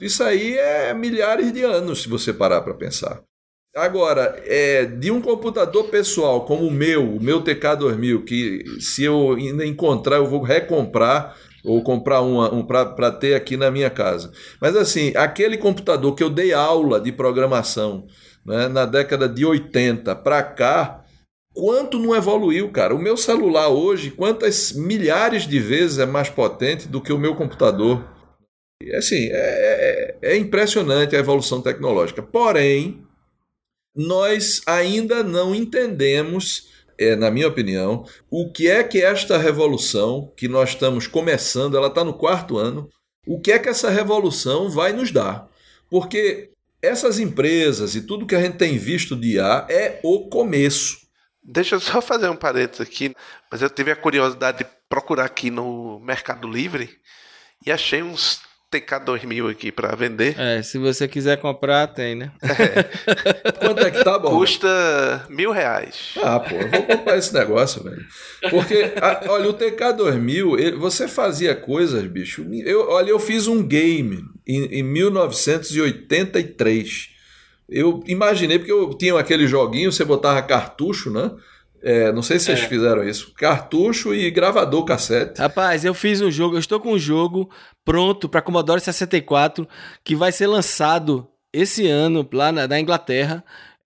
isso 0.00 0.22
aí 0.22 0.56
é 0.56 0.94
milhares 0.94 1.52
de 1.52 1.62
anos, 1.62 2.02
se 2.02 2.08
você 2.08 2.32
parar 2.32 2.62
para 2.62 2.74
pensar. 2.74 3.20
Agora, 3.76 4.42
é, 4.46 4.84
de 4.84 5.10
um 5.10 5.20
computador 5.20 5.84
pessoal 5.84 6.44
como 6.44 6.66
o 6.66 6.70
meu, 6.70 7.16
o 7.16 7.22
meu 7.22 7.42
TK2000, 7.42 8.24
que 8.24 8.64
se 8.80 9.04
eu 9.04 9.32
ainda 9.34 9.64
encontrar, 9.64 10.16
eu 10.16 10.26
vou 10.26 10.42
recomprar 10.42 11.36
ou 11.64 11.82
comprar 11.82 12.20
uma, 12.20 12.52
um 12.52 12.64
para 12.64 13.12
ter 13.12 13.34
aqui 13.34 13.56
na 13.56 13.70
minha 13.70 13.90
casa. 13.90 14.32
Mas 14.60 14.74
assim, 14.74 15.12
aquele 15.16 15.56
computador 15.56 16.14
que 16.14 16.22
eu 16.22 16.30
dei 16.30 16.52
aula 16.52 17.00
de 17.00 17.12
programação 17.12 18.06
né, 18.44 18.66
na 18.68 18.86
década 18.86 19.28
de 19.28 19.44
80 19.44 20.16
para 20.16 20.42
cá, 20.42 20.99
quanto 21.60 21.98
não 21.98 22.16
evoluiu, 22.16 22.70
cara? 22.70 22.94
O 22.94 22.98
meu 22.98 23.18
celular 23.18 23.68
hoje, 23.68 24.10
quantas 24.10 24.72
milhares 24.72 25.46
de 25.46 25.60
vezes 25.60 25.98
é 25.98 26.06
mais 26.06 26.30
potente 26.30 26.88
do 26.88 27.02
que 27.02 27.12
o 27.12 27.18
meu 27.18 27.34
computador? 27.34 28.02
Assim, 28.94 29.28
é, 29.30 30.16
é, 30.22 30.32
é 30.32 30.36
impressionante 30.38 31.14
a 31.14 31.18
evolução 31.18 31.60
tecnológica. 31.60 32.22
Porém, 32.22 33.04
nós 33.94 34.62
ainda 34.66 35.22
não 35.22 35.54
entendemos, 35.54 36.68
é, 36.96 37.14
na 37.14 37.30
minha 37.30 37.48
opinião, 37.48 38.06
o 38.30 38.50
que 38.50 38.66
é 38.66 38.82
que 38.82 39.02
esta 39.02 39.36
revolução 39.36 40.32
que 40.34 40.48
nós 40.48 40.70
estamos 40.70 41.06
começando, 41.06 41.76
ela 41.76 41.88
está 41.88 42.02
no 42.02 42.14
quarto 42.14 42.56
ano, 42.56 42.88
o 43.26 43.38
que 43.38 43.52
é 43.52 43.58
que 43.58 43.68
essa 43.68 43.90
revolução 43.90 44.70
vai 44.70 44.94
nos 44.94 45.12
dar. 45.12 45.46
Porque 45.90 46.52
essas 46.80 47.18
empresas 47.18 47.94
e 47.94 48.00
tudo 48.00 48.24
que 48.24 48.34
a 48.34 48.40
gente 48.40 48.56
tem 48.56 48.78
visto 48.78 49.14
de 49.14 49.34
IA 49.34 49.66
é 49.68 50.00
o 50.02 50.26
começo. 50.30 51.09
Deixa 51.42 51.74
eu 51.74 51.80
só 51.80 52.00
fazer 52.02 52.28
um 52.28 52.36
parênteses 52.36 52.80
aqui, 52.80 53.14
mas 53.50 53.62
eu 53.62 53.70
tive 53.70 53.90
a 53.90 53.96
curiosidade 53.96 54.58
de 54.58 54.66
procurar 54.88 55.24
aqui 55.24 55.50
no 55.50 55.98
Mercado 56.00 56.48
Livre 56.48 56.90
e 57.64 57.72
achei 57.72 58.02
uns 58.02 58.42
TK2000 58.70 59.50
aqui 59.50 59.72
para 59.72 59.96
vender. 59.96 60.38
É, 60.38 60.62
se 60.62 60.76
você 60.78 61.08
quiser 61.08 61.38
comprar, 61.38 61.88
tem, 61.88 62.14
né? 62.14 62.30
É. 62.42 62.84
Quanto 63.58 63.80
é 63.80 63.90
que 63.90 64.04
tá 64.04 64.16
bom? 64.18 64.30
Custa 64.30 65.26
mil 65.28 65.50
reais. 65.50 66.14
Ah, 66.22 66.38
pô, 66.38 66.54
eu 66.54 66.70
vou 66.70 66.84
comprar 66.84 67.18
esse 67.18 67.34
negócio, 67.34 67.82
velho. 67.82 68.06
Porque, 68.48 68.94
a, 69.00 69.24
olha, 69.28 69.50
o 69.50 69.54
TK2000, 69.54 70.76
você 70.76 71.08
fazia 71.08 71.56
coisas, 71.56 72.06
bicho. 72.06 72.46
Eu, 72.64 72.88
olha, 72.88 73.10
eu 73.10 73.18
fiz 73.18 73.48
um 73.48 73.66
game 73.66 74.22
em, 74.46 74.78
em 74.78 74.84
1983. 74.84 77.08
Eu 77.70 78.02
imaginei, 78.06 78.58
porque 78.58 78.72
eu 78.72 78.92
tinha 78.94 79.18
aquele 79.18 79.46
joguinho, 79.46 79.92
você 79.92 80.04
botava 80.04 80.42
cartucho, 80.42 81.10
né? 81.10 81.30
É, 81.82 82.12
não 82.12 82.22
sei 82.22 82.38
se 82.38 82.46
vocês 82.46 82.60
é. 82.60 82.66
fizeram 82.66 83.08
isso. 83.08 83.32
Cartucho 83.34 84.12
e 84.12 84.30
gravador 84.30 84.84
cassete. 84.84 85.40
Rapaz, 85.40 85.84
eu 85.84 85.94
fiz 85.94 86.20
um 86.20 86.30
jogo, 86.30 86.56
eu 86.56 86.60
estou 86.60 86.78
com 86.78 86.92
um 86.92 86.98
jogo 86.98 87.48
pronto 87.84 88.28
para 88.28 88.42
Commodore 88.42 88.80
64 88.80 89.66
que 90.04 90.14
vai 90.14 90.30
ser 90.30 90.46
lançado 90.46 91.26
esse 91.52 91.86
ano 91.86 92.28
lá 92.32 92.52
na, 92.52 92.68
na 92.68 92.78
Inglaterra. 92.78 93.42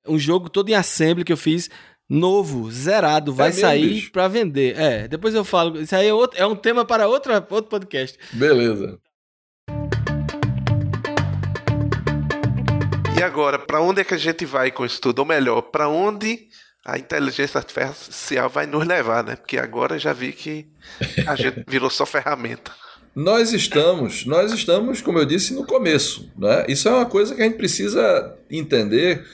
Um 0.06 0.18
jogo 0.18 0.48
todo 0.48 0.68
em 0.68 0.74
assembly 0.74 1.24
que 1.24 1.32
eu 1.32 1.36
fiz 1.36 1.70
novo, 2.08 2.70
zerado, 2.70 3.32
vai 3.32 3.48
é 3.48 3.52
sair 3.52 4.10
para 4.10 4.28
vender. 4.28 4.78
É, 4.78 5.08
depois 5.08 5.34
eu 5.34 5.44
falo. 5.44 5.80
Isso 5.80 5.94
aí 5.94 6.08
é, 6.08 6.14
outro, 6.14 6.38
é 6.38 6.46
um 6.46 6.56
tema 6.56 6.84
para 6.84 7.06
outra, 7.06 7.46
outro 7.50 7.70
podcast. 7.70 8.18
Beleza. 8.32 8.98
E 13.16 13.22
agora, 13.22 13.58
para 13.58 13.80
onde 13.80 14.00
é 14.00 14.04
que 14.04 14.14
a 14.14 14.18
gente 14.18 14.44
vai 14.44 14.72
com 14.72 14.84
isso 14.84 15.00
tudo? 15.00 15.20
Ou 15.20 15.24
melhor, 15.24 15.62
para 15.62 15.88
onde 15.88 16.48
a 16.84 16.98
inteligência 16.98 17.58
artificial 17.58 18.48
vai 18.50 18.66
nos 18.66 18.84
levar, 18.86 19.22
né? 19.22 19.36
Porque 19.36 19.56
agora 19.56 19.98
já 19.98 20.12
vi 20.12 20.32
que 20.32 20.66
a 21.26 21.36
gente 21.36 21.64
virou 21.66 21.88
só 21.88 22.04
ferramenta. 22.04 22.72
Nós 23.14 23.52
estamos, 23.52 24.26
nós 24.26 24.52
estamos, 24.52 25.00
como 25.00 25.20
eu 25.20 25.24
disse, 25.24 25.54
no 25.54 25.64
começo. 25.64 26.28
Né? 26.36 26.66
Isso 26.68 26.88
é 26.88 26.90
uma 26.90 27.06
coisa 27.06 27.34
que 27.34 27.40
a 27.40 27.44
gente 27.44 27.56
precisa 27.56 28.36
entender. 28.50 29.24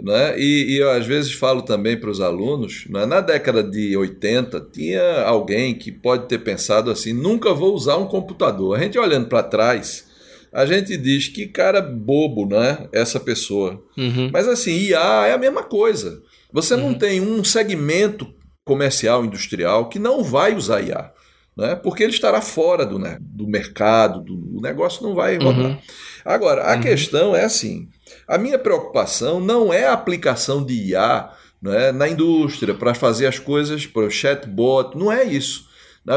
Né? 0.00 0.38
E, 0.38 0.74
e 0.74 0.78
eu 0.78 0.90
às 0.90 1.06
vezes 1.06 1.32
falo 1.32 1.62
também 1.62 1.96
para 1.96 2.10
os 2.10 2.20
alunos, 2.20 2.86
né? 2.88 3.06
na 3.06 3.20
década 3.20 3.62
de 3.62 3.96
80 3.96 4.68
tinha 4.72 5.22
alguém 5.22 5.74
que 5.74 5.92
pode 5.92 6.26
ter 6.26 6.38
pensado 6.38 6.90
assim, 6.90 7.12
nunca 7.12 7.54
vou 7.54 7.74
usar 7.74 7.96
um 7.96 8.06
computador. 8.06 8.76
A 8.76 8.80
gente 8.80 8.98
olhando 8.98 9.28
para 9.28 9.44
trás, 9.44 10.07
a 10.52 10.66
gente 10.66 10.96
diz 10.96 11.28
que 11.28 11.46
cara 11.46 11.80
bobo, 11.80 12.46
né? 12.46 12.88
Essa 12.92 13.20
pessoa. 13.20 13.82
Uhum. 13.96 14.30
Mas 14.32 14.48
assim, 14.48 14.72
IA 14.72 15.26
é 15.26 15.32
a 15.32 15.38
mesma 15.38 15.62
coisa. 15.62 16.22
Você 16.52 16.74
uhum. 16.74 16.80
não 16.80 16.94
tem 16.94 17.20
um 17.20 17.44
segmento 17.44 18.26
comercial, 18.64 19.24
industrial, 19.24 19.88
que 19.88 19.98
não 19.98 20.22
vai 20.22 20.54
usar 20.54 20.82
IA. 20.82 21.12
Né? 21.56 21.74
Porque 21.74 22.04
ele 22.04 22.12
estará 22.12 22.40
fora 22.40 22.86
do, 22.86 22.98
né, 22.98 23.18
do 23.20 23.46
mercado, 23.48 24.20
do, 24.20 24.58
o 24.58 24.60
negócio 24.60 25.02
não 25.02 25.14
vai 25.14 25.36
rodar. 25.36 25.72
Uhum. 25.72 25.78
Agora, 26.24 26.70
a 26.70 26.76
uhum. 26.76 26.80
questão 26.80 27.34
é 27.34 27.44
assim: 27.44 27.88
a 28.28 28.38
minha 28.38 28.58
preocupação 28.58 29.40
não 29.40 29.72
é 29.72 29.86
a 29.86 29.92
aplicação 29.92 30.64
de 30.64 30.74
IA 30.74 31.30
né, 31.60 31.90
na 31.90 32.08
indústria 32.08 32.74
para 32.74 32.94
fazer 32.94 33.26
as 33.26 33.38
coisas 33.38 33.86
para 33.86 34.06
o 34.06 34.10
chatbot, 34.10 34.96
não 34.96 35.10
é 35.10 35.24
isso. 35.24 35.67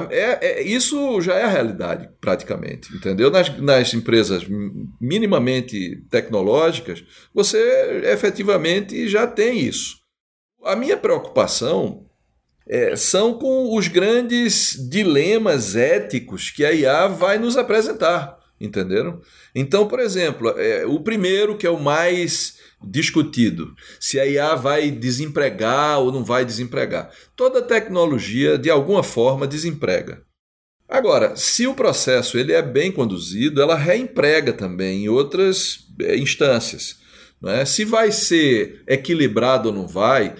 É, 0.10 0.40
é, 0.42 0.62
isso 0.62 1.20
já 1.22 1.36
é 1.36 1.44
a 1.44 1.50
realidade, 1.50 2.10
praticamente, 2.22 2.96
entendeu? 2.96 3.30
Nas, 3.30 3.58
nas, 3.60 3.94
empresas 3.94 4.46
minimamente 5.00 6.04
tecnológicas, 6.10 7.04
você 7.34 8.02
efetivamente 8.06 9.08
já 9.10 9.28
tem 9.28 9.60
isso. 9.60 9.98
A 10.64 10.76
minha 10.76 10.96
preocupação 10.96 12.06
é, 12.68 12.96
são 12.96 13.34
com 13.34 13.76
os 13.76 13.90
grandes 13.90 14.78
dilemas 14.90 15.76
éticos 15.76 16.50
que 16.52 16.64
a 16.64 16.72
IA 16.72 17.08
vai 17.08 17.38
nos 17.38 17.58
apresentar, 17.58 18.38
entenderam? 18.62 19.20
Então, 19.54 19.88
por 19.88 20.00
exemplo, 20.00 20.50
é, 20.58 20.86
o 20.86 21.02
primeiro, 21.02 21.58
que 21.58 21.68
é 21.68 21.70
o 21.70 21.80
mais 21.80 22.60
discutido, 22.84 23.74
se 24.00 24.20
a 24.20 24.26
IA 24.26 24.56
vai 24.56 24.90
desempregar 24.92 26.00
ou 26.00 26.12
não 26.12 26.24
vai 26.24 26.44
desempregar. 26.44 27.12
Toda 27.36 27.62
tecnologia, 27.62 28.58
de 28.58 28.70
alguma 28.70 29.04
forma, 29.04 29.48
desemprega. 29.48 30.24
Agora, 30.90 31.36
se 31.38 31.68
o 31.68 31.74
processo 31.74 32.38
ele 32.38 32.52
é 32.52 32.62
bem 32.62 32.92
conduzido, 32.92 33.62
ela 33.62 33.76
reemprega 33.76 34.52
também 34.52 35.06
em 35.06 35.10
outras 35.10 35.86
é, 36.02 36.18
instâncias. 36.18 36.98
Né? 37.42 37.64
Se 37.64 37.86
vai 37.86 38.12
ser 38.12 38.84
equilibrado 38.86 39.70
ou 39.70 39.76
não 39.76 39.88
vai, 39.88 40.36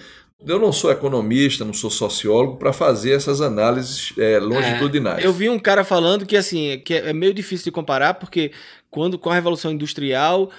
eu 0.46 0.58
não 0.58 0.72
sou 0.72 0.90
economista, 0.90 1.64
não 1.64 1.72
sou 1.72 1.90
sociólogo 1.90 2.58
para 2.58 2.72
fazer 2.72 3.12
essas 3.12 3.40
análises 3.40 4.12
é, 4.18 4.38
longitudinais. 4.38 5.24
É, 5.24 5.26
eu 5.26 5.32
vi 5.32 5.48
um 5.48 5.58
cara 5.58 5.84
falando 5.84 6.26
que 6.26 6.36
assim 6.36 6.80
que 6.84 6.94
é 6.94 7.12
meio 7.12 7.32
difícil 7.32 7.64
de 7.64 7.70
comparar 7.70 8.14
porque 8.14 8.52
quando 8.90 9.18
com 9.18 9.30
a 9.30 9.34
revolução 9.34 9.70
industrial 9.72 10.50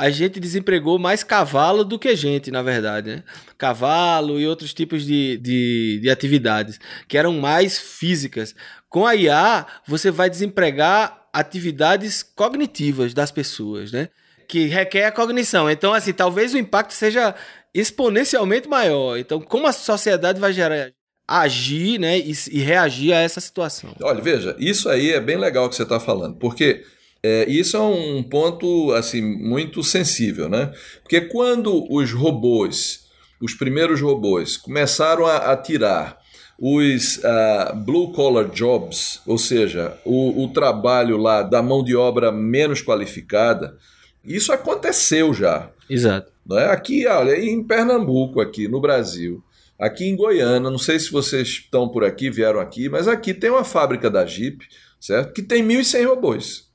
a 0.00 0.08
gente 0.08 0.40
desempregou 0.40 0.98
mais 0.98 1.22
cavalo 1.22 1.84
do 1.84 1.98
que 1.98 2.16
gente, 2.16 2.50
na 2.50 2.62
verdade. 2.62 3.16
Né? 3.16 3.22
Cavalo 3.58 4.40
e 4.40 4.46
outros 4.46 4.72
tipos 4.72 5.04
de, 5.04 5.36
de, 5.36 5.98
de 6.00 6.08
atividades 6.08 6.80
que 7.06 7.18
eram 7.18 7.34
mais 7.34 7.78
físicas. 7.78 8.54
Com 8.88 9.06
a 9.06 9.14
IA, 9.14 9.66
você 9.86 10.10
vai 10.10 10.30
desempregar 10.30 11.28
atividades 11.30 12.22
cognitivas 12.22 13.12
das 13.12 13.30
pessoas, 13.30 13.92
né? 13.92 14.08
que 14.48 14.64
requer 14.64 15.04
a 15.04 15.12
cognição. 15.12 15.70
Então, 15.70 15.92
assim, 15.92 16.14
talvez 16.14 16.54
o 16.54 16.58
impacto 16.58 16.94
seja 16.94 17.34
exponencialmente 17.74 18.66
maior. 18.66 19.18
Então, 19.18 19.38
como 19.38 19.66
a 19.66 19.72
sociedade 19.72 20.40
vai 20.40 20.54
gerar 20.54 20.90
agir, 21.28 22.00
né, 22.00 22.18
e, 22.18 22.32
e 22.50 22.58
reagir 22.60 23.12
a 23.12 23.20
essa 23.20 23.40
situação? 23.40 23.94
Olha, 24.02 24.20
veja, 24.20 24.56
isso 24.58 24.88
aí 24.88 25.12
é 25.12 25.20
bem 25.20 25.36
legal 25.36 25.68
que 25.68 25.76
você 25.76 25.84
está 25.84 26.00
falando, 26.00 26.36
porque 26.38 26.84
é, 27.22 27.48
isso 27.48 27.76
é 27.76 27.80
um 27.80 28.22
ponto 28.22 28.92
assim 28.92 29.20
muito 29.20 29.82
sensível, 29.82 30.48
né? 30.48 30.72
Porque 31.02 31.20
quando 31.20 31.86
os 31.92 32.12
robôs, 32.12 33.06
os 33.40 33.54
primeiros 33.54 34.00
robôs, 34.00 34.56
começaram 34.56 35.26
a, 35.26 35.52
a 35.52 35.56
tirar 35.56 36.18
os 36.58 37.18
uh, 37.18 37.74
blue 37.74 38.12
collar 38.12 38.48
jobs, 38.50 39.20
ou 39.26 39.38
seja, 39.38 39.96
o, 40.04 40.44
o 40.44 40.48
trabalho 40.48 41.16
lá 41.16 41.42
da 41.42 41.62
mão 41.62 41.82
de 41.82 41.96
obra 41.96 42.30
menos 42.30 42.82
qualificada, 42.82 43.76
isso 44.24 44.52
aconteceu 44.52 45.32
já. 45.32 45.70
Exato. 45.88 46.30
Não 46.46 46.58
é? 46.58 46.66
Aqui, 46.70 47.06
olha, 47.06 47.38
em 47.38 47.62
Pernambuco, 47.62 48.40
aqui 48.40 48.68
no 48.68 48.80
Brasil, 48.80 49.42
aqui 49.78 50.04
em 50.04 50.16
Goiânia, 50.16 50.70
não 50.70 50.78
sei 50.78 50.98
se 50.98 51.10
vocês 51.10 51.48
estão 51.48 51.88
por 51.88 52.04
aqui, 52.04 52.30
vieram 52.30 52.60
aqui, 52.60 52.88
mas 52.88 53.08
aqui 53.08 53.32
tem 53.32 53.50
uma 53.50 53.64
fábrica 53.64 54.10
da 54.10 54.26
Jeep, 54.26 54.66
certo? 55.00 55.32
Que 55.32 55.42
tem 55.42 55.66
1.100 55.66 56.06
robôs. 56.06 56.69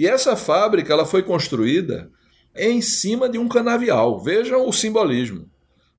E 0.00 0.06
essa 0.06 0.34
fábrica 0.34 0.94
ela 0.94 1.04
foi 1.04 1.22
construída 1.22 2.10
em 2.56 2.80
cima 2.80 3.28
de 3.28 3.36
um 3.36 3.46
canavial. 3.46 4.18
Vejam 4.18 4.66
o 4.66 4.72
simbolismo. 4.72 5.46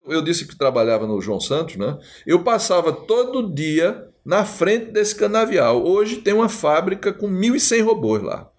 Eu 0.08 0.24
disse 0.24 0.48
que 0.48 0.58
trabalhava 0.58 1.06
no 1.06 1.22
João 1.22 1.40
Santos, 1.40 1.76
né? 1.76 2.00
Eu 2.26 2.44
passava 2.44 2.92
todo 2.92 3.54
dia 3.54 4.10
na 4.26 4.44
frente 4.44 4.88
desse 4.88 5.14
canavial. 5.14 5.86
Hoje 5.86 6.16
tem 6.16 6.34
uma 6.34 6.50
fábrica 6.50 7.14
com 7.14 7.30
1.100 7.30 7.84
robôs 7.84 8.24
lá. 8.24 8.50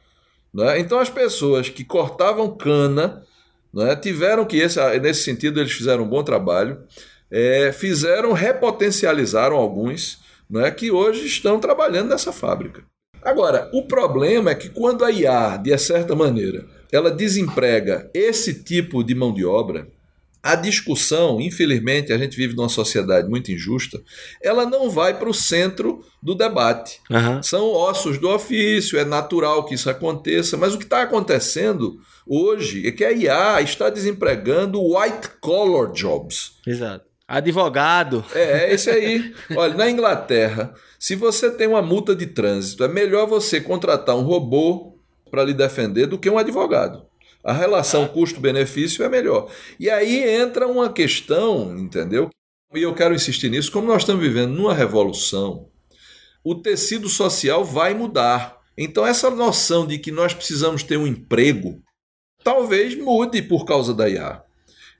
Né? 0.55 0.79
Então 0.79 1.01
as 1.01 1.11
pessoas 1.11 1.69
que 1.69 1.83
cortavam 1.83 2.57
cana 2.57 3.25
né, 3.75 3.97
tiveram 3.97 4.45
que, 4.45 4.59
esse, 4.59 4.79
nesse 5.01 5.25
sentido, 5.25 5.59
eles 5.59 5.73
fizeram 5.73 6.05
um 6.05 6.09
bom 6.09 6.23
trabalho, 6.23 6.85
é, 7.29 7.73
fizeram, 7.73 8.33
repotencializaram 8.33 9.57
alguns 9.57 10.21
né, 10.49 10.71
que 10.71 10.93
hoje 10.93 11.27
estão 11.27 11.59
trabalhando 11.59 12.11
nessa 12.11 12.31
fábrica. 12.31 12.85
Agora, 13.23 13.71
o 13.73 13.87
problema 13.87 14.51
é 14.51 14.55
que 14.55 14.69
quando 14.69 15.05
a 15.05 15.11
IA, 15.11 15.57
de 15.57 15.77
certa 15.79 16.15
maneira, 16.15 16.67
ela 16.91 17.11
desemprega 17.11 18.11
esse 18.13 18.63
tipo 18.63 19.03
de 19.03 19.15
mão 19.15 19.33
de 19.33 19.45
obra, 19.45 19.87
a 20.43 20.57
discussão, 20.57 21.41
infelizmente, 21.41 22.13
a 22.13 22.19
gente 22.19 22.37
vive 22.37 22.57
numa 22.57 22.69
sociedade 22.69 23.29
muito 23.29 23.53
injusta, 23.53 24.03
ela 24.43 24.67
não 24.67 24.91
vai 24.91 25.17
para 25.17 25.29
o 25.29 25.35
centro 25.35 26.05
do 26.21 26.35
debate. 26.35 26.99
Aham. 27.09 27.41
São 27.43 27.71
ossos 27.71 28.19
do 28.19 28.29
ofício, 28.29 28.99
é 28.99 29.05
natural 29.05 29.65
que 29.65 29.75
isso 29.75 29.89
aconteça, 29.89 30.57
mas 30.57 30.75
o 30.75 30.79
que 30.79 30.85
está 30.85 31.03
acontecendo 31.03 31.97
hoje 32.27 32.87
é 32.89 32.91
que 32.91 33.05
a 33.05 33.13
IA 33.13 33.63
está 33.63 33.89
desempregando 33.89 34.83
white 34.83 35.29
collar 35.41 35.93
jobs. 35.93 36.55
Exato. 36.67 37.12
Advogado. 37.33 38.23
É, 38.35 38.43
é 38.43 38.75
esse 38.75 38.91
aí. 38.91 39.35
Olha, 39.57 39.73
na 39.73 39.91
Inglaterra, 39.91 40.75
se 40.99 41.17
você 41.17 41.51
tem 41.51 41.67
uma 41.67 41.81
multa 41.81 42.15
de 42.15 42.27
trânsito, 42.27 42.85
é 42.85 42.89
melhor 42.89 43.27
você 43.27 43.59
contratar 43.59 44.15
um 44.15 44.21
robô 44.21 44.99
para 45.31 45.43
lhe 45.43 45.55
defender 45.55 46.07
do 46.07 46.19
que 46.19 46.29
um 46.29 46.37
advogado. 46.37 47.07
A 47.43 47.55
relação 47.55 48.07
custo-benefício 48.07 49.03
é 49.03 49.09
melhor. 49.09 49.51
E 49.81 49.89
aí 49.89 50.23
entra 50.23 50.69
uma 50.69 50.93
questão, 50.93 51.75
entendeu? 51.79 52.29
E 52.75 52.83
eu 52.83 52.95
quero 52.95 53.15
insistir 53.15 53.49
nisso, 53.49 53.73
como 53.73 53.87
nós 53.87 54.03
estamos 54.03 54.23
vivendo 54.23 54.53
numa 54.53 54.75
revolução, 54.75 55.71
o 56.45 56.55
tecido 56.55 57.09
social 57.09 57.65
vai 57.65 57.95
mudar. 57.95 58.59
Então, 58.77 59.07
essa 59.07 59.31
noção 59.31 59.87
de 59.87 59.99
que 59.99 60.13
nós 60.13 60.35
precisamos 60.35 60.83
ter 60.83 60.99
um 60.99 61.07
emprego, 61.07 61.81
talvez 62.45 62.95
mude 62.95 63.41
por 63.41 63.65
causa 63.65 63.95
da 63.95 64.07
IA. 64.07 64.43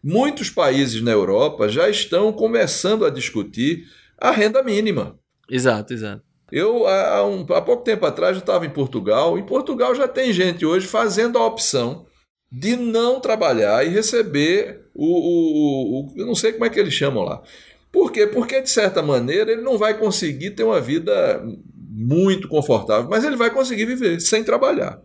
Muitos 0.03 0.51
países 0.51 1.01
na 1.03 1.11
Europa 1.13 1.69
já 1.69 1.89
estão 1.89 2.33
começando 2.33 3.05
a 3.05 3.11
discutir 3.11 3.85
a 4.19 4.31
renda 4.31 4.63
mínima. 4.63 5.19
Exato, 5.51 5.93
exato. 5.93 6.23
Eu, 6.51 6.87
há, 6.87 7.27
um- 7.27 7.47
há 7.55 7.63
pouco 7.63 7.83
tempo 7.85 8.05
atrás, 8.05 8.37
eu 8.37 8.41
estava 8.41 8.67
em 8.67 8.71
Portugal. 8.71 9.39
Em 9.39 9.45
Portugal 9.47 9.95
já 9.95 10.07
tem 10.09 10.33
gente 10.33 10.67
hoje 10.67 10.87
fazendo 10.87 11.39
a 11.39 11.47
opção 11.47 12.05
de 12.51 12.77
não 12.77 13.21
trabalhar 13.21 13.87
e 13.87 13.89
receber 13.89 14.83
o, 14.95 15.07
o- 15.07 16.01
o- 16.07 16.13
Eu 16.17 16.27
não 16.27 16.35
sei 16.35 16.53
como 16.53 16.65
é 16.67 16.71
que 16.71 16.79
eles 16.79 16.93
chamam 16.93 17.23
lá. 17.23 17.41
Por 17.91 18.11
quê? 18.13 18.27
Porque, 18.27 18.61
de 18.61 18.71
certa 18.71 19.03
maneira, 19.03 19.53
ele 19.53 19.63
não 19.63 19.79
vai 19.79 19.99
conseguir 19.99 20.51
ter 20.51 20.63
uma 20.65 20.81
vida 20.81 21.43
muito 21.95 22.49
confortável, 22.49 23.09
mas 23.09 23.25
ele 23.25 23.37
vai 23.37 23.51
conseguir 23.51 23.85
viver 23.87 24.21
sem 24.21 24.43
trabalhar. 24.45 25.01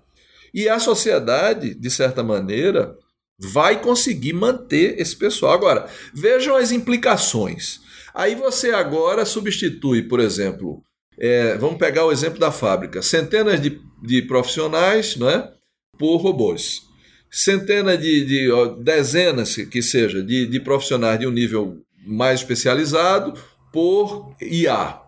E 0.54 0.68
a 0.70 0.80
sociedade, 0.80 1.74
de 1.76 1.90
certa 1.90 2.24
maneira, 2.24 2.96
vai 3.40 3.82
conseguir 3.82 4.34
manter 4.34 5.00
esse 5.00 5.16
pessoal. 5.16 5.54
Agora, 5.54 5.88
vejam 6.14 6.56
as 6.56 6.72
implicações. 6.72 7.80
Aí 8.14 8.36
você 8.36 8.72
agora 8.72 9.26
substitui, 9.26 10.02
por 10.02 10.20
exemplo, 10.20 10.82
é, 11.20 11.56
vamos 11.58 11.78
pegar 11.78 12.06
o 12.06 12.12
exemplo 12.12 12.40
da 12.40 12.52
fábrica: 12.52 13.02
centenas 13.02 13.62
de, 13.62 13.80
de 14.02 14.22
profissionais 14.24 15.16
não 15.16 15.30
é, 15.30 15.52
por 15.98 16.18
robôs. 16.18 16.82
Centenas 17.30 18.00
de, 18.00 18.26
de 18.26 18.52
ó, 18.52 18.68
dezenas 18.68 19.56
que 19.56 19.82
seja 19.82 20.24
de, 20.24 20.46
de 20.48 20.60
profissionais 20.60 21.20
de 21.20 21.28
um 21.28 21.32
nível 21.32 21.78
mais 22.06 22.40
especializado 22.40 23.34
por 23.72 24.34
IA. 24.42 25.02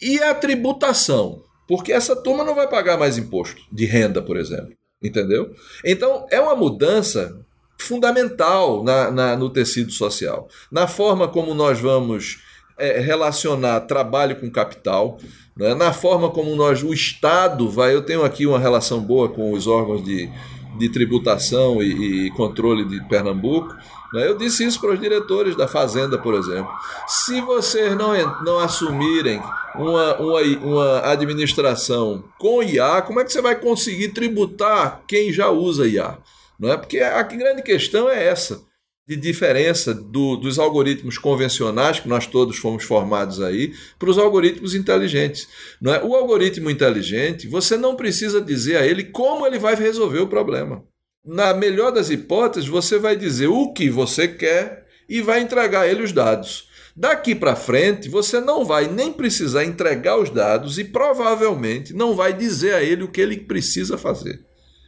E 0.00 0.22
a 0.22 0.34
tributação? 0.34 1.42
Porque 1.66 1.92
essa 1.92 2.16
turma 2.16 2.42
não 2.42 2.54
vai 2.54 2.66
pagar 2.66 2.96
mais 2.96 3.18
imposto 3.18 3.60
de 3.70 3.84
renda, 3.84 4.22
por 4.22 4.36
exemplo. 4.38 4.72
Entendeu? 5.02 5.54
Então 5.84 6.26
é 6.30 6.40
uma 6.40 6.56
mudança 6.56 7.44
fundamental 7.78 8.82
na, 8.84 9.10
na- 9.10 9.36
no 9.36 9.48
tecido 9.50 9.92
social, 9.92 10.48
na 10.70 10.86
forma 10.86 11.26
como 11.28 11.54
nós 11.54 11.80
vamos 11.80 12.38
é, 12.76 13.00
relacionar 13.00 13.80
trabalho 13.82 14.36
com 14.36 14.50
capital, 14.50 15.18
né? 15.56 15.74
na 15.74 15.92
forma 15.92 16.30
como 16.30 16.54
nós, 16.54 16.82
o 16.82 16.92
Estado 16.92 17.68
vai. 17.68 17.94
Eu 17.94 18.02
tenho 18.02 18.24
aqui 18.24 18.46
uma 18.46 18.58
relação 18.58 19.00
boa 19.00 19.28
com 19.28 19.52
os 19.52 19.66
órgãos 19.66 20.04
de, 20.04 20.30
de 20.78 20.88
tributação 20.88 21.82
e, 21.82 22.26
e 22.26 22.30
controle 22.32 22.84
de 22.84 23.00
Pernambuco. 23.08 23.74
né? 24.12 24.28
Eu 24.28 24.36
disse 24.36 24.64
isso 24.64 24.80
para 24.80 24.92
os 24.92 25.00
diretores 25.00 25.56
da 25.56 25.66
Fazenda, 25.66 26.16
por 26.18 26.34
exemplo. 26.34 26.70
Se 27.06 27.40
vocês 27.40 27.96
não, 27.96 28.12
não 28.44 28.58
assumirem 28.60 29.40
uma, 29.74 30.16
uma, 30.20 30.40
uma 30.62 31.00
administração 31.10 32.22
com 32.38 32.62
IA, 32.62 33.02
como 33.02 33.18
é 33.20 33.24
que 33.24 33.32
você 33.32 33.42
vai 33.42 33.56
conseguir 33.56 34.08
tributar 34.08 35.02
quem 35.08 35.32
já 35.32 35.48
usa 35.50 35.86
IA? 35.88 36.16
Não 36.58 36.72
é? 36.72 36.76
Porque 36.76 36.98
a 36.98 37.22
grande 37.22 37.62
questão 37.62 38.08
é 38.08 38.26
essa 38.26 38.60
de 39.06 39.16
diferença 39.16 39.94
do- 39.94 40.36
dos 40.36 40.58
algoritmos 40.58 41.16
convencionais, 41.16 41.98
que 41.98 42.08
nós 42.08 42.26
todos 42.26 42.58
fomos 42.58 42.84
formados 42.84 43.40
aí, 43.40 43.72
para 43.98 44.10
os 44.10 44.18
algoritmos 44.18 44.74
inteligentes. 44.74 45.48
Não 45.80 45.94
é? 45.94 46.04
O 46.04 46.14
algoritmo 46.14 46.70
inteligente, 46.70 47.48
você 47.48 47.78
não 47.78 47.96
precisa 47.96 48.38
dizer 48.38 48.76
a 48.76 48.86
ele 48.86 49.04
como 49.04 49.46
ele 49.46 49.58
vai 49.58 49.74
resolver 49.74 50.18
o 50.18 50.28
problema. 50.28 50.84
Na 51.24 51.54
melhor 51.54 51.90
das 51.90 52.10
hipóteses, 52.10 52.68
você 52.68 52.98
vai 52.98 53.16
dizer 53.16 53.46
o 53.46 53.72
que 53.72 53.88
você 53.88 54.28
quer 54.28 54.86
e 55.08 55.22
vai 55.22 55.40
entregar 55.40 55.82
a 55.82 55.88
ele 55.88 56.02
os 56.02 56.12
dados. 56.12 56.68
Daqui 56.94 57.34
para 57.34 57.56
frente, 57.56 58.08
você 58.08 58.40
não 58.40 58.64
vai 58.64 58.88
nem 58.88 59.12
precisar 59.12 59.64
entregar 59.64 60.18
os 60.18 60.28
dados 60.28 60.78
e 60.78 60.84
provavelmente 60.84 61.94
não 61.94 62.14
vai 62.14 62.32
dizer 62.32 62.74
a 62.74 62.82
ele 62.82 63.04
o 63.04 63.08
que 63.08 63.20
ele 63.20 63.38
precisa 63.38 63.96
fazer. 63.96 64.44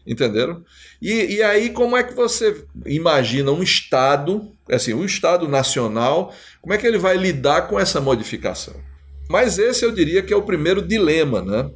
Entenderam? 0.07 0.65
E, 1.01 1.37
e 1.37 1.43
aí, 1.43 1.71
como 1.71 1.97
é 1.97 2.03
que 2.03 2.15
você 2.15 2.65
imagina 2.87 3.51
um 3.53 3.63
Estado, 3.63 4.51
assim, 4.71 4.95
um 4.95 5.05
Estado 5.05 5.47
nacional, 5.47 6.35
como 6.61 6.75
é 6.75 6.79
que 6.79 6.87
ele 6.87 6.99
vai 6.99 7.17
lidar 7.17 7.69
com 7.69 7.79
essa 7.79 8.01
modificação? 8.01 8.75
Mas 9.29 9.59
esse 9.59 9.85
eu 9.85 9.93
diria 9.93 10.23
que 10.23 10.33
é 10.33 10.37
o 10.37 10.43
primeiro 10.43 10.83
dilema, 10.83 11.43
né? 11.43 11.71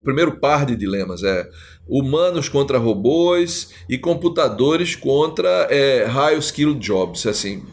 O 0.00 0.04
primeiro 0.04 0.38
par 0.38 0.66
de 0.66 0.76
dilemas 0.76 1.22
é 1.22 1.48
humanos 1.88 2.48
contra 2.48 2.78
robôs 2.78 3.70
e 3.88 3.98
computadores 3.98 4.94
contra 4.94 5.66
é, 5.70 6.04
high 6.04 6.38
skilled 6.38 6.78
jobs, 6.78 7.26
assim, 7.26 7.64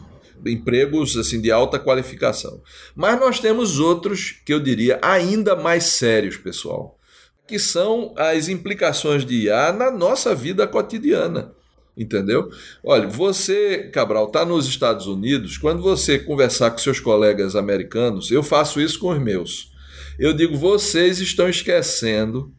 empregos 0.44 1.16
assim 1.16 1.40
de 1.40 1.52
alta 1.52 1.78
qualificação. 1.78 2.60
Mas 2.94 3.20
nós 3.20 3.38
temos 3.38 3.78
outros 3.78 4.42
que 4.44 4.52
eu 4.52 4.60
diria 4.60 4.98
ainda 5.02 5.54
mais 5.54 5.84
sérios, 5.84 6.36
pessoal 6.36 6.99
que 7.50 7.58
são 7.58 8.14
as 8.16 8.48
implicações 8.48 9.26
de 9.26 9.46
IA 9.46 9.72
na 9.72 9.90
nossa 9.90 10.36
vida 10.36 10.68
cotidiana. 10.68 11.50
Entendeu? 11.96 12.48
Olha, 12.82 13.08
você, 13.08 13.90
Cabral, 13.92 14.26
está 14.26 14.44
nos 14.44 14.68
Estados 14.68 15.08
Unidos, 15.08 15.58
quando 15.58 15.82
você 15.82 16.16
conversar 16.16 16.70
com 16.70 16.78
seus 16.78 17.00
colegas 17.00 17.56
americanos, 17.56 18.30
eu 18.30 18.44
faço 18.44 18.80
isso 18.80 19.00
com 19.00 19.08
os 19.08 19.18
meus. 19.20 19.72
Eu 20.16 20.32
digo, 20.32 20.56
vocês 20.56 21.18
estão 21.18 21.48
esquecendo 21.48 22.54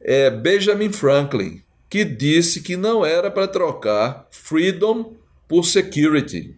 é, 0.00 0.30
Benjamin 0.30 0.92
Franklin, 0.92 1.60
que 1.88 2.04
disse 2.04 2.60
que 2.60 2.76
não 2.76 3.04
era 3.04 3.32
para 3.32 3.48
trocar 3.48 4.28
freedom 4.30 5.16
por 5.48 5.64
security. 5.64 6.54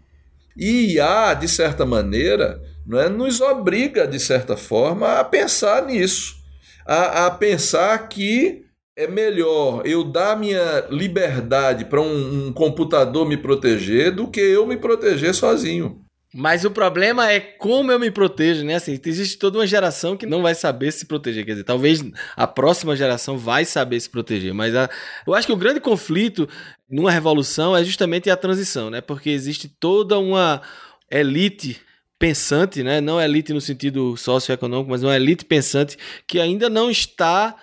E 0.54 0.96
IA, 0.96 1.32
de 1.32 1.48
certa 1.48 1.86
maneira, 1.86 2.62
não 2.86 3.00
é, 3.00 3.08
nos 3.08 3.40
obriga, 3.40 4.06
de 4.06 4.20
certa 4.20 4.58
forma, 4.58 5.20
a 5.20 5.24
pensar 5.24 5.86
nisso 5.86 6.41
a, 6.86 7.26
a 7.26 7.30
pensar 7.30 8.08
que 8.08 8.64
é 8.96 9.06
melhor 9.06 9.82
eu 9.86 10.04
dar 10.04 10.36
minha 10.38 10.86
liberdade 10.90 11.84
para 11.86 12.00
um, 12.00 12.46
um 12.48 12.52
computador 12.52 13.26
me 13.26 13.36
proteger 13.36 14.14
do 14.14 14.28
que 14.28 14.40
eu 14.40 14.66
me 14.66 14.76
proteger 14.76 15.34
sozinho. 15.34 16.00
Mas 16.34 16.64
o 16.64 16.70
problema 16.70 17.30
é 17.30 17.40
como 17.40 17.92
eu 17.92 17.98
me 18.00 18.10
protejo, 18.10 18.64
né? 18.64 18.76
Assim, 18.76 18.98
existe 19.04 19.36
toda 19.36 19.58
uma 19.58 19.66
geração 19.66 20.16
que 20.16 20.24
não 20.24 20.40
vai 20.40 20.54
saber 20.54 20.90
se 20.90 21.04
proteger. 21.04 21.44
Quer 21.44 21.52
dizer, 21.52 21.64
talvez 21.64 22.02
a 22.34 22.46
próxima 22.46 22.96
geração 22.96 23.36
vai 23.36 23.66
saber 23.66 24.00
se 24.00 24.08
proteger. 24.08 24.54
Mas 24.54 24.74
a- 24.74 24.88
eu 25.26 25.34
acho 25.34 25.46
que 25.46 25.52
o 25.52 25.58
grande 25.58 25.78
conflito 25.78 26.48
numa 26.88 27.10
revolução 27.10 27.76
é 27.76 27.84
justamente 27.84 28.30
a 28.30 28.36
transição, 28.36 28.88
né? 28.88 29.02
Porque 29.02 29.28
existe 29.28 29.68
toda 29.68 30.18
uma 30.18 30.62
elite 31.10 31.78
pensante, 32.22 32.84
né? 32.84 33.00
Não 33.00 33.20
elite 33.20 33.52
no 33.52 33.60
sentido 33.60 34.16
socioeconômico, 34.16 34.88
mas 34.92 35.02
uma 35.02 35.16
elite 35.16 35.44
pensante 35.44 35.98
que 36.24 36.38
ainda 36.38 36.70
não 36.70 36.88
está 36.88 37.56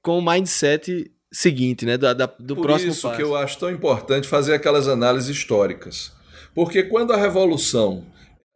com 0.00 0.18
o 0.18 0.22
mindset 0.24 1.10
seguinte, 1.30 1.84
né? 1.84 1.98
Da, 1.98 2.14
da- 2.14 2.34
do 2.40 2.56
Por 2.56 2.62
próximo 2.62 2.90
isso 2.92 3.02
passo. 3.02 3.16
que 3.16 3.22
eu 3.22 3.36
acho 3.36 3.58
tão 3.58 3.70
importante 3.70 4.26
fazer 4.26 4.54
aquelas 4.54 4.88
análises 4.88 5.28
históricas. 5.36 6.10
Porque 6.54 6.82
quando 6.84 7.12
a 7.12 7.18
revolução 7.18 8.06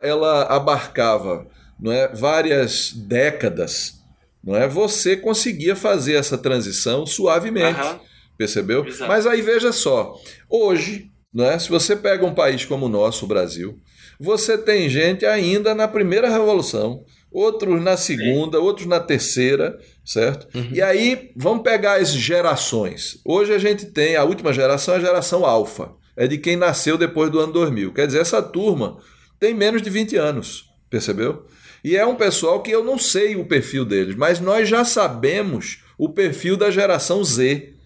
ela 0.00 0.44
abarcava 0.44 1.46
não 1.78 1.92
é, 1.92 2.08
várias 2.14 2.92
décadas, 2.94 3.96
não 4.42 4.56
é, 4.56 4.66
você 4.66 5.18
conseguia 5.18 5.76
fazer 5.76 6.14
essa 6.14 6.38
transição 6.38 7.04
suavemente. 7.04 7.78
Percebeu? 8.38 8.86
Exato. 8.86 9.08
Mas 9.10 9.26
aí 9.26 9.42
veja 9.42 9.70
só, 9.70 10.14
hoje, 10.48 11.10
né, 11.32 11.58
se 11.58 11.68
você 11.68 11.94
pega 11.94 12.24
um 12.24 12.34
país 12.34 12.64
como 12.64 12.86
o 12.86 12.88
nosso, 12.88 13.26
o 13.26 13.28
Brasil, 13.28 13.78
você 14.18 14.56
tem 14.56 14.88
gente 14.88 15.24
ainda 15.24 15.74
na 15.74 15.86
primeira 15.86 16.28
revolução, 16.28 17.04
outros 17.30 17.82
na 17.82 17.96
segunda, 17.96 18.58
outros 18.60 18.86
na 18.86 19.00
terceira, 19.00 19.78
certo? 20.04 20.48
E 20.72 20.80
aí 20.80 21.30
vamos 21.36 21.62
pegar 21.62 22.00
as 22.00 22.10
gerações. 22.10 23.18
Hoje 23.24 23.52
a 23.52 23.58
gente 23.58 23.86
tem 23.86 24.16
a 24.16 24.24
última 24.24 24.52
geração, 24.52 24.94
a 24.94 25.00
geração 25.00 25.44
alfa, 25.44 25.92
é 26.16 26.26
de 26.26 26.38
quem 26.38 26.56
nasceu 26.56 26.96
depois 26.96 27.30
do 27.30 27.38
ano 27.40 27.52
2000. 27.52 27.92
Quer 27.92 28.06
dizer, 28.06 28.20
essa 28.20 28.42
turma 28.42 28.98
tem 29.38 29.52
menos 29.54 29.82
de 29.82 29.90
20 29.90 30.16
anos, 30.16 30.70
percebeu? 30.88 31.46
E 31.84 31.96
é 31.96 32.06
um 32.06 32.16
pessoal 32.16 32.62
que 32.62 32.70
eu 32.70 32.82
não 32.82 32.98
sei 32.98 33.36
o 33.36 33.44
perfil 33.44 33.84
deles, 33.84 34.16
mas 34.16 34.40
nós 34.40 34.68
já 34.68 34.84
sabemos 34.84 35.84
o 35.98 36.08
perfil 36.08 36.56
da 36.56 36.70
geração 36.70 37.22
Z 37.22 37.76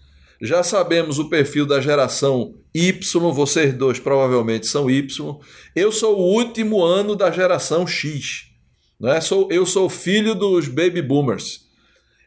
já 0.41 0.63
sabemos 0.63 1.19
o 1.19 1.29
perfil 1.29 1.67
da 1.67 1.79
geração 1.79 2.55
Y, 2.73 3.33
vocês 3.33 3.73
dois 3.73 3.99
provavelmente 3.99 4.67
são 4.67 4.89
Y. 4.89 5.39
Eu 5.75 5.91
sou 5.91 6.17
o 6.17 6.33
último 6.33 6.83
ano 6.83 7.15
da 7.15 7.29
geração 7.29 7.85
X. 7.85 8.45
Né? 8.99 9.19
Sou, 9.19 9.47
eu 9.51 9.65
sou 9.65 9.89
filho 9.89 10.33
dos 10.33 10.67
baby 10.67 11.01
boomers. 11.01 11.61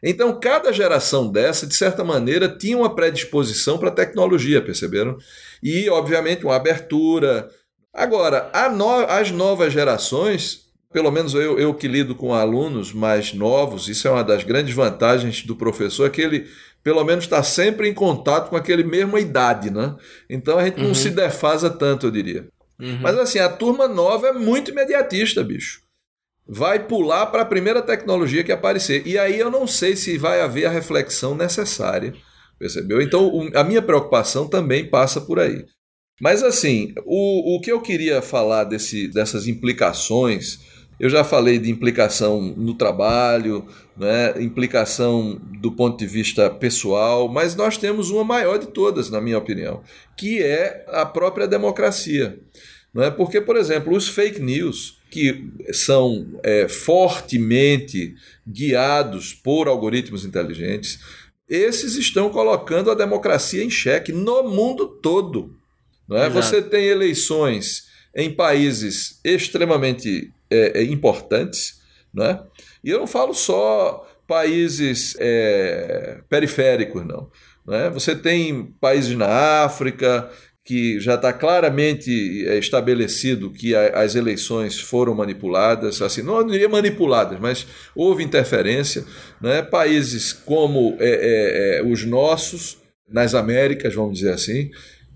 Então, 0.03 0.39
cada 0.39 0.71
geração 0.71 1.31
dessa, 1.31 1.65
de 1.65 1.73
certa 1.73 2.03
maneira, 2.03 2.47
tinha 2.47 2.77
uma 2.77 2.93
predisposição 2.93 3.77
para 3.77 3.89
tecnologia, 3.89 4.61
perceberam? 4.61 5.17
E, 5.63 5.89
obviamente, 5.89 6.43
uma 6.43 6.55
abertura. 6.55 7.49
Agora, 7.91 8.51
no, 8.75 8.99
as 9.05 9.31
novas 9.31 9.73
gerações, 9.73 10.64
pelo 10.95 11.11
menos 11.11 11.33
eu, 11.33 11.59
eu 11.59 11.73
que 11.73 11.89
lido 11.89 12.15
com 12.15 12.33
alunos 12.33 12.93
mais 12.93 13.33
novos, 13.33 13.89
isso 13.89 14.07
é 14.07 14.11
uma 14.11 14.23
das 14.23 14.45
grandes 14.45 14.73
vantagens 14.73 15.41
do 15.41 15.53
professor, 15.53 16.05
é 16.05 16.09
que 16.09 16.21
ele 16.21 16.47
pelo 16.81 17.03
menos 17.03 17.25
está 17.25 17.43
sempre 17.43 17.89
em 17.89 17.93
contato 17.93 18.49
com 18.49 18.55
aquele 18.55 18.81
mesma 18.81 19.19
idade, 19.19 19.69
né? 19.69 19.93
Então 20.29 20.57
a 20.57 20.63
gente 20.63 20.79
uhum. 20.79 20.87
não 20.87 20.93
se 20.93 21.09
defasa 21.09 21.69
tanto, 21.69 22.07
eu 22.07 22.11
diria. 22.11 22.47
Uhum. 22.79 22.99
Mas 23.01 23.17
assim, 23.17 23.39
a 23.39 23.49
turma 23.49 23.89
nova 23.89 24.29
é 24.29 24.31
muito 24.31 24.71
imediatista, 24.71 25.43
bicho. 25.43 25.81
Vai 26.47 26.87
pular 26.87 27.25
para 27.25 27.41
a 27.41 27.45
primeira 27.45 27.81
tecnologia 27.81 28.41
que 28.41 28.53
aparecer. 28.53 29.05
E 29.05 29.17
aí 29.17 29.37
eu 29.37 29.51
não 29.51 29.67
sei 29.67 29.97
se 29.97 30.17
vai 30.17 30.39
haver 30.39 30.65
a 30.65 30.71
reflexão 30.71 31.35
necessária. 31.35 32.13
Percebeu? 32.57 33.01
Então 33.01 33.49
a 33.53 33.65
minha 33.65 33.81
preocupação 33.81 34.47
também 34.47 34.89
passa 34.89 35.19
por 35.19 35.41
aí. 35.41 35.65
Mas 36.21 36.41
assim, 36.41 36.93
o, 37.05 37.57
o 37.57 37.59
que 37.59 37.69
eu 37.69 37.81
queria 37.81 38.21
falar 38.21 38.63
desse, 38.63 39.09
dessas 39.09 39.45
implicações 39.45 40.73
eu 40.99 41.09
já 41.09 41.23
falei 41.23 41.59
de 41.59 41.69
implicação 41.69 42.41
no 42.41 42.73
trabalho, 42.73 43.65
né, 43.97 44.41
implicação 44.41 45.39
do 45.59 45.71
ponto 45.71 45.97
de 45.97 46.07
vista 46.07 46.49
pessoal, 46.49 47.27
mas 47.27 47.55
nós 47.55 47.77
temos 47.77 48.09
uma 48.09 48.23
maior 48.23 48.57
de 48.57 48.67
todas, 48.67 49.09
na 49.09 49.19
minha 49.19 49.37
opinião, 49.37 49.81
que 50.17 50.41
é 50.41 50.85
a 50.89 51.05
própria 51.05 51.47
democracia. 51.47 52.39
Não 52.93 53.03
é? 53.03 53.11
Porque, 53.11 53.41
por 53.41 53.57
exemplo, 53.57 53.93
os 53.93 54.07
fake 54.07 54.39
news, 54.39 54.99
que 55.11 55.49
são 55.73 56.39
é, 56.41 56.69
fortemente 56.69 58.15
guiados 58.47 59.33
por 59.33 59.67
algoritmos 59.67 60.23
inteligentes, 60.23 60.99
esses 61.49 61.95
estão 61.95 62.29
colocando 62.29 62.89
a 62.89 62.95
democracia 62.95 63.61
em 63.61 63.69
xeque 63.69 64.13
no 64.13 64.43
mundo 64.43 64.87
todo. 64.87 65.53
Não 66.07 66.15
é? 66.17 66.29
Você 66.29 66.61
tem 66.61 66.85
eleições 66.85 67.85
em 68.15 68.31
países 68.31 69.19
extremamente 69.25 70.31
é, 70.49 70.79
é, 70.79 70.83
importantes, 70.83 71.81
né? 72.13 72.39
E 72.83 72.89
eu 72.89 72.99
não 72.99 73.07
falo 73.07 73.33
só 73.33 74.07
países 74.27 75.15
é, 75.19 76.19
periféricos, 76.29 77.05
não. 77.05 77.29
Né? 77.65 77.89
Você 77.89 78.15
tem 78.15 78.73
países 78.79 79.15
na 79.15 79.63
África 79.63 80.29
que 80.63 80.99
já 80.99 81.13
está 81.13 81.31
claramente 81.31 82.47
é, 82.47 82.57
estabelecido 82.57 83.51
que 83.51 83.75
a, 83.75 84.01
as 84.01 84.15
eleições 84.15 84.79
foram 84.79 85.13
manipuladas, 85.13 86.01
assim, 86.01 86.23
não 86.23 86.45
diria 86.45 86.67
manipuladas, 86.67 87.39
mas 87.39 87.67
houve 87.95 88.23
interferência. 88.23 89.05
Né? 89.39 89.61
Países 89.61 90.33
como 90.33 90.97
é, 90.99 91.09
é, 91.09 91.77
é 91.79 91.83
os 91.83 92.03
nossos, 92.03 92.77
nas 93.07 93.35
Américas, 93.35 93.93
vamos 93.93 94.19
dizer 94.19 94.33
assim, 94.33 94.71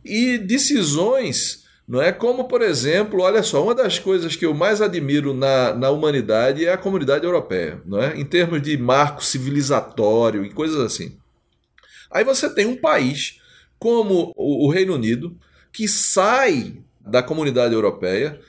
e 0.05 0.37
decisões 0.37 1.63
não 1.89 1.99
é 1.99 2.11
como, 2.11 2.43
por 2.43 2.61
exemplo, 2.61 3.23
olha 3.23 3.41
só, 3.41 3.63
uma 3.63 3.73
das 3.73 3.97
coisas 3.97 4.35
que 4.35 4.45
eu 4.45 4.53
mais 4.53 4.79
admiro 4.79 5.33
na, 5.33 5.73
na 5.73 5.89
humanidade 5.89 6.63
é 6.63 6.71
a 6.71 6.77
comunidade 6.77 7.25
europeia, 7.25 7.81
não 7.83 7.99
é? 7.99 8.15
em 8.15 8.23
termos 8.23 8.61
de 8.61 8.77
marco 8.77 9.25
civilizatório 9.25 10.45
e 10.45 10.51
coisas 10.51 10.79
assim. 10.79 11.17
Aí 12.11 12.23
você 12.23 12.47
tem 12.53 12.67
um 12.67 12.75
país 12.75 13.41
como 13.79 14.31
o 14.35 14.69
Reino 14.69 14.93
Unido, 14.93 15.35
que 15.73 15.87
sai 15.87 16.77
da 17.01 17.23
comunidade 17.23 17.73
europeia, 17.73 18.39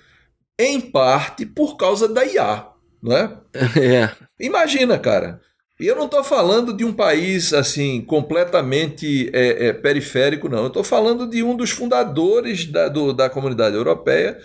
em 0.58 0.78
parte 0.78 1.46
por 1.46 1.78
causa 1.78 2.06
da 2.06 2.22
IA, 2.26 2.66
não 3.02 3.16
é? 3.16 3.38
é. 3.80 4.10
Imagina, 4.38 4.98
cara. 4.98 5.40
E 5.80 5.86
eu 5.86 5.96
não 5.96 6.04
estou 6.04 6.22
falando 6.22 6.74
de 6.74 6.84
um 6.84 6.92
país 6.92 7.54
assim 7.54 8.02
completamente 8.02 9.30
é, 9.32 9.68
é, 9.68 9.72
periférico, 9.72 10.46
não. 10.46 10.58
Eu 10.58 10.66
estou 10.66 10.84
falando 10.84 11.26
de 11.26 11.42
um 11.42 11.56
dos 11.56 11.70
fundadores 11.70 12.66
da, 12.66 12.86
do, 12.86 13.14
da 13.14 13.30
comunidade 13.30 13.76
europeia, 13.76 14.38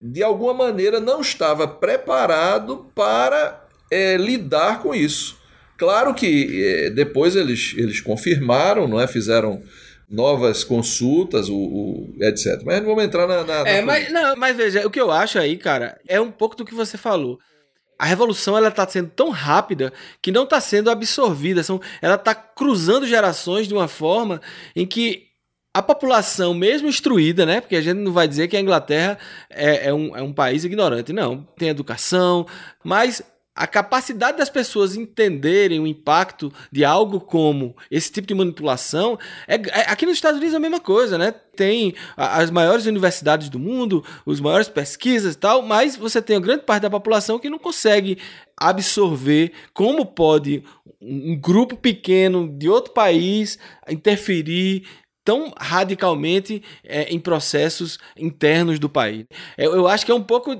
de 0.00 0.22
alguma 0.22 0.54
maneira 0.54 1.00
não 1.00 1.20
estava 1.20 1.66
preparado 1.66 2.86
para 2.94 3.66
é, 3.90 4.16
lidar 4.16 4.80
com 4.80 4.94
isso. 4.94 5.36
Claro 5.76 6.14
que 6.14 6.64
é, 6.64 6.90
depois 6.90 7.34
eles, 7.34 7.74
eles 7.76 8.00
confirmaram, 8.00 8.86
não 8.86 9.00
é? 9.00 9.08
Fizeram 9.08 9.60
novas 10.08 10.62
consultas, 10.62 11.48
o, 11.48 11.56
o, 11.56 12.14
etc. 12.20 12.62
Mas 12.64 12.78
não 12.78 12.86
vamos 12.86 13.02
entrar 13.02 13.26
na. 13.26 13.42
na 13.42 13.68
é, 13.68 13.82
mas, 13.82 14.12
não, 14.12 14.36
mas 14.36 14.56
veja, 14.56 14.86
o 14.86 14.90
que 14.90 15.00
eu 15.00 15.10
acho 15.10 15.36
aí, 15.36 15.56
cara, 15.56 15.98
é 16.06 16.20
um 16.20 16.30
pouco 16.30 16.54
do 16.54 16.64
que 16.64 16.74
você 16.74 16.96
falou 16.96 17.40
a 18.00 18.06
revolução 18.06 18.56
ela 18.56 18.68
está 18.68 18.88
sendo 18.88 19.10
tão 19.10 19.28
rápida 19.28 19.92
que 20.22 20.32
não 20.32 20.44
está 20.44 20.58
sendo 20.58 20.90
absorvida. 20.90 21.62
São, 21.62 21.78
ela 22.00 22.14
está 22.14 22.34
cruzando 22.34 23.06
gerações 23.06 23.68
de 23.68 23.74
uma 23.74 23.86
forma 23.86 24.40
em 24.74 24.86
que 24.86 25.26
a 25.74 25.82
população, 25.82 26.54
mesmo 26.54 26.88
instruída, 26.88 27.44
né? 27.44 27.60
Porque 27.60 27.76
a 27.76 27.80
gente 27.82 27.98
não 27.98 28.10
vai 28.10 28.26
dizer 28.26 28.48
que 28.48 28.56
a 28.56 28.60
Inglaterra 28.60 29.18
é, 29.50 29.88
é, 29.88 29.94
um, 29.94 30.16
é 30.16 30.22
um 30.22 30.32
país 30.32 30.64
ignorante, 30.64 31.12
não. 31.12 31.46
Tem 31.58 31.68
educação, 31.68 32.46
mas 32.82 33.22
a 33.60 33.66
capacidade 33.66 34.38
das 34.38 34.48
pessoas 34.48 34.96
entenderem 34.96 35.78
o 35.78 35.86
impacto 35.86 36.50
de 36.72 36.82
algo 36.82 37.20
como 37.20 37.76
esse 37.90 38.10
tipo 38.10 38.26
de 38.26 38.34
manipulação 38.34 39.18
é, 39.46 39.56
é, 39.56 39.80
aqui 39.90 40.06
nos 40.06 40.14
Estados 40.14 40.38
Unidos 40.38 40.54
é 40.54 40.56
a 40.56 40.60
mesma 40.60 40.80
coisa, 40.80 41.18
né? 41.18 41.30
Tem 41.54 41.94
as 42.16 42.50
maiores 42.50 42.86
universidades 42.86 43.50
do 43.50 43.58
mundo, 43.58 44.02
os 44.24 44.40
maiores 44.40 44.66
pesquisas 44.66 45.34
e 45.34 45.38
tal, 45.38 45.60
mas 45.60 45.94
você 45.94 46.22
tem 46.22 46.36
uma 46.36 46.42
grande 46.42 46.62
parte 46.62 46.84
da 46.84 46.90
população 46.90 47.38
que 47.38 47.50
não 47.50 47.58
consegue 47.58 48.16
absorver 48.56 49.52
como 49.74 50.06
pode 50.06 50.64
um 50.98 51.38
grupo 51.38 51.76
pequeno 51.76 52.48
de 52.48 52.66
outro 52.66 52.94
país 52.94 53.58
interferir 53.90 54.86
tão 55.22 55.52
radicalmente 55.58 56.62
é, 56.82 57.12
em 57.12 57.20
processos 57.20 57.98
internos 58.16 58.78
do 58.78 58.88
país. 58.88 59.26
Eu, 59.58 59.74
eu 59.74 59.86
acho 59.86 60.06
que 60.06 60.12
é 60.12 60.14
um 60.14 60.22
pouco 60.22 60.50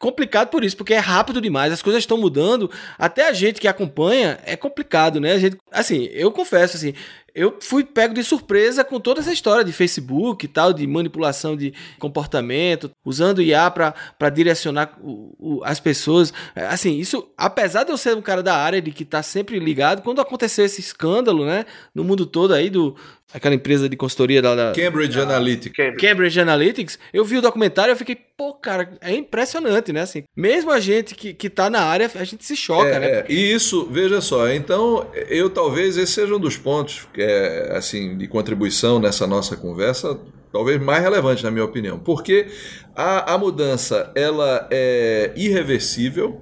complicado 0.00 0.48
por 0.48 0.64
isso, 0.64 0.76
porque 0.76 0.94
é 0.94 0.98
rápido 0.98 1.40
demais, 1.40 1.72
as 1.72 1.82
coisas 1.82 2.02
estão 2.02 2.18
mudando, 2.18 2.70
até 2.98 3.28
a 3.28 3.32
gente 3.32 3.60
que 3.60 3.68
acompanha 3.68 4.38
é 4.44 4.56
complicado, 4.56 5.20
né? 5.20 5.32
A 5.32 5.38
gente, 5.38 5.56
assim, 5.70 6.08
eu 6.12 6.30
confesso 6.30 6.76
assim, 6.76 6.94
eu 7.34 7.58
fui 7.60 7.82
pego 7.82 8.14
de 8.14 8.22
surpresa 8.22 8.84
com 8.84 9.00
toda 9.00 9.20
essa 9.20 9.32
história 9.32 9.64
de 9.64 9.72
Facebook 9.72 10.44
e 10.44 10.48
tal, 10.48 10.72
de 10.72 10.86
manipulação 10.86 11.56
de 11.56 11.74
comportamento, 11.98 12.92
usando 13.04 13.42
IA 13.42 13.68
para 13.72 14.30
direcionar 14.32 14.96
o, 15.02 15.34
o, 15.38 15.64
as 15.64 15.80
pessoas. 15.80 16.32
Assim, 16.54 16.96
isso, 16.96 17.28
apesar 17.36 17.82
de 17.82 17.90
eu 17.90 17.98
ser 17.98 18.16
um 18.16 18.22
cara 18.22 18.40
da 18.40 18.56
área 18.56 18.80
de 18.80 18.92
que 18.92 19.02
está 19.02 19.20
sempre 19.20 19.58
ligado, 19.58 20.02
quando 20.02 20.20
aconteceu 20.20 20.64
esse 20.64 20.80
escândalo, 20.80 21.44
né, 21.44 21.66
no 21.92 22.04
mundo 22.04 22.24
todo 22.24 22.54
aí 22.54 22.70
do 22.70 22.94
aquela 23.32 23.54
empresa 23.54 23.88
de 23.88 23.96
consultoria 23.96 24.40
da, 24.40 24.54
da 24.54 24.72
Cambridge 24.72 25.16
da, 25.16 25.22
Analytics. 25.24 25.76
Cambridge 25.98 26.40
Analytics, 26.40 26.98
eu 27.12 27.24
vi 27.24 27.38
o 27.38 27.42
documentário 27.42 27.92
e 27.92 27.96
fiquei, 27.96 28.16
pô, 28.36 28.54
cara, 28.54 28.96
é 29.00 29.14
impressionante, 29.14 29.92
né? 29.92 30.02
Assim, 30.02 30.24
mesmo 30.36 30.70
a 30.70 30.78
gente 30.78 31.14
que, 31.14 31.34
que 31.34 31.50
tá 31.50 31.68
na 31.68 31.80
área, 31.80 32.10
a 32.14 32.24
gente 32.24 32.44
se 32.44 32.56
choca, 32.56 32.88
é, 32.88 33.00
né? 33.00 33.06
É. 33.06 33.26
E 33.28 33.52
isso, 33.52 33.88
veja 33.90 34.20
só, 34.20 34.48
então 34.50 35.06
eu 35.28 35.50
talvez 35.50 35.96
esse 35.96 36.12
seja 36.12 36.34
um 36.34 36.40
dos 36.40 36.56
pontos 36.56 37.08
que 37.12 37.22
é, 37.22 37.76
assim, 37.76 38.16
de 38.16 38.28
contribuição 38.28 38.98
nessa 38.98 39.26
nossa 39.26 39.56
conversa, 39.56 40.18
talvez 40.52 40.80
mais 40.80 41.02
relevante 41.02 41.42
na 41.42 41.50
minha 41.50 41.64
opinião, 41.64 41.98
porque 41.98 42.46
a, 42.94 43.34
a 43.34 43.38
mudança 43.38 44.12
ela 44.14 44.68
é 44.70 45.32
irreversível, 45.34 46.40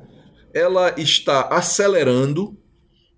ela 0.53 0.93
está 0.99 1.49
acelerando 1.51 2.55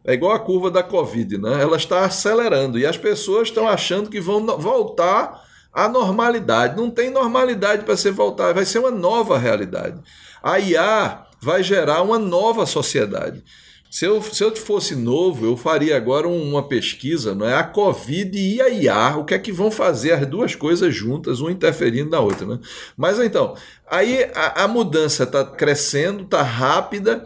é 0.04 0.12
igual 0.12 0.32
a 0.32 0.38
curva 0.38 0.70
da 0.70 0.82
Covid, 0.82 1.38
né? 1.38 1.62
Ela 1.62 1.76
está 1.76 2.04
acelerando 2.04 2.78
e 2.78 2.84
as 2.84 2.98
pessoas 2.98 3.48
estão 3.48 3.66
achando 3.66 4.10
que 4.10 4.20
vão 4.20 4.44
voltar 4.58 5.42
à 5.72 5.88
normalidade. 5.88 6.76
Não 6.76 6.90
tem 6.90 7.08
normalidade 7.08 7.84
para 7.84 7.96
ser 7.96 8.12
voltar, 8.12 8.52
vai 8.52 8.66
ser 8.66 8.80
uma 8.80 8.90
nova 8.90 9.38
realidade. 9.38 10.00
A 10.42 10.58
IA 10.58 11.26
vai 11.40 11.62
gerar 11.62 12.02
uma 12.02 12.18
nova 12.18 12.66
sociedade. 12.66 13.42
Se 13.90 14.04
eu, 14.04 14.20
se 14.20 14.42
eu 14.42 14.54
fosse 14.56 14.96
novo, 14.96 15.46
eu 15.46 15.56
faria 15.56 15.96
agora 15.96 16.26
uma 16.26 16.66
pesquisa, 16.66 17.32
não 17.32 17.46
é? 17.46 17.54
A 17.54 17.62
Covid 17.62 18.36
e 18.36 18.60
a 18.60 18.68
IA, 18.68 19.16
o 19.16 19.24
que 19.24 19.34
é 19.34 19.38
que 19.38 19.52
vão 19.52 19.70
fazer 19.70 20.12
as 20.12 20.26
duas 20.26 20.56
coisas 20.56 20.92
juntas, 20.92 21.40
uma 21.40 21.52
interferindo 21.52 22.10
na 22.10 22.18
outra, 22.18 22.44
né? 22.44 22.58
Mas 22.96 23.20
então, 23.20 23.54
aí 23.88 24.24
a, 24.34 24.64
a 24.64 24.68
mudança 24.68 25.22
está 25.22 25.44
crescendo, 25.44 26.24
está 26.24 26.42
rápida, 26.42 27.24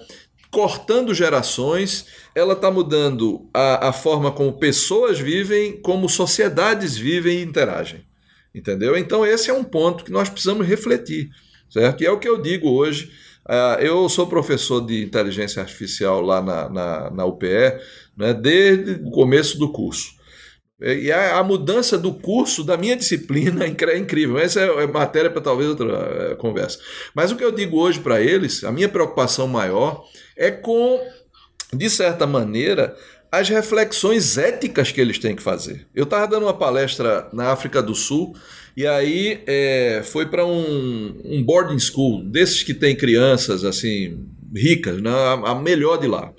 cortando 0.50 1.14
gerações, 1.14 2.06
ela 2.34 2.54
está 2.54 2.70
mudando 2.70 3.48
a, 3.52 3.88
a 3.88 3.92
forma 3.92 4.30
como 4.32 4.58
pessoas 4.58 5.18
vivem, 5.18 5.80
como 5.80 6.08
sociedades 6.08 6.96
vivem 6.96 7.38
e 7.38 7.42
interagem. 7.42 8.06
Entendeu? 8.54 8.96
Então, 8.96 9.26
esse 9.26 9.50
é 9.50 9.54
um 9.54 9.64
ponto 9.64 10.04
que 10.04 10.10
nós 10.10 10.28
precisamos 10.28 10.66
refletir, 10.66 11.30
certo? 11.70 12.02
E 12.02 12.06
é 12.06 12.10
o 12.10 12.18
que 12.18 12.28
eu 12.28 12.40
digo 12.40 12.70
hoje. 12.70 13.12
Uh, 13.46 13.80
eu 13.80 14.08
sou 14.08 14.26
professor 14.26 14.84
de 14.84 15.02
inteligência 15.02 15.62
artificial 15.62 16.20
lá 16.20 16.42
na, 16.42 16.68
na, 16.68 17.10
na 17.10 17.24
UPE, 17.24 17.78
né, 18.16 18.34
desde 18.34 19.02
o 19.04 19.10
começo 19.10 19.58
do 19.58 19.70
curso. 19.70 20.17
E 20.80 21.10
a, 21.10 21.38
a, 21.38 21.42
mudança 21.42 21.98
do 21.98 22.14
curso 22.14 22.62
da 22.62 22.76
minha 22.76 22.94
disciplina 22.94 23.64
é 23.66 23.98
incrível. 23.98 24.38
Essa 24.38 24.60
é, 24.60 24.84
é 24.84 24.86
matéria 24.86 25.28
para 25.28 25.40
talvez 25.40 25.68
outra 25.68 26.30
é, 26.30 26.34
conversa. 26.36 26.78
Mas 27.14 27.32
o 27.32 27.36
que 27.36 27.42
eu 27.42 27.50
digo 27.50 27.78
hoje 27.78 27.98
para 27.98 28.20
eles, 28.20 28.62
a 28.62 28.70
minha 28.70 28.88
preocupação 28.88 29.48
maior 29.48 30.04
é 30.36 30.50
com, 30.52 31.00
de 31.72 31.90
certa 31.90 32.26
maneira, 32.26 32.96
as 33.30 33.48
reflexões 33.48 34.38
éticas 34.38 34.92
que 34.92 35.00
eles 35.00 35.18
têm 35.18 35.34
que 35.34 35.42
fazer. 35.42 35.86
Eu 35.94 36.04
estava 36.04 36.28
dando 36.28 36.44
uma 36.44 36.54
palestra 36.54 37.28
na 37.32 37.50
África 37.50 37.82
do 37.82 37.94
Sul 37.94 38.36
e 38.76 38.86
aí 38.86 39.42
é, 39.46 40.02
foi 40.04 40.26
para 40.26 40.46
um, 40.46 41.20
um, 41.24 41.42
boarding 41.42 41.80
school, 41.80 42.22
desses 42.22 42.62
que 42.62 42.72
tem 42.72 42.94
crianças 42.94 43.64
assim 43.64 44.24
ricas, 44.54 45.02
né, 45.02 45.10
a, 45.10 45.32
a 45.50 45.54
melhor 45.56 45.98
de 45.98 46.06
lá. 46.06 46.32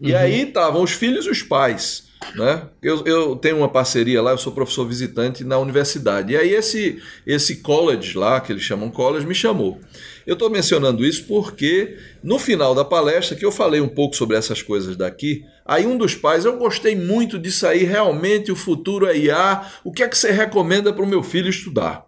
E 0.00 0.10
uhum. 0.10 0.18
aí 0.18 0.42
estavam 0.42 0.82
os 0.82 0.90
filhos 0.90 1.26
e 1.26 1.30
os 1.30 1.42
pais. 1.42 2.04
Né? 2.34 2.62
Eu, 2.82 3.04
eu 3.04 3.36
tenho 3.36 3.58
uma 3.58 3.68
parceria 3.68 4.20
lá, 4.20 4.30
eu 4.32 4.38
sou 4.38 4.52
professor 4.52 4.86
visitante 4.86 5.44
na 5.44 5.58
universidade. 5.58 6.32
E 6.32 6.36
aí 6.36 6.52
esse, 6.52 7.00
esse 7.26 7.56
college 7.56 8.16
lá, 8.16 8.40
que 8.40 8.52
eles 8.52 8.62
chamam 8.62 8.90
college, 8.90 9.26
me 9.26 9.34
chamou. 9.34 9.80
Eu 10.26 10.34
estou 10.34 10.50
mencionando 10.50 11.04
isso 11.04 11.24
porque 11.26 11.96
no 12.22 12.38
final 12.38 12.74
da 12.74 12.84
palestra, 12.84 13.36
que 13.36 13.44
eu 13.44 13.52
falei 13.52 13.80
um 13.80 13.88
pouco 13.88 14.16
sobre 14.16 14.36
essas 14.36 14.62
coisas 14.62 14.96
daqui, 14.96 15.44
aí 15.64 15.86
um 15.86 15.96
dos 15.96 16.14
pais, 16.14 16.44
eu 16.44 16.56
gostei 16.56 16.96
muito 16.96 17.38
de 17.38 17.52
sair 17.52 17.84
realmente 17.84 18.50
o 18.50 18.56
futuro 18.56 19.06
é 19.06 19.16
IA, 19.16 19.70
o 19.84 19.92
que 19.92 20.02
é 20.02 20.08
que 20.08 20.16
você 20.16 20.30
recomenda 20.30 20.92
para 20.92 21.04
o 21.04 21.08
meu 21.08 21.22
filho 21.22 21.50
estudar? 21.50 22.06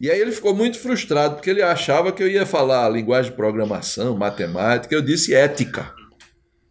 E 0.00 0.10
aí 0.10 0.20
ele 0.20 0.32
ficou 0.32 0.54
muito 0.54 0.78
frustrado, 0.78 1.36
porque 1.36 1.48
ele 1.48 1.62
achava 1.62 2.10
que 2.10 2.22
eu 2.22 2.28
ia 2.28 2.44
falar 2.44 2.88
linguagem 2.88 3.30
de 3.30 3.36
programação, 3.36 4.16
matemática, 4.16 4.92
eu 4.94 5.00
disse 5.00 5.32
ética. 5.32 5.94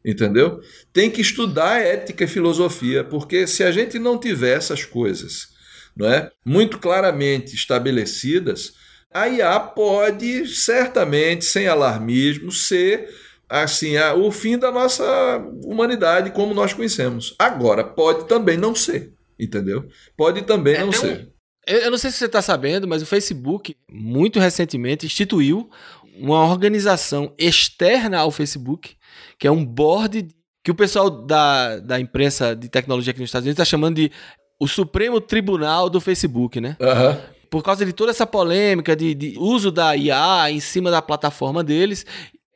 Entendeu? 0.06 0.60
Tem 0.92 1.10
que 1.10 1.22
estudar 1.22 1.80
ética 1.80 2.26
e 2.26 2.28
filosofia, 2.28 3.04
porque 3.04 3.48
se 3.48 3.64
a 3.64 3.72
gente 3.72 3.98
não 3.98 4.20
tiver 4.20 4.58
essas 4.58 4.84
coisas 4.84 5.54
não 5.96 6.10
é, 6.10 6.32
muito 6.44 6.80
claramente 6.80 7.56
estabelecidas, 7.56 8.74
a 9.14 9.28
IA 9.30 9.60
pode 9.60 10.48
certamente, 10.48 11.46
sem 11.46 11.68
alarmismo, 11.68 12.52
ser 12.52 13.10
assim 13.48 13.98
a, 13.98 14.16
o 14.16 14.32
fim 14.32 14.58
da 14.58 14.72
nossa 14.72 15.38
humanidade 15.64 16.32
como 16.32 16.54
nós 16.54 16.74
conhecemos. 16.74 17.36
Agora, 17.38 17.84
pode 17.84 18.28
também 18.28 18.58
não 18.58 18.74
ser, 18.74 19.14
entendeu? 19.40 19.88
Pode 20.18 20.42
também 20.42 20.76
é, 20.76 20.80
não 20.80 20.92
ser. 20.92 21.28
Um, 21.28 21.34
eu 21.68 21.92
não 21.92 21.98
sei 21.98 22.10
se 22.10 22.18
você 22.18 22.26
está 22.26 22.42
sabendo, 22.42 22.88
mas 22.88 23.02
o 23.04 23.06
Facebook, 23.06 23.78
muito 23.90 24.40
recentemente, 24.40 25.06
instituiu 25.06 25.70
uma 26.16 26.44
organização 26.46 27.34
externa 27.38 28.20
ao 28.20 28.32
Facebook 28.32 28.96
que 29.38 29.48
é 29.48 29.52
um 29.52 29.66
board 29.66 30.28
que 30.64 30.72
o 30.72 30.76
pessoal 30.76 31.10
da, 31.10 31.80
da 31.80 32.00
imprensa 32.00 32.56
de 32.56 32.70
tecnologia 32.70 33.12
aqui 33.12 33.20
nos 33.20 33.30
Estados 33.30 33.46
Unidos 33.46 33.60
está 33.60 33.70
chamando 33.70 33.96
de 33.96 34.12
o 34.60 34.68
Supremo 34.68 35.20
Tribunal 35.20 35.90
do 35.90 36.00
Facebook, 36.00 36.62
né? 36.62 36.78
Uhum. 36.80 37.20
Por 37.50 37.64
causa 37.64 37.86
de 37.86 37.92
toda 37.92 38.12
essa 38.12 38.26
polêmica 38.26 38.96
de, 38.96 39.14
de 39.14 39.36
uso 39.38 39.72
da 39.72 39.96
IA 39.96 40.50
em 40.50 40.60
cima 40.60 40.90
da 40.90 41.02
plataforma 41.02 41.64
deles, 41.64 42.06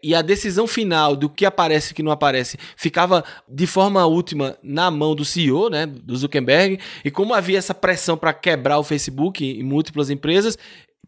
e 0.02 0.14
a 0.14 0.22
decisão 0.22 0.68
final 0.68 1.16
do 1.16 1.30
que 1.30 1.46
aparece 1.46 1.92
e 1.92 1.96
que 1.96 2.04
não 2.04 2.12
aparece 2.12 2.58
ficava 2.76 3.24
de 3.48 3.68
forma 3.68 4.06
última 4.06 4.56
na 4.64 4.90
mão 4.92 5.16
do 5.16 5.26
CEO, 5.26 5.70
né, 5.70 5.86
do 5.86 6.16
Zuckerberg, 6.16 6.80
e 7.04 7.12
como 7.12 7.34
havia 7.34 7.58
essa 7.58 7.74
pressão 7.74 8.16
para 8.16 8.34
quebrar 8.34 8.80
o 8.80 8.84
Facebook 8.84 9.44
em 9.44 9.64
múltiplas 9.64 10.10
empresas, 10.10 10.58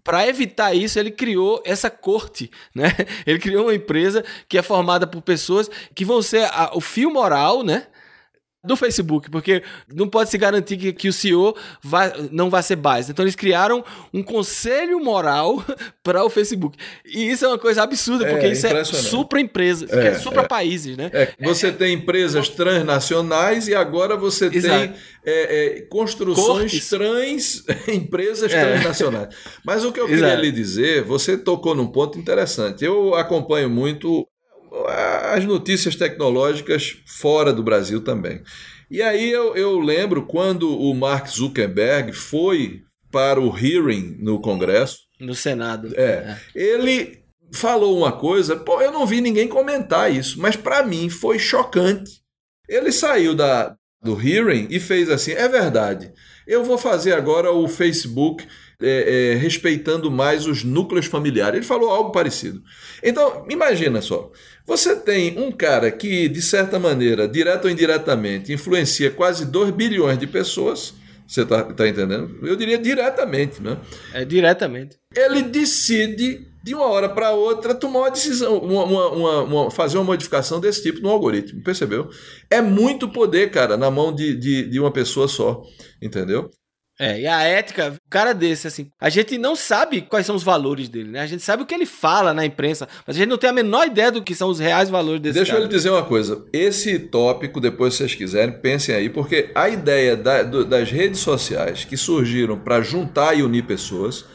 para 0.10 0.28
evitar 0.28 0.74
isso, 0.74 0.98
ele 0.98 1.12
criou 1.12 1.62
essa 1.64 1.88
corte, 1.88 2.50
né? 2.74 2.86
Ele 3.28 3.38
criou 3.38 3.66
uma 3.66 3.76
empresa 3.76 4.26
que 4.48 4.58
é 4.58 4.64
formada 4.64 5.06
por 5.06 5.22
pessoas 5.22 5.70
que 5.94 6.04
vão 6.04 6.20
ser 6.20 6.46
a, 6.46 6.72
o 6.74 6.82
fio 6.82 7.14
moral, 7.14 7.62
né? 7.62 7.86
Do 8.64 8.76
Facebook, 8.76 9.30
porque 9.30 9.64
não 9.94 10.10
pode 10.10 10.30
se 10.30 10.38
garantir 10.38 10.76
que, 10.76 10.92
que 10.92 11.08
o 11.08 11.14
CEO 11.14 11.56
vai, 11.82 12.12
não 12.30 12.50
vai 12.50 12.62
ser 12.62 12.76
biased. 12.76 13.12
Então 13.12 13.24
eles 13.24 13.36
criaram 13.36 13.84
um 14.14 14.22
conselho 14.22 15.00
moral 15.00 15.64
para 16.04 16.26
o 16.26 16.30
Facebook. 16.30 16.78
E 17.06 17.30
isso 17.30 17.46
é 17.46 17.48
uma 17.48 17.58
coisa 17.58 17.84
absurda, 17.84 18.28
porque 18.28 18.48
é, 18.48 18.52
isso 18.52 18.68
é 18.68 18.84
supra 18.84 19.40
empresa, 19.40 19.86
é, 19.90 20.08
é 20.08 20.16
supra 20.16 20.42
é, 20.42 20.48
países, 20.48 20.98
né? 20.98 21.10
É, 21.14 21.34
você 21.42 21.72
tem 21.72 21.94
empresas 21.94 22.50
transnacionais 22.50 23.70
e 23.70 23.76
agora 23.76 24.18
você 24.18 24.48
Exato. 24.48 24.94
tem 24.94 25.88
construções 25.88 26.72
Cortes. 26.72 26.90
trans, 26.90 27.64
empresas 27.88 28.52
transnacionais. 28.52 29.34
Mas 29.64 29.86
o 29.86 29.94
que 29.94 30.02
eu 30.02 30.08
queria 30.08 30.28
Exato. 30.28 30.42
lhe 30.42 30.52
dizer, 30.52 31.04
você 31.04 31.38
tocou 31.38 31.74
num 31.74 31.88
ponto 31.88 32.20
interessante. 32.20 32.84
Eu 32.84 33.16
acompanho 33.16 33.70
muito 33.70 34.28
as 34.88 35.46
notícias 35.46 35.96
tecnológicas 35.96 36.98
fora 37.06 37.54
do 37.54 37.64
Brasil 37.64 38.02
também. 38.02 38.42
E 38.90 39.02
aí 39.02 39.30
eu, 39.30 39.56
eu 39.56 39.80
lembro 39.80 40.26
quando 40.26 40.76
o 40.76 40.94
Mark 40.94 41.28
Zuckerberg 41.28 42.12
foi 42.12 42.82
para 43.12 43.40
o 43.40 43.56
hearing 43.56 44.18
no 44.20 44.42
Congresso. 44.42 45.00
No 45.20 45.36
Senado. 45.36 45.94
É. 45.96 46.02
é. 46.04 46.38
Ele 46.56 47.20
falou 47.52 47.98
uma 47.98 48.12
coisa, 48.12 48.56
pô, 48.56 48.82
eu 48.82 48.92
não 48.92 49.06
vi 49.06 49.22
ninguém 49.22 49.48
comentar 49.48 50.12
isso, 50.12 50.40
mas 50.40 50.56
para 50.56 50.84
mim 50.84 51.10
foi 51.10 51.38
chocante. 51.38 52.22
Ele 52.68 52.92
saiu 52.92 53.36
da, 53.36 53.76
do 54.02 54.20
hearing 54.20 54.68
e 54.70 54.80
fez 54.80 55.10
assim: 55.10 55.32
é 55.32 55.48
verdade, 55.48 56.12
eu 56.48 56.64
vou 56.64 56.78
fazer 56.78 57.14
agora 57.14 57.52
o 57.52 57.68
Facebook 57.68 58.48
é, 58.82 59.32
é, 59.32 59.36
respeitando 59.36 60.10
mais 60.10 60.46
os 60.46 60.64
núcleos 60.64 61.06
familiares. 61.06 61.58
Ele 61.58 61.66
falou 61.66 61.90
algo 61.90 62.12
parecido. 62.12 62.64
Então, 63.04 63.46
imagina 63.50 64.02
só. 64.02 64.32
Você 64.66 64.96
tem 64.96 65.38
um 65.38 65.52
cara 65.52 65.92
que, 65.92 66.30
de 66.30 66.42
certa 66.42 66.80
maneira, 66.80 67.28
direta 67.28 67.68
ou 67.68 67.72
indiretamente, 67.72 68.54
influencia 68.54 69.12
quase 69.12 69.46
2 69.46 69.72
bilhões 69.72 70.18
de 70.18 70.28
pessoas. 70.28 70.94
Você 71.28 71.42
está 71.42 71.64
tá 71.64 71.88
entendendo? 71.88 72.40
Eu 72.42 72.56
diria 72.56 72.78
diretamente, 72.78 73.62
né? 73.62 73.78
É 74.14 74.26
diretamente. 74.26 74.98
Ele 75.16 75.44
decide, 75.44 76.48
de 76.64 76.74
uma 76.74 76.86
hora 76.86 77.10
para 77.10 77.32
outra, 77.32 77.76
tomar 77.76 78.00
uma 78.00 78.12
decisão, 78.12 78.58
uma, 78.60 78.84
uma, 78.84 79.44
uma, 79.44 79.72
fazer 79.72 79.98
uma 79.98 80.06
modificação 80.06 80.60
desse 80.60 80.82
tipo 80.82 81.02
no 81.02 81.10
algoritmo, 81.10 81.62
percebeu? 81.62 82.10
É 82.50 82.62
muito 82.62 83.10
poder, 83.10 83.52
cara, 83.52 83.78
na 83.78 83.92
mão 83.92 84.14
de, 84.14 84.36
de, 84.36 84.70
de 84.70 84.80
uma 84.80 84.92
pessoa 84.92 85.28
só, 85.28 85.62
entendeu? 86.02 86.50
É, 87.02 87.22
e 87.22 87.26
a 87.26 87.44
ética, 87.44 87.94
o 87.96 88.10
cara 88.10 88.34
desse, 88.34 88.68
assim, 88.68 88.92
a 89.00 89.10
gente 89.10 89.38
não 89.38 89.56
sabe 89.56 90.02
quais 90.02 90.26
são 90.26 90.36
os 90.36 90.44
valores 90.44 90.90
dele, 90.90 91.12
né? 91.12 91.22
A 91.22 91.26
gente 91.26 91.42
sabe 91.42 91.64
o 91.64 91.66
que 91.66 91.74
ele 91.74 91.86
fala 91.86 92.34
na 92.34 92.46
imprensa, 92.46 92.90
mas 93.08 93.16
a 93.16 93.20
gente 93.20 93.30
não 93.30 93.38
tem 93.38 93.50
a 93.50 93.54
menor 93.54 93.88
ideia 93.88 94.12
do 94.12 94.22
que 94.22 94.36
são 94.36 94.50
os 94.50 94.60
reais 94.60 94.90
valores 94.90 95.22
desse 95.22 95.36
Deixa 95.36 95.54
cara. 95.54 95.64
eu 95.64 95.68
lhe 95.68 95.74
dizer 95.74 95.92
uma 95.92 96.04
coisa. 96.04 96.46
Esse 96.52 97.00
tópico, 97.00 97.62
depois 97.62 97.94
se 97.94 98.00
vocês 98.00 98.16
quiserem, 98.16 98.60
pensem 98.60 98.94
aí, 98.94 99.10
porque 99.10 99.50
a 99.56 99.70
ideia 99.70 100.18
da, 100.18 100.44
do, 100.44 100.66
das 100.66 100.92
redes 100.92 101.22
sociais 101.22 101.86
que 101.86 101.96
surgiram 101.96 102.60
para 102.60 102.82
juntar 102.82 103.34
e 103.34 103.44
unir 103.44 103.64
pessoas 103.64 104.26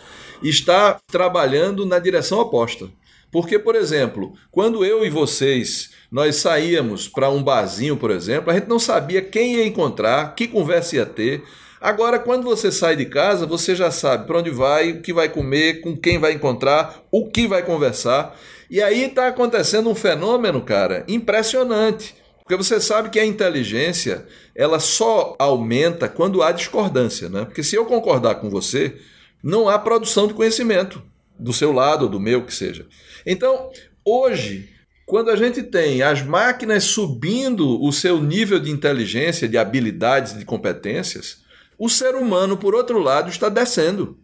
está 0.42 0.98
trabalhando 1.06 1.84
na 1.84 1.98
direção 1.98 2.38
oposta. 2.38 2.88
Porque, 3.30 3.58
por 3.58 3.74
exemplo, 3.74 4.32
quando 4.50 4.84
eu 4.84 5.04
e 5.04 5.10
vocês 5.10 5.90
nós 6.10 6.36
saíamos 6.36 7.08
para 7.08 7.28
um 7.28 7.42
barzinho, 7.42 7.96
por 7.96 8.10
exemplo, 8.10 8.50
a 8.50 8.54
gente 8.54 8.68
não 8.68 8.78
sabia 8.78 9.20
quem 9.20 9.56
ia 9.56 9.66
encontrar, 9.66 10.34
que 10.34 10.46
conversa 10.46 10.96
ia 10.96 11.04
ter. 11.04 11.42
Agora, 11.84 12.18
quando 12.18 12.44
você 12.44 12.72
sai 12.72 12.96
de 12.96 13.04
casa, 13.04 13.44
você 13.44 13.74
já 13.74 13.90
sabe 13.90 14.26
para 14.26 14.38
onde 14.38 14.48
vai, 14.48 14.92
o 14.92 15.02
que 15.02 15.12
vai 15.12 15.28
comer, 15.28 15.82
com 15.82 15.94
quem 15.94 16.18
vai 16.18 16.32
encontrar, 16.32 17.04
o 17.10 17.28
que 17.28 17.46
vai 17.46 17.62
conversar. 17.62 18.34
E 18.70 18.82
aí 18.82 19.04
está 19.04 19.28
acontecendo 19.28 19.90
um 19.90 19.94
fenômeno, 19.94 20.62
cara, 20.62 21.04
impressionante. 21.06 22.14
Porque 22.42 22.56
você 22.56 22.80
sabe 22.80 23.10
que 23.10 23.20
a 23.20 23.26
inteligência 23.26 24.26
ela 24.56 24.80
só 24.80 25.36
aumenta 25.38 26.08
quando 26.08 26.42
há 26.42 26.52
discordância, 26.52 27.28
né? 27.28 27.44
Porque 27.44 27.62
se 27.62 27.76
eu 27.76 27.84
concordar 27.84 28.36
com 28.36 28.48
você, 28.48 28.96
não 29.42 29.68
há 29.68 29.78
produção 29.78 30.26
de 30.26 30.32
conhecimento 30.32 31.02
do 31.38 31.52
seu 31.52 31.70
lado 31.70 32.04
ou 32.04 32.08
do 32.08 32.18
meu 32.18 32.46
que 32.46 32.54
seja. 32.54 32.86
Então, 33.26 33.68
hoje, 34.02 34.70
quando 35.04 35.28
a 35.28 35.36
gente 35.36 35.62
tem 35.62 36.00
as 36.00 36.22
máquinas 36.22 36.84
subindo 36.84 37.78
o 37.84 37.92
seu 37.92 38.22
nível 38.22 38.58
de 38.58 38.70
inteligência, 38.70 39.46
de 39.46 39.58
habilidades, 39.58 40.38
de 40.38 40.46
competências, 40.46 41.43
o 41.78 41.88
ser 41.88 42.14
humano, 42.14 42.56
por 42.56 42.74
outro 42.74 42.98
lado, 42.98 43.28
está 43.28 43.48
descendo. 43.48 44.18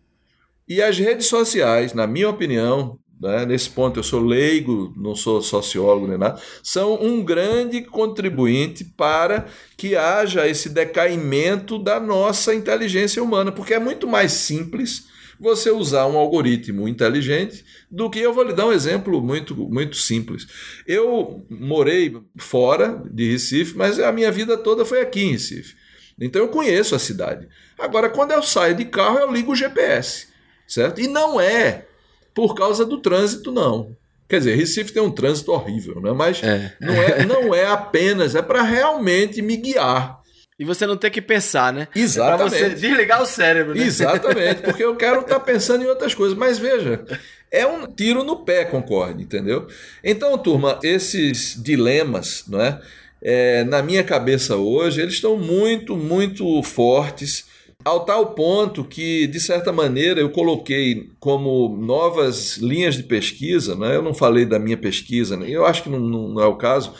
E 0.68 0.80
as 0.80 0.98
redes 0.98 1.26
sociais, 1.26 1.92
na 1.92 2.06
minha 2.06 2.28
opinião, 2.28 2.98
né, 3.20 3.44
nesse 3.44 3.68
ponto 3.68 3.98
eu 3.98 4.04
sou 4.04 4.20
leigo, 4.20 4.94
não 4.96 5.14
sou 5.14 5.42
sociólogo 5.42 6.06
nem 6.06 6.16
nada, 6.16 6.40
são 6.62 6.94
um 7.02 7.22
grande 7.22 7.82
contribuinte 7.82 8.84
para 8.84 9.46
que 9.76 9.94
haja 9.94 10.48
esse 10.48 10.70
decaimento 10.70 11.78
da 11.78 12.00
nossa 12.00 12.54
inteligência 12.54 13.22
humana, 13.22 13.52
porque 13.52 13.74
é 13.74 13.78
muito 13.78 14.06
mais 14.06 14.32
simples 14.32 15.08
você 15.38 15.70
usar 15.70 16.06
um 16.06 16.18
algoritmo 16.18 16.86
inteligente 16.86 17.64
do 17.90 18.10
que 18.10 18.18
eu 18.18 18.32
vou 18.32 18.44
lhe 18.44 18.52
dar 18.52 18.66
um 18.66 18.72
exemplo 18.72 19.22
muito, 19.22 19.56
muito 19.56 19.96
simples. 19.96 20.46
Eu 20.86 21.44
morei 21.48 22.14
fora 22.36 23.02
de 23.10 23.32
Recife, 23.32 23.76
mas 23.76 23.98
a 23.98 24.12
minha 24.12 24.30
vida 24.30 24.56
toda 24.58 24.84
foi 24.84 25.00
aqui 25.00 25.22
em 25.22 25.32
Recife. 25.32 25.79
Então 26.20 26.42
eu 26.42 26.48
conheço 26.48 26.94
a 26.94 26.98
cidade. 26.98 27.48
Agora, 27.78 28.10
quando 28.10 28.32
eu 28.32 28.42
saio 28.42 28.74
de 28.74 28.84
carro, 28.84 29.18
eu 29.18 29.32
ligo 29.32 29.52
o 29.52 29.56
GPS, 29.56 30.28
certo? 30.66 31.00
E 31.00 31.08
não 31.08 31.40
é 31.40 31.86
por 32.34 32.54
causa 32.54 32.84
do 32.84 32.98
trânsito, 32.98 33.50
não. 33.50 33.96
Quer 34.28 34.38
dizer, 34.38 34.54
Recife 34.54 34.92
tem 34.92 35.02
um 35.02 35.10
trânsito 35.10 35.50
horrível, 35.50 36.00
né? 36.00 36.12
mas 36.12 36.40
é. 36.42 36.72
Não, 36.80 36.94
é, 36.94 37.26
não 37.26 37.54
é 37.54 37.66
apenas, 37.66 38.36
é 38.36 38.42
para 38.42 38.62
realmente 38.62 39.42
me 39.42 39.56
guiar. 39.56 40.20
E 40.56 40.64
você 40.64 40.86
não 40.86 40.96
ter 40.96 41.10
que 41.10 41.22
pensar, 41.22 41.72
né? 41.72 41.88
Exatamente. 41.96 42.54
É 42.54 42.58
pra 42.58 42.68
você 42.68 42.74
desligar 42.74 43.22
o 43.22 43.26
cérebro, 43.26 43.74
né? 43.74 43.82
Exatamente, 43.82 44.60
porque 44.62 44.84
eu 44.84 44.94
quero 44.94 45.22
estar 45.22 45.36
tá 45.36 45.40
pensando 45.40 45.82
em 45.82 45.88
outras 45.88 46.14
coisas. 46.14 46.36
Mas 46.36 46.58
veja, 46.58 47.02
é 47.50 47.66
um 47.66 47.86
tiro 47.86 48.22
no 48.22 48.44
pé, 48.44 48.64
concorde, 48.66 49.22
entendeu? 49.22 49.66
Então, 50.04 50.36
turma, 50.36 50.78
esses 50.82 51.60
dilemas, 51.60 52.44
não 52.46 52.60
é? 52.60 52.80
É 53.22 53.64
na 53.64 53.82
minha 53.82 54.02
cabeça 54.02 54.56
hoje, 54.56 55.00
eles 55.00 55.14
estão 55.14 55.36
muito, 55.36 55.96
muito 55.96 56.62
fortes. 56.62 57.48
Ao 57.84 58.04
tal 58.04 58.34
ponto 58.34 58.84
que, 58.84 59.26
de 59.26 59.40
certa 59.40 59.72
maneira, 59.72 60.20
eu 60.20 60.30
coloquei 60.30 61.08
como 61.18 61.76
novas 61.80 62.58
linhas 62.58 62.94
de 62.94 63.02
pesquisa, 63.02 63.74
né? 63.74 63.96
eu 63.96 64.02
não 64.02 64.12
falei 64.12 64.44
da 64.44 64.58
minha 64.58 64.76
pesquisa, 64.76 65.36
né? 65.36 65.48
eu 65.48 65.64
acho 65.64 65.84
que 65.84 65.88
não, 65.88 65.98
não 65.98 66.42
é 66.42 66.46
o 66.46 66.56
caso, 66.56 66.92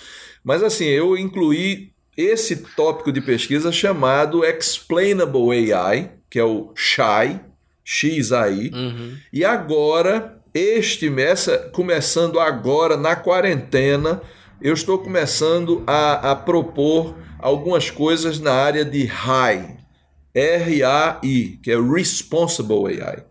mas 0.42 0.62
assim, 0.62 0.86
eu 0.86 1.18
incluí 1.18 1.90
esse 2.16 2.56
tópico 2.74 3.12
de 3.12 3.20
pesquisa 3.20 3.70
chamado 3.70 4.44
Explainable 4.44 5.72
AI, 5.72 6.12
que 6.30 6.38
é 6.38 6.44
o 6.44 6.72
XAI, 6.74 7.40
XAI, 7.84 8.70
uhum. 8.72 9.16
e 9.32 9.44
agora, 9.44 10.38
este 10.54 11.12
essa, 11.20 11.58
começando 11.72 12.40
agora 12.40 12.96
na 12.96 13.16
quarentena, 13.16 14.22
eu 14.62 14.74
estou 14.74 14.98
começando 14.98 15.82
a, 15.86 16.32
a 16.32 16.36
propor 16.36 17.16
algumas 17.38 17.90
coisas 17.90 18.38
na 18.38 18.52
área 18.52 18.84
de 18.84 19.04
RAI, 19.04 19.76
R-A-I, 20.34 21.58
que 21.62 21.70
é 21.70 21.80
Responsible 21.80 23.00
AI. 23.02 23.24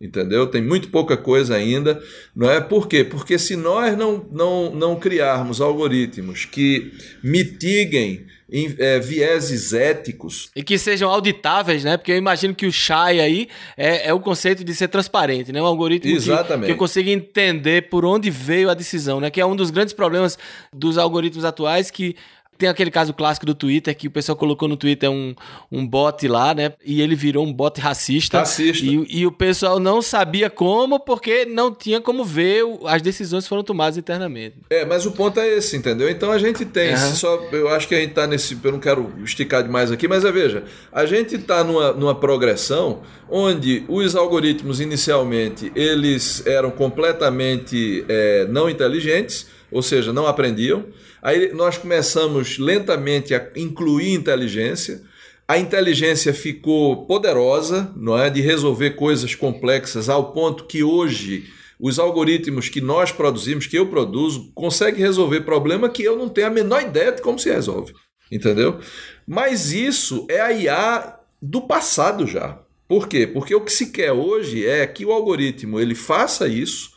Entendeu? 0.00 0.46
Tem 0.46 0.62
muito 0.62 0.90
pouca 0.90 1.16
coisa 1.16 1.56
ainda, 1.56 2.00
não 2.34 2.48
é? 2.48 2.60
Por 2.60 2.86
quê? 2.86 3.02
Porque 3.02 3.36
se 3.36 3.56
nós 3.56 3.98
não, 3.98 4.24
não, 4.30 4.72
não 4.72 4.96
criarmos 4.96 5.60
algoritmos 5.60 6.44
que 6.44 6.92
mitiguem 7.22 8.24
é, 8.50 8.98
vieses 8.98 9.72
éticos. 9.72 10.50
E 10.56 10.62
que 10.62 10.78
sejam 10.78 11.10
auditáveis, 11.10 11.84
né? 11.84 11.96
Porque 11.96 12.12
eu 12.12 12.16
imagino 12.16 12.54
que 12.54 12.66
o 12.66 12.72
Shai 12.72 13.20
aí 13.20 13.48
é, 13.76 14.08
é 14.08 14.14
o 14.14 14.20
conceito 14.20 14.64
de 14.64 14.74
ser 14.74 14.88
transparente, 14.88 15.52
né? 15.52 15.60
Um 15.60 15.66
algoritmo 15.66 16.10
Exatamente. 16.10 16.60
Que, 16.60 16.66
que 16.66 16.72
eu 16.72 16.76
consiga 16.76 17.10
entender 17.10 17.88
por 17.88 18.04
onde 18.04 18.30
veio 18.30 18.70
a 18.70 18.74
decisão, 18.74 19.20
né? 19.20 19.30
Que 19.30 19.40
é 19.40 19.46
um 19.46 19.54
dos 19.54 19.70
grandes 19.70 19.92
problemas 19.92 20.38
dos 20.72 20.96
algoritmos 20.96 21.44
atuais 21.44 21.90
que 21.90 22.16
tem 22.58 22.68
aquele 22.68 22.90
caso 22.90 23.14
clássico 23.14 23.46
do 23.46 23.54
Twitter 23.54 23.96
que 23.96 24.08
o 24.08 24.10
pessoal 24.10 24.36
colocou 24.36 24.68
no 24.68 24.76
Twitter 24.76 25.10
um, 25.10 25.34
um 25.70 25.86
bot 25.86 26.26
lá, 26.26 26.52
né? 26.52 26.72
E 26.84 27.00
ele 27.00 27.14
virou 27.14 27.46
um 27.46 27.52
bot 27.52 27.80
racista. 27.80 28.40
Racista. 28.40 28.84
E, 28.84 29.20
e 29.20 29.26
o 29.26 29.30
pessoal 29.30 29.78
não 29.78 30.02
sabia 30.02 30.50
como, 30.50 30.98
porque 30.98 31.44
não 31.44 31.72
tinha 31.72 32.00
como 32.00 32.24
ver 32.24 32.64
as 32.84 33.00
decisões 33.00 33.44
que 33.44 33.48
foram 33.48 33.62
tomadas 33.62 33.96
internamente. 33.96 34.56
É, 34.68 34.84
mas 34.84 35.06
o 35.06 35.12
ponto 35.12 35.38
é 35.38 35.48
esse, 35.56 35.76
entendeu? 35.76 36.10
Então 36.10 36.32
a 36.32 36.38
gente 36.38 36.64
tem, 36.64 36.92
uhum. 36.92 37.14
só, 37.14 37.48
eu 37.52 37.68
acho 37.68 37.86
que 37.86 37.94
a 37.94 38.00
gente 38.00 38.14
tá 38.14 38.26
nesse, 38.26 38.58
eu 38.62 38.72
não 38.72 38.80
quero 38.80 39.12
esticar 39.22 39.62
demais 39.62 39.92
aqui, 39.92 40.08
mas 40.08 40.24
é, 40.24 40.32
veja, 40.32 40.64
a 40.92 41.06
gente 41.06 41.38
tá 41.38 41.62
numa, 41.62 41.92
numa 41.92 42.14
progressão 42.14 43.02
onde 43.30 43.84
os 43.88 44.16
algoritmos 44.16 44.80
inicialmente 44.80 45.70
eles 45.74 46.44
eram 46.46 46.70
completamente 46.70 48.04
é, 48.08 48.46
não 48.48 48.68
inteligentes, 48.68 49.46
ou 49.70 49.82
seja, 49.82 50.12
não 50.12 50.26
aprendiam. 50.26 50.84
Aí 51.28 51.52
nós 51.52 51.76
começamos 51.76 52.56
lentamente 52.56 53.34
a 53.34 53.50
incluir 53.54 54.14
inteligência. 54.14 55.02
A 55.46 55.58
inteligência 55.58 56.32
ficou 56.32 57.04
poderosa, 57.04 57.92
não 57.94 58.18
é, 58.18 58.30
de 58.30 58.40
resolver 58.40 58.92
coisas 58.92 59.34
complexas 59.34 60.08
ao 60.08 60.32
ponto 60.32 60.64
que 60.64 60.82
hoje 60.82 61.44
os 61.78 61.98
algoritmos 61.98 62.70
que 62.70 62.80
nós 62.80 63.12
produzimos, 63.12 63.66
que 63.66 63.76
eu 63.76 63.88
produzo, 63.88 64.50
conseguem 64.54 65.02
resolver 65.02 65.42
problema 65.42 65.90
que 65.90 66.02
eu 66.02 66.16
não 66.16 66.30
tenho 66.30 66.46
a 66.46 66.50
menor 66.50 66.80
ideia 66.80 67.12
de 67.12 67.20
como 67.20 67.38
se 67.38 67.50
resolve. 67.50 67.92
Entendeu? 68.32 68.80
Mas 69.26 69.70
isso 69.70 70.26
é 70.30 70.40
a 70.40 70.50
IA 70.50 71.20
do 71.42 71.60
passado 71.60 72.26
já. 72.26 72.58
Por 72.88 73.06
quê? 73.06 73.26
Porque 73.26 73.54
o 73.54 73.60
que 73.60 73.70
se 73.70 73.90
quer 73.90 74.12
hoje 74.12 74.66
é 74.66 74.86
que 74.86 75.04
o 75.04 75.12
algoritmo 75.12 75.78
ele 75.78 75.94
faça 75.94 76.48
isso 76.48 76.90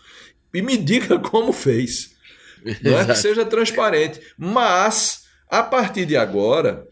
e 0.54 0.62
me 0.62 0.78
diga 0.78 1.20
como 1.20 1.52
fez 1.52 2.12
não 2.84 3.00
é? 3.00 3.06
que 3.06 3.16
seja 3.16 3.46
transparente. 3.46 4.20
Mas, 4.38 5.24
a 5.50 5.64
partir 5.64 6.06
de 6.06 6.16
agora, 6.16 6.88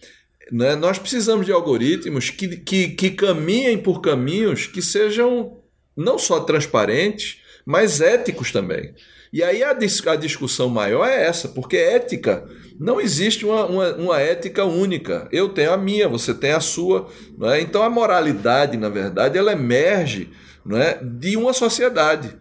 né, 0.51 0.75
nós 0.75 0.97
precisamos 0.99 1.45
de 1.45 1.51
algoritmos 1.51 2.29
que, 2.29 2.57
que, 2.57 2.89
que 2.89 3.11
caminhem 3.11 3.77
por 3.77 4.01
caminhos 4.01 4.67
que 4.67 4.81
sejam 4.81 5.57
não 5.95 6.17
só 6.17 6.39
transparentes, 6.39 7.41
mas 7.65 8.01
éticos 8.01 8.51
também. 8.51 8.93
E 9.31 9.43
aí 9.43 9.63
a, 9.63 9.73
dis 9.73 10.05
a 10.07 10.15
discussão 10.15 10.69
maior 10.69 11.07
é 11.07 11.27
essa, 11.27 11.49
porque 11.49 11.77
ética 11.77 12.47
não 12.79 12.99
existe 12.99 13.45
uma, 13.45 13.65
uma, 13.65 13.95
uma, 13.95 14.19
ética 14.19 14.63
única. 14.63 15.27
Eu 15.31 15.49
tenho 15.49 15.71
a 15.71 15.77
minha, 15.77 16.07
você 16.07 16.33
tem 16.33 16.51
a 16.51 16.59
sua. 16.59 17.09
Não 17.37 17.51
é? 17.51 17.61
Então 17.61 17.83
a 17.83 17.89
moralidade, 17.89 18.77
na 18.77 18.89
verdade, 18.89 19.37
ela 19.37 19.51
emerge 19.51 20.31
não 20.65 20.77
é, 20.77 20.97
de 21.03 21.35
uma 21.37 21.53
sociedade. 21.53 22.35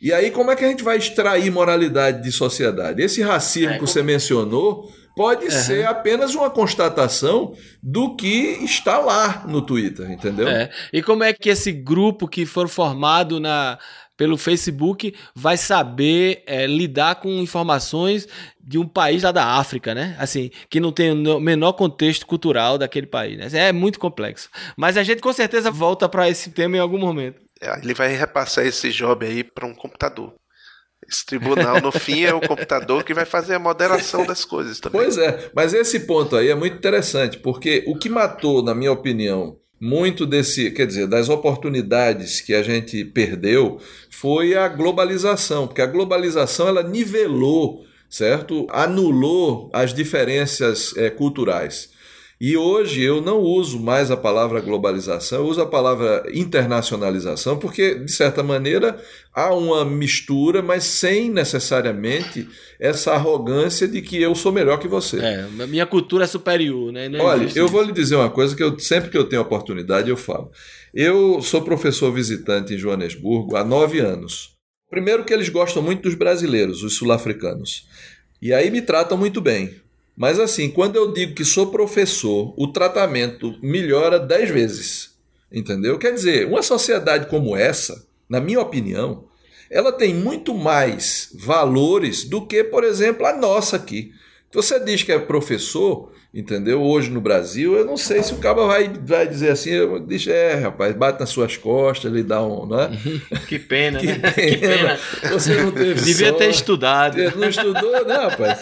E 0.00 0.12
aí, 0.12 0.30
como 0.30 0.50
é 0.50 0.56
que 0.56 0.64
a 0.64 0.68
gente 0.68 0.82
vai 0.82 0.98
extrair 0.98 1.50
moralidade 1.50 2.22
de 2.22 2.32
sociedade? 2.32 3.02
Esse 3.02 3.22
racismo 3.22 3.72
é, 3.72 3.78
que 3.78 3.80
você 3.80 4.02
mencionou 4.02 4.92
pode 5.16 5.44
uhum. 5.44 5.50
ser 5.50 5.86
apenas 5.86 6.34
uma 6.34 6.50
constatação 6.50 7.54
do 7.82 8.16
que 8.16 8.58
está 8.62 8.98
lá 8.98 9.44
no 9.46 9.62
Twitter, 9.62 10.10
entendeu? 10.10 10.48
É. 10.48 10.70
E 10.92 11.02
como 11.02 11.22
é 11.22 11.32
que 11.32 11.48
esse 11.48 11.70
grupo 11.70 12.26
que 12.26 12.44
for 12.44 12.68
formado 12.68 13.38
na, 13.38 13.78
pelo 14.16 14.36
Facebook 14.36 15.14
vai 15.34 15.56
saber 15.56 16.42
é, 16.46 16.66
lidar 16.66 17.16
com 17.16 17.28
informações 17.28 18.28
de 18.60 18.78
um 18.78 18.86
país 18.86 19.22
lá 19.22 19.32
da 19.32 19.56
África, 19.56 19.94
né? 19.94 20.16
Assim, 20.18 20.50
que 20.70 20.80
não 20.80 20.92
tem 20.92 21.10
o 21.12 21.40
menor 21.40 21.72
contexto 21.72 22.26
cultural 22.26 22.78
daquele 22.78 23.06
país, 23.06 23.38
né? 23.38 23.68
É 23.68 23.72
muito 23.72 23.98
complexo. 23.98 24.48
Mas 24.76 24.96
a 24.96 25.02
gente 25.02 25.20
com 25.20 25.32
certeza 25.32 25.70
volta 25.70 26.08
para 26.08 26.28
esse 26.28 26.50
tema 26.50 26.76
em 26.76 26.80
algum 26.80 26.98
momento. 26.98 27.43
Ele 27.82 27.94
vai 27.94 28.08
repassar 28.14 28.66
esse 28.66 28.90
job 28.90 29.26
aí 29.26 29.44
para 29.44 29.66
um 29.66 29.74
computador. 29.74 30.34
Esse 31.08 31.24
tribunal, 31.26 31.80
no 31.80 31.92
fim, 31.92 32.22
é 32.24 32.32
o 32.32 32.40
computador 32.40 33.04
que 33.04 33.12
vai 33.12 33.24
fazer 33.24 33.54
a 33.54 33.58
moderação 33.58 34.24
das 34.24 34.44
coisas 34.44 34.80
também. 34.80 35.02
Pois 35.02 35.18
é, 35.18 35.50
mas 35.54 35.74
esse 35.74 36.00
ponto 36.00 36.36
aí 36.36 36.48
é 36.48 36.54
muito 36.54 36.76
interessante, 36.76 37.38
porque 37.38 37.84
o 37.86 37.96
que 37.96 38.08
matou, 38.08 38.62
na 38.62 38.74
minha 38.74 38.92
opinião, 38.92 39.58
muito 39.80 40.24
desse, 40.24 40.70
quer 40.70 40.86
dizer, 40.86 41.06
das 41.06 41.28
oportunidades 41.28 42.40
que 42.40 42.54
a 42.54 42.62
gente 42.62 43.04
perdeu 43.04 43.78
foi 44.10 44.54
a 44.54 44.66
globalização, 44.66 45.66
porque 45.66 45.82
a 45.82 45.86
globalização 45.86 46.68
ela 46.68 46.82
nivelou, 46.82 47.84
certo? 48.08 48.66
Anulou 48.70 49.70
as 49.74 49.92
diferenças 49.92 50.96
é, 50.96 51.10
culturais. 51.10 51.90
E 52.46 52.58
hoje 52.58 53.00
eu 53.00 53.22
não 53.22 53.38
uso 53.38 53.80
mais 53.80 54.10
a 54.10 54.18
palavra 54.18 54.60
globalização, 54.60 55.38
eu 55.38 55.46
uso 55.46 55.62
a 55.62 55.66
palavra 55.66 56.24
internacionalização, 56.30 57.58
porque, 57.58 57.94
de 57.94 58.12
certa 58.12 58.42
maneira, 58.42 59.00
há 59.32 59.54
uma 59.54 59.82
mistura, 59.82 60.60
mas 60.60 60.84
sem 60.84 61.30
necessariamente 61.30 62.46
essa 62.78 63.12
arrogância 63.12 63.88
de 63.88 64.02
que 64.02 64.20
eu 64.20 64.34
sou 64.34 64.52
melhor 64.52 64.78
que 64.78 64.86
você. 64.86 65.20
É, 65.20 65.46
minha 65.66 65.86
cultura 65.86 66.24
é 66.24 66.26
superior, 66.26 66.92
né? 66.92 67.08
Não 67.08 67.24
Olha, 67.24 67.48
eu 67.54 67.66
vou 67.66 67.80
lhe 67.80 67.92
dizer 67.92 68.16
uma 68.16 68.28
coisa 68.28 68.54
que 68.54 68.62
eu, 68.62 68.78
sempre 68.78 69.08
que 69.08 69.16
eu 69.16 69.24
tenho 69.24 69.40
oportunidade 69.40 70.10
eu 70.10 70.16
falo. 70.18 70.50
Eu 70.92 71.40
sou 71.40 71.62
professor 71.62 72.12
visitante 72.12 72.74
em 72.74 72.78
Joanesburgo 72.78 73.56
há 73.56 73.64
nove 73.64 74.00
anos. 74.00 74.50
Primeiro 74.90 75.24
que 75.24 75.32
eles 75.32 75.48
gostam 75.48 75.82
muito 75.82 76.02
dos 76.02 76.14
brasileiros, 76.14 76.82
os 76.82 76.94
sul-africanos. 76.94 77.86
E 78.42 78.52
aí 78.52 78.70
me 78.70 78.82
tratam 78.82 79.16
muito 79.16 79.40
bem. 79.40 79.82
Mas 80.16 80.38
assim, 80.38 80.70
quando 80.70 80.96
eu 80.96 81.12
digo 81.12 81.34
que 81.34 81.44
sou 81.44 81.68
professor, 81.68 82.54
o 82.56 82.68
tratamento 82.68 83.56
melhora 83.62 84.18
dez 84.18 84.48
vezes. 84.50 85.14
Entendeu? 85.52 85.98
Quer 85.98 86.12
dizer, 86.12 86.46
uma 86.46 86.62
sociedade 86.62 87.26
como 87.26 87.56
essa, 87.56 88.06
na 88.28 88.40
minha 88.40 88.60
opinião, 88.60 89.24
ela 89.70 89.92
tem 89.92 90.14
muito 90.14 90.54
mais 90.54 91.30
valores 91.34 92.24
do 92.24 92.46
que, 92.46 92.62
por 92.64 92.84
exemplo, 92.84 93.26
a 93.26 93.36
nossa 93.36 93.76
aqui. 93.76 94.12
Você 94.52 94.78
diz 94.78 95.02
que 95.02 95.10
é 95.10 95.18
professor, 95.18 96.12
entendeu? 96.32 96.80
Hoje 96.80 97.10
no 97.10 97.20
Brasil, 97.20 97.74
eu 97.74 97.84
não 97.84 97.96
sei 97.96 98.22
se 98.22 98.32
o 98.32 98.38
cara 98.38 98.66
vai, 98.66 98.88
vai 98.88 99.26
dizer 99.26 99.50
assim, 99.50 99.70
diz, 100.06 100.26
é, 100.28 100.54
rapaz, 100.54 100.94
bate 100.94 101.18
nas 101.18 101.30
suas 101.30 101.56
costas, 101.56 102.12
ele 102.12 102.22
dá 102.22 102.40
um, 102.40 102.66
não 102.66 102.80
é? 102.80 102.90
que 103.48 103.58
pena, 103.58 103.98
que 103.98 104.06
né? 104.06 104.30
Pena. 104.30 104.32
que 104.32 104.56
pena. 104.58 104.98
Você 105.32 105.60
não 105.60 105.72
teve 105.72 105.94
Devia 105.94 106.28
sorte. 106.28 106.38
ter 106.38 106.50
estudado. 106.50 107.16
Não 107.36 107.48
estudou, 107.48 108.04
não, 108.06 108.28
rapaz. 108.30 108.60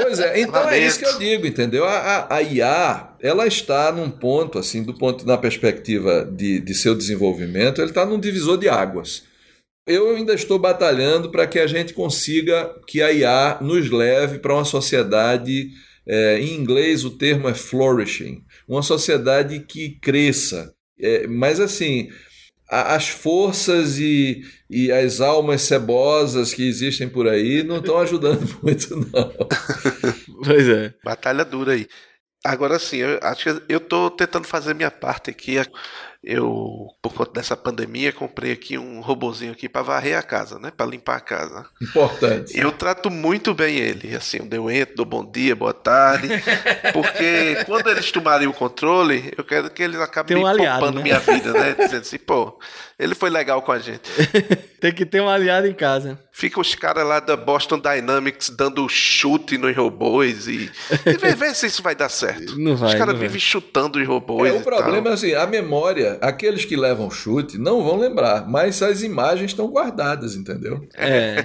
Pois 0.00 0.18
é, 0.18 0.40
então 0.40 0.68
é 0.68 0.78
isso 0.78 0.98
que 0.98 1.04
eu 1.04 1.18
digo, 1.18 1.46
entendeu? 1.46 1.84
A, 1.84 1.98
a, 1.98 2.36
a, 2.36 2.42
IA, 2.42 3.14
ela 3.20 3.46
está 3.46 3.92
num 3.92 4.10
ponto, 4.10 4.58
assim, 4.58 4.82
do 4.82 4.94
ponto, 4.94 5.26
na 5.26 5.36
perspectiva 5.36 6.24
de, 6.24 6.58
de 6.60 6.74
seu 6.74 6.94
desenvolvimento, 6.94 7.80
ele 7.80 7.90
está 7.90 8.06
num 8.06 8.18
divisor 8.18 8.56
de 8.56 8.68
águas. 8.68 9.24
Eu 9.86 10.16
ainda 10.16 10.32
estou 10.32 10.58
batalhando 10.58 11.30
para 11.30 11.46
que 11.46 11.58
a 11.58 11.66
gente 11.66 11.92
consiga 11.92 12.74
que 12.86 13.02
a 13.02 13.12
IA 13.12 13.58
nos 13.60 13.90
leve 13.90 14.38
para 14.38 14.54
uma 14.54 14.64
sociedade, 14.64 15.68
é, 16.06 16.38
em 16.38 16.54
inglês 16.54 17.04
o 17.04 17.10
termo 17.10 17.48
é 17.48 17.54
flourishing, 17.54 18.42
uma 18.66 18.82
sociedade 18.82 19.60
que 19.60 19.98
cresça. 20.00 20.72
É, 20.98 21.26
mas 21.26 21.60
assim, 21.60 22.08
as 22.68 23.08
forças 23.08 23.98
e, 23.98 24.42
e 24.68 24.90
as 24.90 25.20
almas 25.20 25.62
cebosas 25.62 26.54
que 26.54 26.66
existem 26.66 27.08
por 27.08 27.28
aí 27.28 27.62
não 27.62 27.78
estão 27.78 27.98
ajudando 27.98 28.46
muito, 28.62 28.96
não. 28.96 29.32
Pois 30.44 30.68
é. 30.68 30.94
Batalha 31.04 31.44
dura 31.44 31.72
aí. 31.72 31.86
Agora 32.44 32.78
sim, 32.78 32.98
eu 32.98 33.18
acho 33.22 33.44
que 33.44 33.72
eu 33.72 33.80
tô 33.80 34.10
tentando 34.10 34.46
fazer 34.46 34.74
minha 34.74 34.90
parte 34.90 35.30
aqui. 35.30 35.56
Eu, 36.26 36.88
por 37.02 37.12
conta 37.12 37.32
dessa 37.32 37.56
pandemia, 37.56 38.12
comprei 38.12 38.52
aqui 38.52 38.78
um 38.78 39.00
robozinho 39.00 39.52
aqui 39.52 39.68
para 39.68 39.82
varrer 39.82 40.16
a 40.16 40.22
casa, 40.22 40.58
né? 40.58 40.70
Para 40.74 40.86
limpar 40.86 41.16
a 41.16 41.20
casa. 41.20 41.66
Importante. 41.80 42.58
Eu 42.58 42.72
trato 42.72 43.10
muito 43.10 43.52
bem 43.54 43.76
ele. 43.76 44.14
Assim, 44.16 44.38
eu 44.50 44.70
entro, 44.70 44.96
dou 44.96 45.06
bom 45.06 45.24
dia, 45.24 45.54
boa 45.54 45.74
tarde. 45.74 46.28
Porque 46.92 47.58
quando 47.66 47.90
eles 47.90 48.10
tomarem 48.10 48.46
o 48.46 48.52
controle, 48.52 49.32
eu 49.36 49.44
quero 49.44 49.70
que 49.70 49.82
eles 49.82 50.00
acabem 50.00 50.36
um 50.36 50.46
aliado, 50.46 50.80
poupando 50.80 50.98
né? 50.98 51.02
minha 51.02 51.20
vida, 51.20 51.52
né? 51.52 51.74
Dizendo 51.78 52.00
assim, 52.00 52.18
pô, 52.18 52.58
ele 52.98 53.14
foi 53.14 53.28
legal 53.28 53.60
com 53.62 53.72
a 53.72 53.78
gente. 53.78 54.08
Tem 54.80 54.92
que 54.92 55.04
ter 55.04 55.20
um 55.20 55.28
aliado 55.28 55.66
em 55.66 55.74
casa. 55.74 56.18
Fica 56.30 56.60
os 56.60 56.74
caras 56.74 57.06
lá 57.06 57.18
da 57.18 57.36
Boston 57.36 57.78
Dynamics 57.78 58.50
dando 58.50 58.88
chute 58.88 59.58
nos 59.58 59.74
robôs 59.74 60.46
e, 60.46 60.70
e 61.06 61.16
vê, 61.16 61.34
vê 61.34 61.54
se 61.54 61.66
isso 61.66 61.82
vai 61.82 61.94
dar 61.94 62.08
certo. 62.08 62.58
Não 62.58 62.76
vai, 62.76 62.90
os 62.90 62.94
caras 62.94 63.18
vivem 63.18 63.40
chutando 63.40 63.98
os 63.98 64.06
robôs. 64.06 64.48
É, 64.48 64.52
o 64.52 64.60
problema 64.60 65.02
tal. 65.02 65.12
é 65.12 65.14
assim, 65.14 65.34
a 65.34 65.46
memória, 65.46 66.18
aqueles 66.20 66.64
que 66.64 66.76
levam 66.76 67.10
chute 67.10 67.58
não 67.58 67.82
vão 67.82 67.96
lembrar, 67.98 68.46
mas 68.48 68.80
as 68.82 69.02
imagens 69.02 69.50
estão 69.50 69.66
guardadas, 69.68 70.36
entendeu? 70.36 70.86
É. 70.94 71.44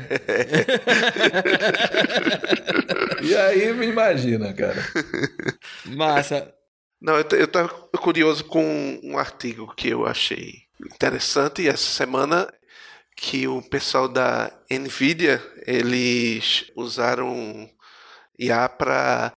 e 3.24 3.36
aí 3.36 3.74
me 3.74 3.88
imagina, 3.88 4.54
cara. 4.54 4.86
Massa. 5.86 6.54
Não, 7.02 7.16
eu, 7.18 7.26
eu 7.32 7.47
tava 7.47 7.70
curioso 7.97 8.43
com 8.43 9.00
um 9.04 9.18
artigo 9.18 9.74
que 9.76 9.88
eu 9.88 10.06
achei 10.06 10.68
interessante 10.86 11.67
essa 11.67 11.89
semana 11.89 12.51
que 13.15 13.47
o 13.47 13.61
pessoal 13.61 14.07
da 14.07 14.51
Nvidia 14.71 15.41
eles 15.67 16.71
usaram 16.75 17.69
IA 18.38 18.69
para 18.69 19.34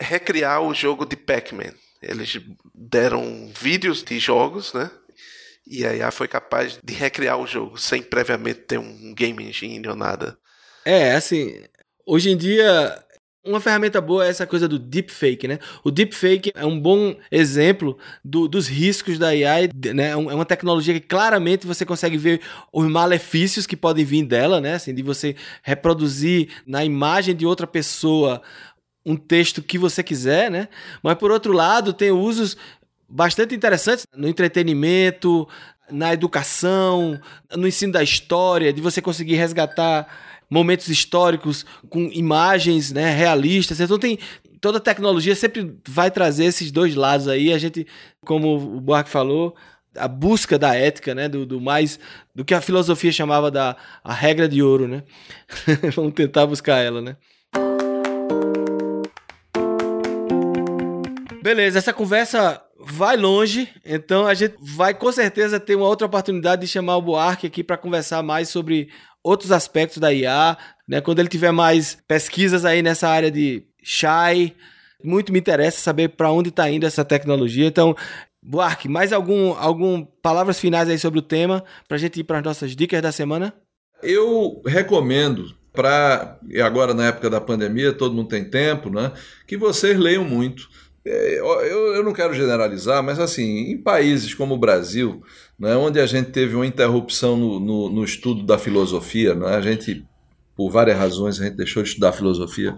recriar 0.00 0.62
o 0.62 0.72
jogo 0.72 1.04
de 1.04 1.16
Pac-Man. 1.16 1.74
Eles 2.00 2.40
deram 2.74 3.50
vídeos 3.52 4.02
de 4.04 4.18
jogos, 4.18 4.72
né? 4.72 4.90
E 5.66 5.84
a 5.84 5.94
IA 5.94 6.10
foi 6.10 6.28
capaz 6.28 6.78
de 6.82 6.94
recriar 6.94 7.38
o 7.38 7.46
jogo 7.46 7.78
sem 7.78 8.02
previamente 8.02 8.60
ter 8.60 8.78
um 8.78 9.14
game 9.14 9.42
engine 9.44 9.88
ou 9.88 9.96
nada. 9.96 10.38
É, 10.84 11.14
assim, 11.14 11.64
hoje 12.06 12.30
em 12.30 12.36
dia 12.36 13.03
uma 13.44 13.60
ferramenta 13.60 14.00
boa 14.00 14.24
é 14.24 14.30
essa 14.30 14.46
coisa 14.46 14.66
do 14.66 14.78
deepfake, 14.78 15.46
né? 15.46 15.58
O 15.82 15.90
deepfake 15.90 16.50
é 16.54 16.64
um 16.64 16.80
bom 16.80 17.14
exemplo 17.30 17.98
do, 18.24 18.48
dos 18.48 18.66
riscos 18.66 19.18
da 19.18 19.28
AI, 19.28 19.68
né? 19.94 20.08
É, 20.08 20.10
é 20.10 20.16
uma 20.16 20.46
tecnologia 20.46 20.94
que 20.94 21.06
claramente 21.06 21.66
você 21.66 21.84
consegue 21.84 22.16
ver 22.16 22.40
os 22.72 22.86
malefícios 22.86 23.66
que 23.66 23.76
podem 23.76 24.04
vir 24.04 24.24
dela, 24.24 24.60
né? 24.60 24.74
Assim, 24.74 24.94
de 24.94 25.02
você 25.02 25.36
reproduzir 25.62 26.48
na 26.66 26.84
imagem 26.84 27.36
de 27.36 27.44
outra 27.44 27.66
pessoa 27.66 28.40
um 29.04 29.16
texto 29.16 29.62
que 29.62 29.76
você 29.76 30.02
quiser, 30.02 30.50
né? 30.50 30.68
Mas 31.02 31.16
por 31.16 31.30
outro 31.30 31.52
lado, 31.52 31.92
tem 31.92 32.10
usos 32.10 32.56
bastante 33.06 33.54
interessantes 33.54 34.06
no 34.16 34.26
entretenimento, 34.26 35.46
na 35.90 36.14
educação, 36.14 37.20
no 37.54 37.68
ensino 37.68 37.92
da 37.92 38.02
história, 38.02 38.72
de 38.72 38.80
você 38.80 39.02
conseguir 39.02 39.34
resgatar 39.34 40.06
momentos 40.48 40.88
históricos 40.88 41.64
com 41.88 42.10
imagens 42.12 42.92
né, 42.92 43.14
realistas. 43.14 43.80
Então 43.80 43.98
tem 43.98 44.18
toda 44.60 44.80
tecnologia 44.80 45.34
sempre 45.36 45.76
vai 45.86 46.10
trazer 46.10 46.46
esses 46.46 46.72
dois 46.72 46.94
lados 46.94 47.28
aí. 47.28 47.52
A 47.52 47.58
gente, 47.58 47.86
como 48.24 48.56
o 48.56 48.80
Buarque 48.80 49.10
falou, 49.10 49.54
a 49.94 50.08
busca 50.08 50.58
da 50.58 50.74
ética, 50.74 51.14
né, 51.14 51.28
do, 51.28 51.44
do, 51.44 51.60
mais 51.60 51.98
do 52.34 52.44
que 52.44 52.54
a 52.54 52.62
filosofia 52.62 53.12
chamava 53.12 53.50
da 53.50 53.76
a 54.02 54.14
regra 54.14 54.48
de 54.48 54.62
ouro, 54.62 54.88
né? 54.88 55.02
Vamos 55.94 56.14
tentar 56.14 56.46
buscar 56.46 56.78
ela, 56.78 57.02
né? 57.02 57.16
Beleza, 61.42 61.78
essa 61.78 61.92
conversa 61.92 62.63
vai 62.86 63.16
longe, 63.16 63.68
então 63.84 64.26
a 64.26 64.34
gente 64.34 64.54
vai 64.60 64.94
com 64.94 65.10
certeza 65.10 65.60
ter 65.60 65.74
uma 65.74 65.88
outra 65.88 66.06
oportunidade 66.06 66.62
de 66.62 66.68
chamar 66.68 66.96
o 66.96 67.02
Buarque 67.02 67.46
aqui 67.46 67.62
para 67.64 67.76
conversar 67.76 68.22
mais 68.22 68.48
sobre 68.48 68.88
outros 69.22 69.50
aspectos 69.50 69.98
da 69.98 70.12
IA, 70.12 70.56
né? 70.86 71.00
Quando 71.00 71.18
ele 71.18 71.28
tiver 71.28 71.50
mais 71.50 71.98
pesquisas 72.06 72.64
aí 72.64 72.82
nessa 72.82 73.08
área 73.08 73.30
de 73.30 73.64
Shai, 73.82 74.54
muito 75.02 75.32
me 75.32 75.38
interessa 75.38 75.80
saber 75.80 76.10
para 76.10 76.30
onde 76.30 76.50
está 76.50 76.68
indo 76.70 76.86
essa 76.86 77.04
tecnologia. 77.04 77.66
Então, 77.66 77.96
Buarque, 78.42 78.88
mais 78.88 79.12
algum, 79.12 79.54
algum 79.54 80.04
palavras 80.04 80.60
finais 80.60 80.88
aí 80.88 80.98
sobre 80.98 81.18
o 81.18 81.22
tema 81.22 81.64
para 81.88 81.96
a 81.96 82.00
gente 82.00 82.20
ir 82.20 82.24
para 82.24 82.38
as 82.38 82.44
nossas 82.44 82.76
dicas 82.76 83.00
da 83.00 83.10
semana? 83.10 83.54
Eu 84.02 84.60
recomendo 84.66 85.54
para 85.72 86.38
e 86.48 86.60
agora 86.60 86.94
na 86.94 87.06
época 87.06 87.28
da 87.28 87.40
pandemia 87.40 87.92
todo 87.92 88.14
mundo 88.14 88.28
tem 88.28 88.44
tempo, 88.44 88.90
né? 88.90 89.12
Que 89.46 89.56
vocês 89.56 89.98
leiam 89.98 90.24
muito. 90.24 90.68
É, 91.06 91.38
eu, 91.38 91.94
eu 91.94 92.02
não 92.02 92.14
quero 92.14 92.32
generalizar, 92.32 93.02
mas 93.02 93.18
assim, 93.18 93.70
em 93.70 93.76
países 93.76 94.32
como 94.32 94.54
o 94.54 94.58
Brasil, 94.58 95.22
né, 95.58 95.76
onde 95.76 96.00
a 96.00 96.06
gente 96.06 96.30
teve 96.30 96.54
uma 96.54 96.66
interrupção 96.66 97.36
no, 97.36 97.60
no, 97.60 97.90
no 97.90 98.04
estudo 98.04 98.42
da 98.42 98.56
filosofia, 98.56 99.34
né, 99.34 99.48
a 99.48 99.60
gente, 99.60 100.04
por 100.56 100.70
várias 100.70 100.96
razões, 100.96 101.38
a 101.38 101.44
gente 101.44 101.56
deixou 101.56 101.82
de 101.82 101.90
estudar 101.90 102.12
filosofia. 102.12 102.74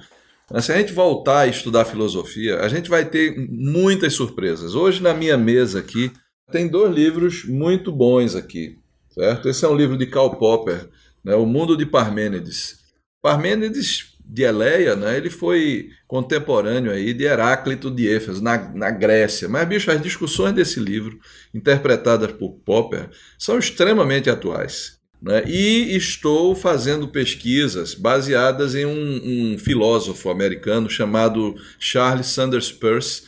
Mas 0.50 0.64
se 0.64 0.72
a 0.72 0.76
gente 0.76 0.92
voltar 0.92 1.40
a 1.40 1.46
estudar 1.46 1.84
filosofia, 1.84 2.60
a 2.60 2.68
gente 2.68 2.90
vai 2.90 3.04
ter 3.04 3.36
muitas 3.48 4.14
surpresas. 4.14 4.74
Hoje, 4.74 5.02
na 5.02 5.14
minha 5.14 5.36
mesa 5.36 5.78
aqui, 5.78 6.10
tem 6.50 6.68
dois 6.68 6.94
livros 6.94 7.44
muito 7.44 7.90
bons 7.92 8.34
aqui, 8.34 8.78
certo? 9.10 9.48
Esse 9.48 9.64
é 9.64 9.68
um 9.68 9.76
livro 9.76 9.96
de 9.96 10.06
Karl 10.06 10.36
Popper, 10.36 10.88
né, 11.24 11.34
O 11.34 11.46
Mundo 11.46 11.76
de 11.76 11.86
Parmênides. 11.86 12.78
Parmênides 13.20 14.15
de 14.28 14.42
Eleia, 14.42 14.96
né, 14.96 15.16
ele 15.16 15.30
foi 15.30 15.90
contemporâneo 16.06 16.90
aí 16.90 17.14
de 17.14 17.24
Heráclito 17.24 17.90
de 17.90 18.12
Éfeso, 18.12 18.42
na, 18.42 18.58
na 18.74 18.90
Grécia. 18.90 19.48
Mas, 19.48 19.68
bicho, 19.68 19.90
as 19.90 20.02
discussões 20.02 20.52
desse 20.52 20.80
livro, 20.80 21.18
interpretadas 21.54 22.32
por 22.32 22.50
Popper, 22.64 23.08
são 23.38 23.58
extremamente 23.58 24.28
atuais. 24.28 24.96
Né? 25.22 25.44
E 25.46 25.96
estou 25.96 26.54
fazendo 26.54 27.08
pesquisas 27.08 27.94
baseadas 27.94 28.74
em 28.74 28.84
um, 28.84 29.54
um 29.54 29.58
filósofo 29.58 30.28
americano 30.28 30.90
chamado 30.90 31.54
Charles 31.78 32.26
Sanders 32.26 32.70
Peirce, 32.72 33.22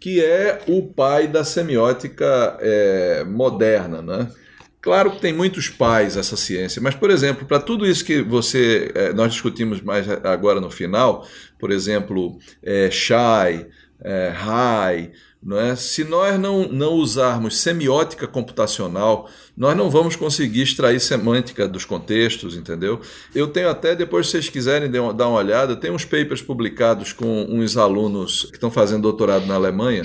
que 0.00 0.22
é 0.22 0.62
o 0.68 0.82
pai 0.82 1.26
da 1.26 1.44
semiótica 1.44 2.58
é, 2.60 3.24
moderna, 3.24 4.02
né? 4.02 4.28
Claro 4.84 5.12
que 5.12 5.18
tem 5.18 5.32
muitos 5.32 5.70
pais 5.70 6.14
essa 6.14 6.36
ciência, 6.36 6.78
mas, 6.82 6.94
por 6.94 7.10
exemplo, 7.10 7.46
para 7.46 7.58
tudo 7.58 7.86
isso 7.86 8.04
que 8.04 8.20
você 8.20 8.92
é, 8.94 9.14
nós 9.14 9.32
discutimos 9.32 9.80
mais 9.80 10.06
agora 10.22 10.60
no 10.60 10.70
final, 10.70 11.26
por 11.58 11.72
exemplo, 11.72 12.38
é, 12.62 12.90
Shai, 12.90 13.66
é, 14.02 14.34
Hai, 14.36 15.10
não 15.42 15.58
é? 15.58 15.74
se 15.74 16.04
nós 16.04 16.38
não, 16.38 16.68
não 16.68 16.92
usarmos 16.92 17.56
semiótica 17.60 18.26
computacional, 18.26 19.26
nós 19.56 19.74
não 19.74 19.88
vamos 19.88 20.16
conseguir 20.16 20.60
extrair 20.60 21.00
semântica 21.00 21.66
dos 21.66 21.86
contextos, 21.86 22.54
entendeu? 22.54 23.00
Eu 23.34 23.46
tenho 23.46 23.70
até, 23.70 23.96
depois 23.96 24.26
se 24.26 24.32
vocês 24.32 24.50
quiserem 24.50 24.90
dar 24.90 25.28
uma 25.28 25.38
olhada, 25.38 25.76
tem 25.76 25.90
uns 25.90 26.04
papers 26.04 26.42
publicados 26.42 27.10
com 27.10 27.46
uns 27.48 27.78
alunos 27.78 28.42
que 28.50 28.56
estão 28.56 28.70
fazendo 28.70 29.00
doutorado 29.00 29.46
na 29.46 29.54
Alemanha, 29.54 30.04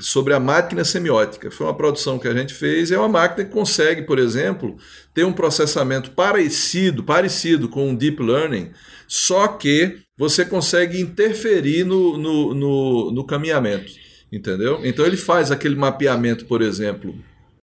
sobre 0.00 0.34
a 0.34 0.40
máquina 0.40 0.84
semiótica. 0.84 1.50
Foi 1.50 1.66
uma 1.66 1.76
produção 1.76 2.18
que 2.18 2.26
a 2.26 2.34
gente 2.34 2.54
fez, 2.54 2.90
é 2.90 2.98
uma 2.98 3.08
máquina 3.08 3.44
que 3.44 3.52
consegue, 3.52 4.02
por 4.02 4.18
exemplo, 4.18 4.76
ter 5.14 5.24
um 5.24 5.32
processamento 5.32 6.10
parecido, 6.12 7.04
parecido 7.04 7.68
com 7.68 7.92
o 7.92 7.96
deep 7.96 8.22
learning, 8.22 8.70
só 9.06 9.48
que 9.48 9.98
você 10.16 10.44
consegue 10.44 11.00
interferir 11.00 11.84
no, 11.84 12.16
no, 12.16 12.54
no, 12.54 13.10
no 13.12 13.24
caminhamento, 13.24 13.92
entendeu? 14.32 14.80
Então 14.84 15.06
ele 15.06 15.16
faz 15.16 15.50
aquele 15.50 15.76
mapeamento, 15.76 16.46
por 16.46 16.62
exemplo, 16.62 17.14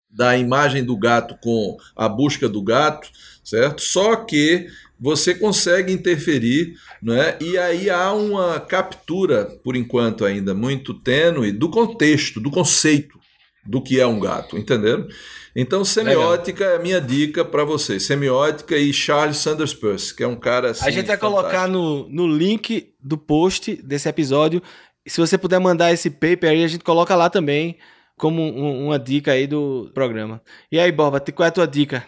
da 0.10 0.38
imagem 0.38 0.84
do 0.84 0.98
gato 0.98 1.38
com 1.42 1.78
a 1.96 2.10
busca 2.10 2.50
do 2.50 2.62
gato, 2.62 3.08
certo? 3.44 3.82
Só 3.82 4.16
que 4.16 4.68
você 5.00 5.36
consegue 5.36 5.94
interferir, 5.94 6.74
né? 7.02 7.38
e 7.40 7.58
aí 7.58 7.90
há 7.90 8.12
uma 8.14 8.60
captura, 8.60 9.46
por 9.64 9.76
enquanto 9.76 10.26
ainda 10.26 10.54
muito 10.54 10.94
tênue, 10.94 11.52
do 11.52 11.70
contexto, 11.70 12.40
do 12.40 12.50
conceito 12.50 13.18
do 13.66 13.82
que 13.82 14.00
é 14.00 14.08
um 14.08 14.20
gato, 14.20 14.58
entenderam? 14.58 15.08
Então, 15.56 15.84
semiótica 15.84 16.64
Legal. 16.64 16.76
é 16.76 16.80
a 16.80 16.84
minha 16.84 17.02
dica 17.02 17.44
para 17.44 17.64
vocês. 17.64 18.04
Semiótica 18.04 18.78
e 18.78 18.94
Charles 18.94 19.38
Sanders 19.38 19.74
Peirce, 19.74 20.16
que 20.16 20.24
é 20.24 20.28
um 20.28 20.36
cara 20.36 20.72
assim. 20.72 20.86
A 20.86 20.92
gente 20.92 21.08
vai 21.08 21.18
fantástico. 21.18 21.42
colocar 21.42 21.68
no, 21.68 22.08
no 22.10 22.28
link 22.28 22.94
do 23.02 23.18
post 23.18 23.76
desse 23.84 24.08
episódio. 24.08 24.62
Se 25.06 25.20
você 25.20 25.38
puder 25.38 25.60
mandar 25.60 25.92
esse 25.92 26.10
paper 26.12 26.52
aí, 26.52 26.64
a 26.64 26.68
gente 26.68 26.84
coloca 26.84 27.16
lá 27.16 27.28
também 27.30 27.78
como 28.16 28.42
um, 28.42 28.86
uma 28.86 29.00
dica 29.00 29.32
aí 29.32 29.48
do 29.48 29.90
programa. 29.94 30.42
E 30.72 30.80
aí, 30.80 30.92
Borba, 30.92 31.20
qual 31.20 31.46
é 31.46 31.50
a 31.50 31.52
tua 31.52 31.68
dica? 31.68 32.06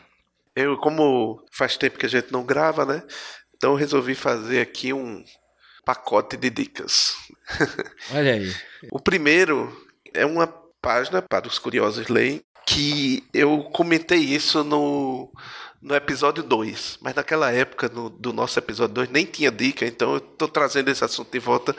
Eu, 0.60 0.78
como 0.78 1.42
faz 1.52 1.78
tempo 1.78 1.98
que 1.98 2.06
a 2.06 2.10
gente 2.10 2.32
não 2.32 2.44
grava, 2.44 2.86
né? 2.86 3.04
Então 3.56 3.72
eu 3.72 3.78
resolvi 3.78 4.14
fazer 4.14 4.62
aqui 4.62 4.92
um 4.92 5.24
pacote 5.86 6.36
de 6.36 6.50
dicas. 6.50 7.16
Olha 8.14 8.34
aí. 8.34 8.54
o 8.92 9.00
primeiro 9.00 9.76
é 10.14 10.26
uma 10.26 10.48
página 10.82 11.22
para 11.22 11.48
os 11.48 11.58
curiosos 11.58 12.08
lerem 12.08 12.42
que 12.66 13.24
eu 13.34 13.64
comentei 13.72 14.20
isso 14.20 14.64
no, 14.64 15.32
no 15.82 15.96
episódio 15.96 16.44
2, 16.44 17.00
mas 17.02 17.16
naquela 17.16 17.52
época 17.52 17.90
no, 17.90 18.10
do 18.10 18.32
nosso 18.32 18.60
episódio 18.60 18.96
2 18.96 19.10
nem 19.10 19.26
tinha 19.26 19.52
dica, 19.52 19.86
então 19.86 20.12
eu 20.12 20.18
estou 20.18 20.48
trazendo 20.48 20.90
esse 20.90 21.04
assunto 21.04 21.32
de 21.32 21.40
volta 21.40 21.76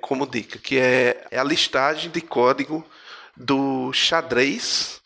como 0.00 0.26
dica, 0.26 0.58
que 0.58 0.78
é, 0.78 1.26
é 1.30 1.38
a 1.38 1.44
listagem 1.44 2.10
de 2.10 2.20
código 2.20 2.84
do 3.36 3.92
xadrez 3.92 5.00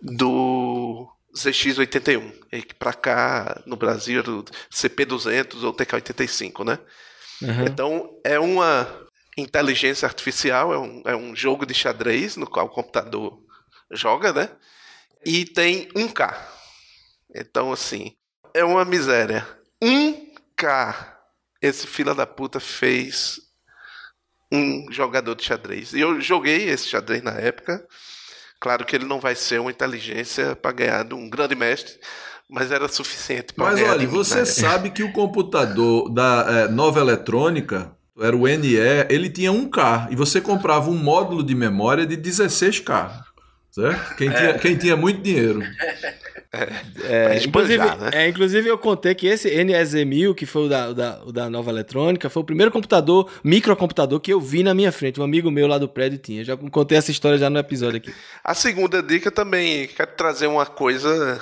do 0.00 1.08
ZX81. 1.38 2.32
E 2.52 2.62
que 2.62 2.74
para 2.74 2.92
cá, 2.92 3.62
no 3.66 3.76
Brasil, 3.76 4.20
era 4.20 4.30
o 4.30 4.44
CP200 4.72 5.62
ou 5.62 5.74
TK85, 5.74 6.64
né? 6.64 6.78
Uhum. 7.42 7.64
Então, 7.66 8.20
é 8.24 8.38
uma 8.38 9.06
inteligência 9.36 10.06
artificial, 10.06 10.72
é 10.72 10.78
um, 10.78 11.02
é 11.06 11.16
um 11.16 11.34
jogo 11.34 11.64
de 11.64 11.74
xadrez 11.74 12.36
no 12.36 12.46
qual 12.46 12.66
o 12.66 12.70
computador 12.70 13.38
joga, 13.90 14.32
né? 14.32 14.50
E 15.24 15.44
tem 15.44 15.88
1K. 15.88 16.36
Então, 17.34 17.72
assim, 17.72 18.14
é 18.54 18.64
uma 18.64 18.84
miséria. 18.84 19.46
1K. 19.82 21.16
Esse 21.60 21.86
fila 21.86 22.14
da 22.14 22.26
puta 22.26 22.60
fez 22.60 23.40
um 24.50 24.90
jogador 24.90 25.34
de 25.34 25.44
xadrez. 25.44 25.92
E 25.92 26.00
eu 26.00 26.20
joguei 26.20 26.68
esse 26.68 26.88
xadrez 26.88 27.22
na 27.22 27.32
época. 27.32 27.86
Claro 28.60 28.84
que 28.84 28.96
ele 28.96 29.04
não 29.04 29.20
vai 29.20 29.34
ser 29.34 29.60
uma 29.60 29.70
inteligência 29.70 30.56
para 30.56 30.72
ganhar 30.72 31.04
de 31.04 31.14
um 31.14 31.30
grande 31.30 31.54
mestre, 31.54 31.94
mas 32.48 32.72
era 32.72 32.88
suficiente 32.88 33.52
para 33.52 33.66
Mas 33.66 33.82
olha, 33.82 34.06
você 34.06 34.44
sabe 34.44 34.90
que 34.90 35.02
o 35.02 35.12
computador 35.12 36.08
da 36.10 36.46
é, 36.48 36.68
Nova 36.68 37.00
Eletrônica, 37.00 37.92
era 38.20 38.36
o 38.36 38.48
NE, 38.48 38.74
ele 39.08 39.30
tinha 39.30 39.52
1K 39.52 40.08
e 40.10 40.16
você 40.16 40.40
comprava 40.40 40.90
um 40.90 40.96
módulo 40.96 41.42
de 41.42 41.54
memória 41.54 42.04
de 42.04 42.16
16K. 42.16 43.28
Certo? 43.70 44.16
Quem, 44.16 44.28
é. 44.28 44.32
tinha, 44.32 44.58
quem 44.58 44.76
tinha 44.76 44.96
muito 44.96 45.22
dinheiro. 45.22 45.62
É, 46.50 47.34
é, 47.34 47.44
inclusive, 47.44 47.84
né? 47.84 48.10
é, 48.12 48.28
inclusive, 48.28 48.68
eu 48.68 48.78
contei 48.78 49.14
que 49.14 49.26
esse 49.26 49.50
NES-1000, 49.50 50.34
que 50.34 50.46
foi 50.46 50.66
o 50.66 50.68
da, 50.68 50.88
o 50.88 50.94
da, 50.94 51.24
o 51.24 51.32
da 51.32 51.50
Nova 51.50 51.70
Eletrônica, 51.70 52.30
foi 52.30 52.42
o 52.42 52.46
primeiro 52.46 52.72
computador, 52.72 53.30
microcomputador, 53.44 54.18
que 54.18 54.32
eu 54.32 54.40
vi 54.40 54.62
na 54.62 54.72
minha 54.72 54.90
frente. 54.90 55.20
Um 55.20 55.24
amigo 55.24 55.50
meu 55.50 55.66
lá 55.66 55.76
do 55.76 55.88
prédio 55.88 56.18
tinha. 56.18 56.42
Já 56.42 56.56
contei 56.56 56.96
essa 56.96 57.10
história 57.10 57.36
já 57.36 57.50
no 57.50 57.58
episódio 57.58 57.98
aqui. 57.98 58.14
A 58.42 58.54
segunda 58.54 59.02
dica 59.02 59.30
também, 59.30 59.86
quero 59.88 60.10
trazer 60.16 60.46
uma 60.46 60.64
coisa 60.64 61.40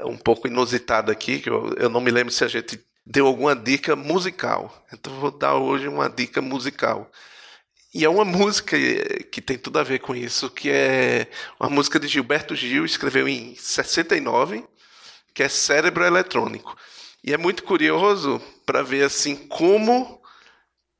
um 0.00 0.16
pouco 0.16 0.46
inusitada 0.46 1.10
aqui, 1.10 1.40
que 1.40 1.50
eu, 1.50 1.74
eu 1.76 1.88
não 1.88 2.00
me 2.00 2.10
lembro 2.10 2.32
se 2.32 2.44
a 2.44 2.48
gente 2.48 2.80
deu 3.04 3.26
alguma 3.26 3.54
dica 3.56 3.96
musical. 3.96 4.84
Então 4.92 5.12
vou 5.20 5.30
dar 5.30 5.56
hoje 5.56 5.88
uma 5.88 6.08
dica 6.08 6.40
musical. 6.40 7.10
E 7.94 8.04
é 8.04 8.08
uma 8.08 8.24
música 8.24 8.76
que 9.30 9.40
tem 9.40 9.56
tudo 9.56 9.78
a 9.78 9.84
ver 9.84 10.00
com 10.00 10.16
isso, 10.16 10.50
que 10.50 10.68
é 10.68 11.28
uma 11.60 11.70
música 11.70 12.00
de 12.00 12.08
Gilberto 12.08 12.56
Gil, 12.56 12.84
escreveu 12.84 13.28
em 13.28 13.54
69, 13.54 14.64
que 15.32 15.44
é 15.44 15.48
Cérebro 15.48 16.04
Eletrônico. 16.04 16.76
E 17.22 17.32
é 17.32 17.38
muito 17.38 17.62
curioso 17.62 18.42
para 18.66 18.82
ver 18.82 19.04
assim 19.04 19.36
como 19.36 20.20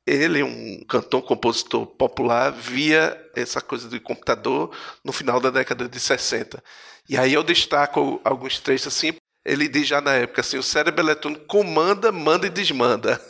ele, 0.07 0.41
um 0.41 0.85
cantor, 0.85 1.21
compositor 1.23 1.85
popular, 1.85 2.51
via 2.51 3.21
essa 3.35 3.59
coisa 3.59 3.89
do 3.89 3.99
computador 3.99 4.73
no 5.03 5.11
final 5.11 5.41
da 5.41 5.49
década 5.49 5.89
de 5.89 5.99
60. 5.99 6.63
E 7.09 7.17
aí 7.17 7.33
eu 7.33 7.43
destaco 7.43 8.21
alguns 8.23 8.57
trechos 8.59 8.87
assim 8.87 9.13
ele 9.45 9.67
diz 9.67 9.87
já 9.87 10.01
na 10.01 10.13
época 10.13 10.41
assim: 10.41 10.57
o 10.57 10.63
cérebro 10.63 11.03
eletrônico 11.03 11.45
comanda, 11.45 12.11
manda 12.11 12.47
e 12.47 12.49
desmanda. 12.49 13.21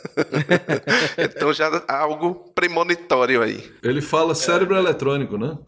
então 1.18 1.52
já 1.52 1.82
há 1.86 1.98
algo 1.98 2.52
premonitório 2.54 3.42
aí. 3.42 3.70
Ele 3.82 4.00
fala 4.00 4.34
cérebro 4.34 4.74
é. 4.74 4.78
eletrônico, 4.78 5.36
né? 5.36 5.58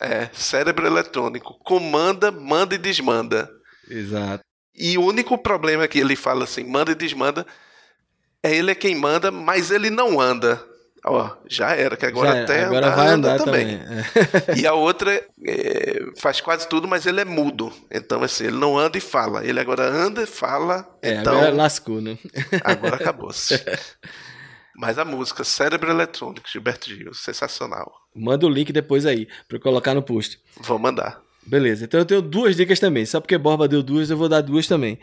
É, 0.00 0.28
cérebro 0.32 0.86
eletrônico. 0.86 1.54
Comanda, 1.60 2.32
manda 2.32 2.74
e 2.74 2.78
desmanda. 2.78 3.48
Exato. 3.88 4.42
E 4.74 4.98
o 4.98 5.04
único 5.04 5.38
problema 5.38 5.86
que 5.86 6.00
ele 6.00 6.16
fala 6.16 6.44
assim, 6.44 6.64
manda 6.64 6.90
e 6.90 6.96
desmanda, 6.96 7.46
é 8.42 8.54
ele 8.54 8.72
é 8.72 8.74
quem 8.74 8.96
manda, 8.96 9.30
mas 9.30 9.70
ele 9.70 9.88
não 9.88 10.20
anda. 10.20 10.60
Ó, 11.06 11.36
já 11.46 11.72
era, 11.72 11.98
que 11.98 12.06
agora 12.06 12.32
já, 12.32 12.42
até 12.42 12.64
agora 12.64 12.90
vai 12.90 13.08
andar 13.08 13.38
também. 13.38 13.78
também. 13.78 14.56
e 14.56 14.66
a 14.66 14.72
outra 14.72 15.22
é, 15.46 16.00
faz 16.16 16.40
quase 16.40 16.66
tudo, 16.66 16.88
mas 16.88 17.04
ele 17.04 17.20
é 17.20 17.24
mudo. 17.26 17.70
Então, 17.90 18.22
assim, 18.22 18.44
ele 18.46 18.56
não 18.56 18.78
anda 18.78 18.96
e 18.96 19.02
fala. 19.02 19.44
Ele 19.44 19.60
agora 19.60 19.86
anda 19.86 20.22
e 20.22 20.26
fala. 20.26 20.88
É, 21.02 21.16
então, 21.16 21.36
agora 21.36 21.52
lascou, 21.52 22.00
né? 22.00 22.16
agora 22.64 22.96
acabou-se. 22.96 23.54
Mas 24.76 24.98
a 24.98 25.04
música 25.04 25.44
Cérebro 25.44 25.88
Eletrônico, 25.88 26.48
Gilberto 26.48 26.88
Gil, 26.88 27.14
sensacional. 27.14 27.92
Manda 28.12 28.44
o 28.44 28.48
link 28.48 28.72
depois 28.72 29.06
aí, 29.06 29.28
para 29.48 29.60
colocar 29.60 29.94
no 29.94 30.02
post. 30.02 30.40
Vou 30.60 30.80
mandar. 30.80 31.20
Beleza, 31.46 31.84
então 31.84 32.00
eu 32.00 32.06
tenho 32.06 32.22
duas 32.22 32.56
dicas 32.56 32.80
também. 32.80 33.06
Só 33.06 33.20
porque 33.20 33.38
Borba 33.38 33.68
deu 33.68 33.82
duas, 33.82 34.10
eu 34.10 34.16
vou 34.16 34.28
dar 34.28 34.40
duas 34.40 34.66
também. 34.66 34.98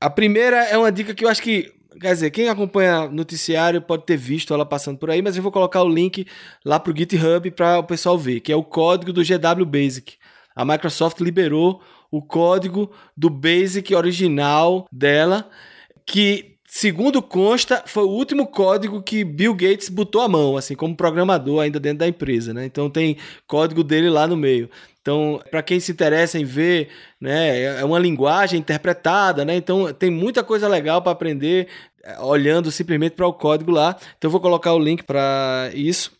A 0.00 0.08
primeira 0.08 0.64
é 0.64 0.76
uma 0.78 0.92
dica 0.92 1.14
que 1.14 1.24
eu 1.24 1.28
acho 1.28 1.42
que 1.42 1.72
Quer 2.00 2.12
dizer, 2.12 2.30
quem 2.30 2.48
acompanha 2.48 3.08
noticiário 3.08 3.80
pode 3.80 4.04
ter 4.04 4.16
visto 4.16 4.52
ela 4.52 4.64
passando 4.66 4.98
por 4.98 5.10
aí, 5.10 5.22
mas 5.22 5.36
eu 5.36 5.42
vou 5.42 5.52
colocar 5.52 5.82
o 5.82 5.88
link 5.88 6.26
lá 6.64 6.78
pro 6.80 6.96
GitHub 6.96 7.50
para 7.50 7.78
o 7.78 7.84
pessoal 7.84 8.18
ver, 8.18 8.40
que 8.40 8.52
é 8.52 8.56
o 8.56 8.64
código 8.64 9.12
do 9.12 9.22
GW 9.22 9.64
Basic. 9.66 10.14
A 10.54 10.64
Microsoft 10.64 11.20
liberou 11.20 11.80
o 12.10 12.20
código 12.20 12.90
do 13.16 13.30
Basic 13.30 13.94
original 13.94 14.86
dela, 14.92 15.48
que 16.04 16.52
segundo 16.66 17.20
consta, 17.20 17.82
foi 17.84 18.02
o 18.04 18.08
último 18.08 18.46
código 18.46 19.02
que 19.02 19.24
Bill 19.24 19.54
Gates 19.54 19.90
botou 19.90 20.22
a 20.22 20.28
mão, 20.28 20.56
assim, 20.56 20.74
como 20.74 20.96
programador 20.96 21.60
ainda 21.60 21.78
dentro 21.78 21.98
da 21.98 22.08
empresa, 22.08 22.54
né? 22.54 22.64
Então 22.64 22.88
tem 22.88 23.18
código 23.46 23.84
dele 23.84 24.08
lá 24.08 24.26
no 24.26 24.38
meio. 24.38 24.70
Então, 25.02 25.42
para 25.50 25.62
quem 25.62 25.80
se 25.80 25.90
interessa 25.90 26.38
em 26.38 26.44
ver, 26.44 26.88
né, 27.20 27.80
é 27.80 27.84
uma 27.84 27.98
linguagem 27.98 28.60
interpretada, 28.60 29.44
né? 29.44 29.56
Então, 29.56 29.92
tem 29.92 30.10
muita 30.10 30.44
coisa 30.44 30.68
legal 30.68 31.02
para 31.02 31.10
aprender 31.10 31.66
é, 32.04 32.20
olhando 32.20 32.70
simplesmente 32.70 33.16
para 33.16 33.26
o 33.26 33.32
código 33.32 33.72
lá. 33.72 33.96
Então, 34.16 34.28
eu 34.28 34.30
vou 34.30 34.40
colocar 34.40 34.72
o 34.72 34.78
link 34.78 35.02
para 35.02 35.70
isso. 35.74 36.12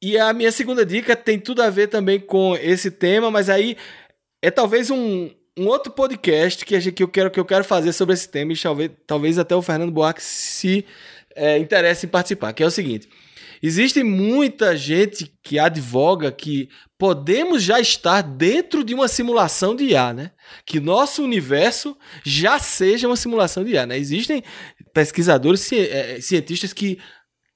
E 0.00 0.16
a 0.16 0.32
minha 0.32 0.52
segunda 0.52 0.86
dica 0.86 1.16
tem 1.16 1.38
tudo 1.38 1.62
a 1.62 1.70
ver 1.70 1.88
também 1.88 2.20
com 2.20 2.56
esse 2.56 2.92
tema, 2.92 3.30
mas 3.30 3.50
aí 3.50 3.76
é 4.40 4.50
talvez 4.50 4.88
um, 4.88 5.30
um 5.58 5.66
outro 5.66 5.92
podcast 5.92 6.64
que, 6.64 6.92
que, 6.92 7.02
eu 7.02 7.08
quero, 7.08 7.30
que 7.30 7.40
eu 7.40 7.44
quero 7.44 7.64
fazer 7.64 7.92
sobre 7.92 8.14
esse 8.14 8.28
tema 8.28 8.52
e 8.52 8.56
talvez, 8.56 8.90
talvez 9.06 9.38
até 9.38 9.54
o 9.54 9.62
Fernando 9.62 9.92
Buarque 9.92 10.22
se 10.22 10.84
é, 11.34 11.58
interesse 11.58 12.06
em 12.06 12.08
participar, 12.08 12.52
que 12.52 12.62
é 12.62 12.66
o 12.66 12.70
seguinte. 12.70 13.08
Existe 13.62 14.02
muita 14.02 14.76
gente 14.76 15.32
que 15.42 15.58
advoga 15.58 16.32
que 16.32 16.68
podemos 16.98 17.62
já 17.62 17.78
estar 17.78 18.20
dentro 18.20 18.82
de 18.82 18.92
uma 18.92 19.06
simulação 19.06 19.76
de 19.76 19.84
IA, 19.84 20.12
né? 20.12 20.32
Que 20.66 20.80
nosso 20.80 21.22
universo 21.22 21.96
já 22.24 22.58
seja 22.58 23.06
uma 23.06 23.16
simulação 23.16 23.62
de 23.62 23.72
IA, 23.72 23.86
né? 23.86 23.96
Existem 23.96 24.42
pesquisadores, 24.92 25.72
é, 25.72 26.20
cientistas 26.20 26.72
que 26.72 26.98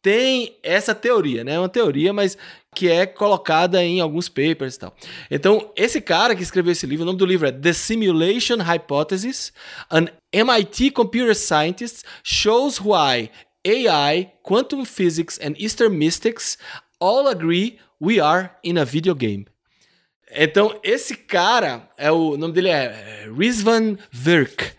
têm 0.00 0.56
essa 0.62 0.94
teoria, 0.94 1.42
né? 1.42 1.54
É 1.54 1.58
uma 1.58 1.68
teoria, 1.68 2.12
mas 2.12 2.38
que 2.72 2.88
é 2.88 3.06
colocada 3.06 3.82
em 3.82 4.00
alguns 4.00 4.28
papers 4.28 4.76
e 4.76 4.78
tal. 4.78 4.94
Então, 5.28 5.72
esse 5.74 6.00
cara 6.00 6.36
que 6.36 6.42
escreveu 6.42 6.70
esse 6.70 6.86
livro, 6.86 7.02
o 7.02 7.06
nome 7.06 7.18
do 7.18 7.26
livro 7.26 7.48
é 7.48 7.50
The 7.50 7.72
Simulation 7.72 8.58
Hypothesis, 8.58 9.52
An 9.90 10.06
MIT 10.32 10.90
Computer 10.92 11.34
Scientist 11.34 12.04
Shows 12.22 12.78
Why 12.78 13.30
AI, 13.66 14.32
Quantum 14.42 14.84
Physics 14.84 15.38
and 15.42 15.54
Eastern 15.58 15.96
Mystics 15.96 16.56
all 17.00 17.26
agree 17.26 17.78
we 18.00 18.20
are 18.20 18.50
in 18.62 18.78
a 18.78 18.84
video 18.84 19.14
game. 19.14 19.46
Então, 20.30 20.78
esse 20.82 21.16
cara, 21.16 21.88
é 21.96 22.10
o, 22.10 22.32
o 22.32 22.36
nome 22.36 22.52
dele 22.52 22.68
é 22.68 23.28
Rizvan 23.36 23.96
Virk. 24.10 24.72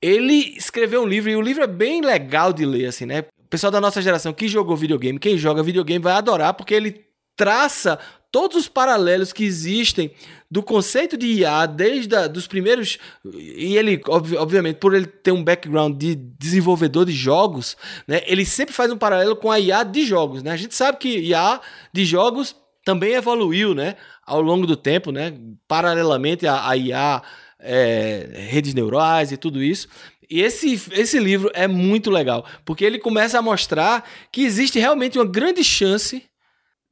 Ele 0.00 0.56
escreveu 0.56 1.02
um 1.02 1.06
livro, 1.06 1.30
e 1.30 1.36
o 1.36 1.40
livro 1.40 1.62
é 1.62 1.66
bem 1.66 2.00
legal 2.02 2.52
de 2.52 2.64
ler, 2.64 2.86
assim, 2.86 3.06
né? 3.06 3.24
O 3.38 3.48
pessoal 3.48 3.70
da 3.70 3.80
nossa 3.80 4.02
geração 4.02 4.32
que 4.32 4.48
jogou 4.48 4.76
videogame, 4.76 5.18
quem 5.18 5.38
joga 5.38 5.62
videogame 5.62 6.02
vai 6.02 6.14
adorar, 6.14 6.54
porque 6.54 6.74
ele 6.74 7.06
traça 7.36 7.98
todos 8.36 8.58
os 8.58 8.68
paralelos 8.68 9.32
que 9.32 9.44
existem 9.44 10.10
do 10.50 10.62
conceito 10.62 11.16
de 11.16 11.26
IA 11.26 11.64
desde 11.64 12.14
a, 12.14 12.26
dos 12.26 12.46
primeiros 12.46 12.98
e 13.24 13.78
ele 13.78 13.98
obviamente 14.06 14.76
por 14.76 14.92
ele 14.94 15.06
ter 15.06 15.32
um 15.32 15.42
background 15.42 15.96
de 15.96 16.14
desenvolvedor 16.14 17.06
de 17.06 17.12
jogos, 17.12 17.78
né, 18.06 18.20
ele 18.26 18.44
sempre 18.44 18.74
faz 18.74 18.92
um 18.92 18.98
paralelo 18.98 19.36
com 19.36 19.50
a 19.50 19.58
IA 19.58 19.82
de 19.84 20.04
jogos, 20.04 20.42
né? 20.42 20.50
A 20.50 20.56
gente 20.56 20.74
sabe 20.74 20.98
que 20.98 21.18
IA 21.18 21.62
de 21.94 22.04
jogos 22.04 22.54
também 22.84 23.14
evoluiu, 23.14 23.74
né, 23.74 23.96
ao 24.26 24.42
longo 24.42 24.66
do 24.66 24.76
tempo, 24.76 25.10
né, 25.10 25.32
paralelamente 25.66 26.46
à, 26.46 26.68
à 26.68 26.76
IA 26.76 27.22
é, 27.58 28.28
redes 28.50 28.74
neurais 28.74 29.32
e 29.32 29.38
tudo 29.38 29.62
isso. 29.62 29.88
E 30.28 30.42
esse, 30.42 30.78
esse 30.92 31.18
livro 31.18 31.50
é 31.54 31.66
muito 31.66 32.10
legal, 32.10 32.44
porque 32.66 32.84
ele 32.84 32.98
começa 32.98 33.38
a 33.38 33.42
mostrar 33.42 34.06
que 34.30 34.42
existe 34.42 34.78
realmente 34.78 35.18
uma 35.18 35.24
grande 35.24 35.64
chance 35.64 36.22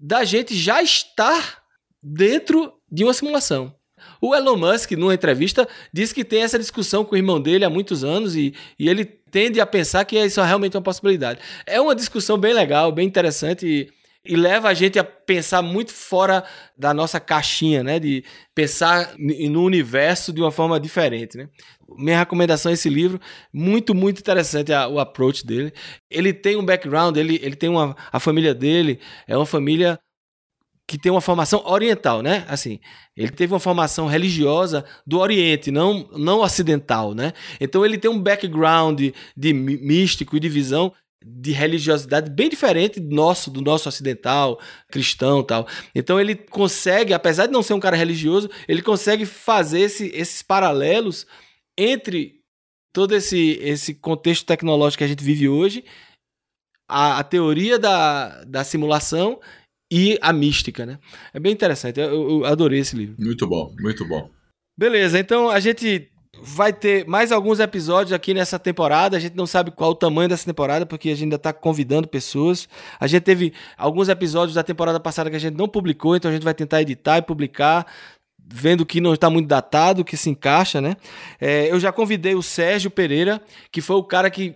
da 0.07 0.23
gente 0.23 0.55
já 0.55 0.83
estar 0.83 1.63
dentro 2.03 2.75
de 2.93 3.03
uma 3.05 3.15
simulação. 3.15 3.75
O 4.21 4.35
Elon 4.35 4.59
Musk, 4.59 4.93
numa 4.93 5.15
entrevista, 5.15 5.67
disse 5.91 6.15
que 6.15 6.23
tem 6.23 6.43
essa 6.43 6.59
discussão 6.59 7.07
com 7.07 7.15
o 7.15 7.19
irmão 7.19 7.41
dele 7.41 7.65
há 7.65 7.71
muitos 7.71 8.05
anos 8.05 8.37
e, 8.37 8.55
e 8.79 8.87
ele 8.87 9.07
tende 9.07 9.63
a 9.63 9.67
pensar 9.67 10.05
que 10.05 10.23
isso 10.23 10.43
é 10.43 10.45
realmente 10.45 10.77
uma 10.77 10.83
possibilidade. 10.83 11.41
É 11.65 11.81
uma 11.81 11.95
discussão 11.95 12.37
bem 12.37 12.53
legal, 12.53 12.93
bem 12.93 13.07
interessante. 13.07 13.67
E, 13.67 13.91
e 14.25 14.37
leva 14.37 14.69
a 14.69 14.75
gente 14.75 14.99
a 14.99 15.05
pensar 15.05 15.61
muito 15.61 15.93
fora 15.93 16.45
da 16.77 16.95
nossa 16.95 17.21
caixinha, 17.21 17.83
né? 17.83 17.99
De 17.99 18.25
pensar 18.55 19.15
no 19.19 19.63
universo 19.63 20.33
de 20.33 20.41
uma 20.41 20.51
forma 20.51 20.81
diferente, 20.81 21.37
né? 21.37 21.49
Minha 21.97 22.19
recomendação 22.19 22.71
é 22.71 22.75
esse 22.75 22.89
livro, 22.89 23.21
muito, 23.53 23.95
muito 23.95 24.21
interessante 24.21 24.73
a, 24.73 24.89
o 24.89 24.99
approach 24.99 25.47
dele. 25.47 25.73
Ele 26.11 26.33
tem 26.33 26.57
um 26.57 26.65
background, 26.65 27.17
ele, 27.17 27.39
ele 27.43 27.55
tem 27.55 27.69
uma. 27.69 27.95
A 28.11 28.19
família 28.19 28.55
dele 28.55 28.99
é 29.29 29.37
uma 29.37 29.47
família 29.47 29.99
que 30.87 30.99
tem 30.99 31.11
uma 31.11 31.21
formação 31.21 31.63
oriental, 31.65 32.23
né? 32.23 32.45
Assim, 32.49 32.79
ele 33.17 33.31
teve 33.31 33.53
uma 33.53 33.61
formação 33.61 34.07
religiosa 34.07 34.85
do 35.07 35.19
Oriente, 35.19 35.71
não, 35.71 36.09
não 36.13 36.41
ocidental, 36.41 37.15
né? 37.15 37.33
Então 37.61 37.85
ele 37.85 37.97
tem 37.97 38.11
um 38.11 38.21
background 38.21 39.01
de 39.37 39.53
místico 39.53 40.37
e 40.37 40.41
de 40.41 40.49
visão 40.49 40.93
de 41.27 41.53
religiosidade 41.53 42.31
bem 42.31 42.51
diferente 42.51 43.01
do 43.01 43.15
nosso, 43.15 43.51
do 43.51 43.63
nosso 43.63 43.89
ocidental, 43.89 44.61
cristão 44.91 45.43
tal. 45.43 45.67
Então 45.95 46.21
ele 46.21 46.35
consegue, 46.35 47.15
apesar 47.15 47.47
de 47.47 47.53
não 47.53 47.63
ser 47.63 47.73
um 47.73 47.81
cara 47.81 47.97
religioso, 47.97 48.51
ele 48.69 48.83
consegue 48.83 49.25
fazer 49.25 49.81
esse, 49.81 50.09
esses 50.15 50.43
paralelos 50.43 51.27
entre 51.79 52.41
todo 52.93 53.15
esse, 53.15 53.59
esse 53.63 53.95
contexto 53.95 54.45
tecnológico 54.45 54.99
que 54.99 55.05
a 55.05 55.09
gente 55.09 55.25
vive 55.25 55.49
hoje, 55.49 55.85
a, 56.89 57.19
a 57.19 57.25
teoria 57.25 57.79
da, 57.79 58.45
da 58.45 58.63
simulação 58.63 59.41
e 59.91 60.19
a 60.21 60.33
mística, 60.33 60.85
né? 60.85 60.99
É 61.33 61.41
bem 61.41 61.53
interessante, 61.53 61.99
eu, 61.99 62.13
eu 62.13 62.45
adorei 62.45 62.81
esse 62.81 62.95
livro. 62.95 63.17
Muito 63.19 63.47
bom, 63.47 63.75
muito 63.81 64.07
bom. 64.07 64.31
Beleza, 64.79 65.19
então 65.19 65.49
a 65.49 65.59
gente 65.59 66.11
vai 66.43 66.73
ter 66.73 67.07
mais 67.07 67.33
alguns 67.33 67.61
episódios 67.61 68.13
aqui 68.13 68.35
nessa 68.35 68.59
temporada. 68.59 69.17
A 69.17 69.21
gente 69.21 69.37
não 69.37 69.47
sabe 69.47 69.71
qual 69.71 69.91
o 69.91 69.95
tamanho 69.95 70.29
dessa 70.29 70.45
temporada, 70.45 70.87
porque 70.87 71.09
a 71.09 71.13
gente 71.13 71.25
ainda 71.25 71.37
está 71.37 71.53
convidando 71.53 72.09
pessoas. 72.09 72.69
A 72.99 73.07
gente 73.07 73.23
teve 73.23 73.53
alguns 73.77 74.09
episódios 74.09 74.55
da 74.55 74.63
temporada 74.63 74.99
passada 75.01 75.31
que 75.31 75.37
a 75.37 75.41
gente 75.41 75.57
não 75.57 75.69
publicou, 75.69 76.17
então 76.17 76.31
a 76.31 76.35
gente 76.35 76.45
vai 76.45 76.55
tentar 76.55 76.83
editar 76.83 77.19
e 77.19 77.23
publicar. 77.23 77.87
Vendo 78.47 78.85
que 78.85 79.01
não 79.01 79.15
está 79.15 79.31
muito 79.31 79.49
datado, 79.49 80.05
que 80.05 80.19
se 80.19 80.29
encaixa, 80.29 80.79
né? 80.81 80.97
É, 81.41 81.71
eu 81.71 81.81
já 81.81 81.91
convidei 81.91 82.35
o 82.35 82.43
Sérgio 82.43 82.91
Pereira, 82.91 83.41
que 83.73 83.81
foi 83.81 83.97
o 83.97 84.05
cara 84.05 84.29
que 84.31 84.55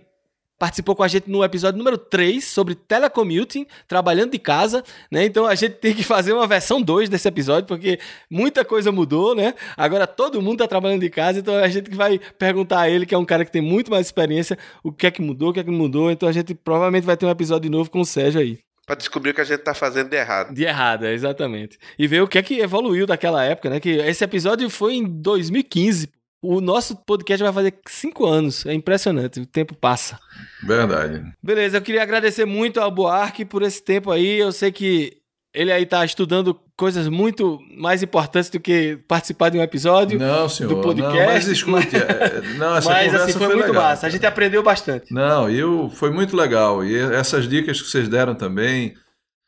participou 0.59 0.93
com 0.93 1.03
a 1.03 1.07
gente 1.07 1.29
no 1.29 1.43
episódio 1.43 1.77
número 1.77 1.97
3 1.97 2.43
sobre 2.43 2.75
telecommuting, 2.75 3.65
trabalhando 3.87 4.31
de 4.31 4.39
casa, 4.39 4.83
né? 5.09 5.23
Então 5.23 5.47
a 5.47 5.55
gente 5.55 5.75
tem 5.75 5.95
que 5.95 6.03
fazer 6.03 6.33
uma 6.33 6.45
versão 6.45 6.81
2 6.81 7.07
desse 7.07 7.27
episódio, 7.27 7.65
porque 7.65 7.97
muita 8.29 8.65
coisa 8.65 8.91
mudou, 8.91 9.33
né? 9.33 9.53
Agora 9.77 10.05
todo 10.05 10.41
mundo 10.41 10.59
tá 10.59 10.67
trabalhando 10.67 10.99
de 11.01 11.09
casa, 11.09 11.39
então 11.39 11.55
a 11.55 11.67
gente 11.69 11.89
vai 11.95 12.19
perguntar 12.37 12.81
a 12.81 12.89
ele, 12.89 13.05
que 13.05 13.15
é 13.15 13.17
um 13.17 13.25
cara 13.25 13.45
que 13.45 13.51
tem 13.51 13.61
muito 13.61 13.89
mais 13.89 14.07
experiência, 14.07 14.57
o 14.83 14.91
que 14.91 15.07
é 15.07 15.11
que 15.11 15.21
mudou, 15.21 15.49
o 15.49 15.53
que 15.53 15.61
é 15.61 15.63
que 15.63 15.71
mudou. 15.71 16.11
Então 16.11 16.27
a 16.27 16.33
gente 16.33 16.53
provavelmente 16.53 17.05
vai 17.05 17.15
ter 17.15 17.25
um 17.25 17.29
episódio 17.29 17.71
novo 17.71 17.89
com 17.89 18.01
o 18.01 18.05
Sérgio 18.05 18.41
aí. 18.41 18.59
Pra 18.85 18.95
descobrir 18.95 19.29
o 19.29 19.33
que 19.35 19.41
a 19.41 19.45
gente 19.45 19.59
tá 19.59 19.75
fazendo 19.75 20.09
de 20.09 20.17
errado. 20.17 20.51
De 20.51 20.63
errado, 20.63 21.05
é, 21.05 21.13
exatamente. 21.13 21.77
E 21.97 22.07
ver 22.07 22.23
o 22.23 22.27
que 22.27 22.39
é 22.39 22.41
que 22.41 22.59
evoluiu 22.59 23.05
daquela 23.05 23.45
época, 23.45 23.69
né? 23.69 23.79
Que 23.79 23.91
esse 23.91 24.23
episódio 24.23 24.67
foi 24.67 24.95
em 24.95 25.05
2015, 25.05 26.09
o 26.41 26.61
nosso 26.61 26.95
podcast 26.95 27.43
vai 27.43 27.53
fazer 27.53 27.75
cinco 27.87 28.25
anos. 28.25 28.65
É 28.65 28.73
impressionante, 28.73 29.39
o 29.39 29.45
tempo 29.45 29.75
passa. 29.75 30.19
Verdade. 30.63 31.23
Beleza, 31.41 31.77
eu 31.77 31.81
queria 31.81 32.03
agradecer 32.03 32.45
muito 32.45 32.79
ao 32.79 32.91
Buarque 32.91 33.45
por 33.45 33.61
esse 33.61 33.83
tempo 33.83 34.11
aí. 34.11 34.39
Eu 34.39 34.51
sei 34.51 34.71
que 34.71 35.17
ele 35.53 35.71
aí 35.71 35.85
tá 35.85 36.05
estudando 36.05 36.57
coisas 36.77 37.07
muito 37.07 37.59
mais 37.75 38.01
importantes 38.01 38.49
do 38.49 38.59
que 38.59 38.99
participar 39.07 39.49
de 39.49 39.57
um 39.57 39.61
episódio 39.61 40.17
não, 40.17 40.47
senhor, 40.47 40.69
do 40.69 40.81
podcast. 40.81 41.17
Não, 41.17 41.25
mas 41.25 41.47
escute, 41.47 41.95
é, 41.97 42.41
não, 42.57 42.77
essa 42.77 42.89
mas 42.89 43.15
assim, 43.15 43.33
foi, 43.33 43.47
foi 43.47 43.55
muito 43.55 43.67
legal. 43.67 43.83
massa. 43.83 44.07
A 44.07 44.09
gente 44.09 44.25
aprendeu 44.25 44.63
bastante. 44.63 45.13
Não, 45.13 45.49
eu 45.49 45.89
foi 45.89 46.11
muito 46.11 46.37
legal. 46.37 46.85
E 46.85 46.95
essas 46.97 47.49
dicas 47.49 47.81
que 47.81 47.89
vocês 47.89 48.07
deram 48.07 48.33
também 48.33 48.93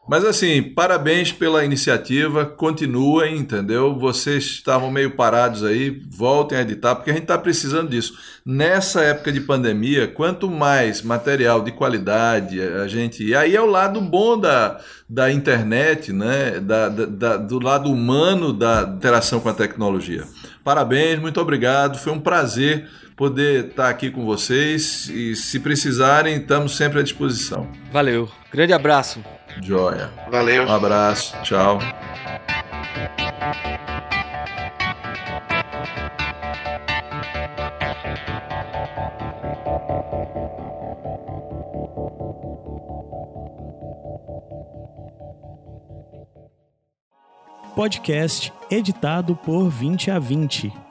mas 0.07 0.25
assim, 0.25 0.63
parabéns 0.63 1.31
pela 1.31 1.63
iniciativa, 1.63 2.45
continuem, 2.45 3.37
entendeu? 3.37 3.97
Vocês 3.97 4.43
estavam 4.45 4.89
meio 4.89 5.11
parados 5.11 5.63
aí, 5.63 5.89
voltem 6.09 6.57
a 6.57 6.61
editar, 6.61 6.95
porque 6.95 7.11
a 7.11 7.13
gente 7.13 7.23
está 7.23 7.37
precisando 7.37 7.89
disso. 7.89 8.17
Nessa 8.43 9.01
época 9.03 9.31
de 9.31 9.39
pandemia, 9.39 10.07
quanto 10.07 10.49
mais 10.49 11.01
material 11.03 11.63
de 11.63 11.71
qualidade 11.71 12.59
a 12.59 12.87
gente. 12.87 13.33
Aí 13.35 13.55
é 13.55 13.61
o 13.61 13.67
lado 13.67 14.01
bom 14.01 14.37
da, 14.37 14.81
da 15.07 15.31
internet, 15.31 16.11
né? 16.11 16.59
Da, 16.59 16.89
da, 16.89 17.37
do 17.37 17.59
lado 17.59 17.91
humano 17.91 18.51
da 18.51 18.91
interação 18.97 19.39
com 19.39 19.49
a 19.49 19.53
tecnologia. 19.53 20.25
Parabéns, 20.63 21.19
muito 21.19 21.39
obrigado, 21.41 21.97
foi 21.97 22.13
um 22.13 22.19
prazer 22.19 22.87
poder 23.15 23.65
estar 23.67 23.89
aqui 23.89 24.09
com 24.09 24.25
vocês 24.25 25.07
e 25.09 25.35
se 25.35 25.59
precisarem, 25.59 26.37
estamos 26.37 26.75
sempre 26.75 26.99
à 26.99 27.03
disposição. 27.03 27.67
Valeu, 27.91 28.29
grande 28.51 28.73
abraço. 28.73 29.23
Joia. 29.61 30.09
Valeu. 30.29 30.65
Um 30.65 30.71
abraço. 30.71 31.35
Tchau. 31.43 31.79
Podcast 47.75 48.53
editado 48.71 49.35
por 49.35 49.69
20 49.69 50.09
a 50.11 50.19
20. 50.19 50.90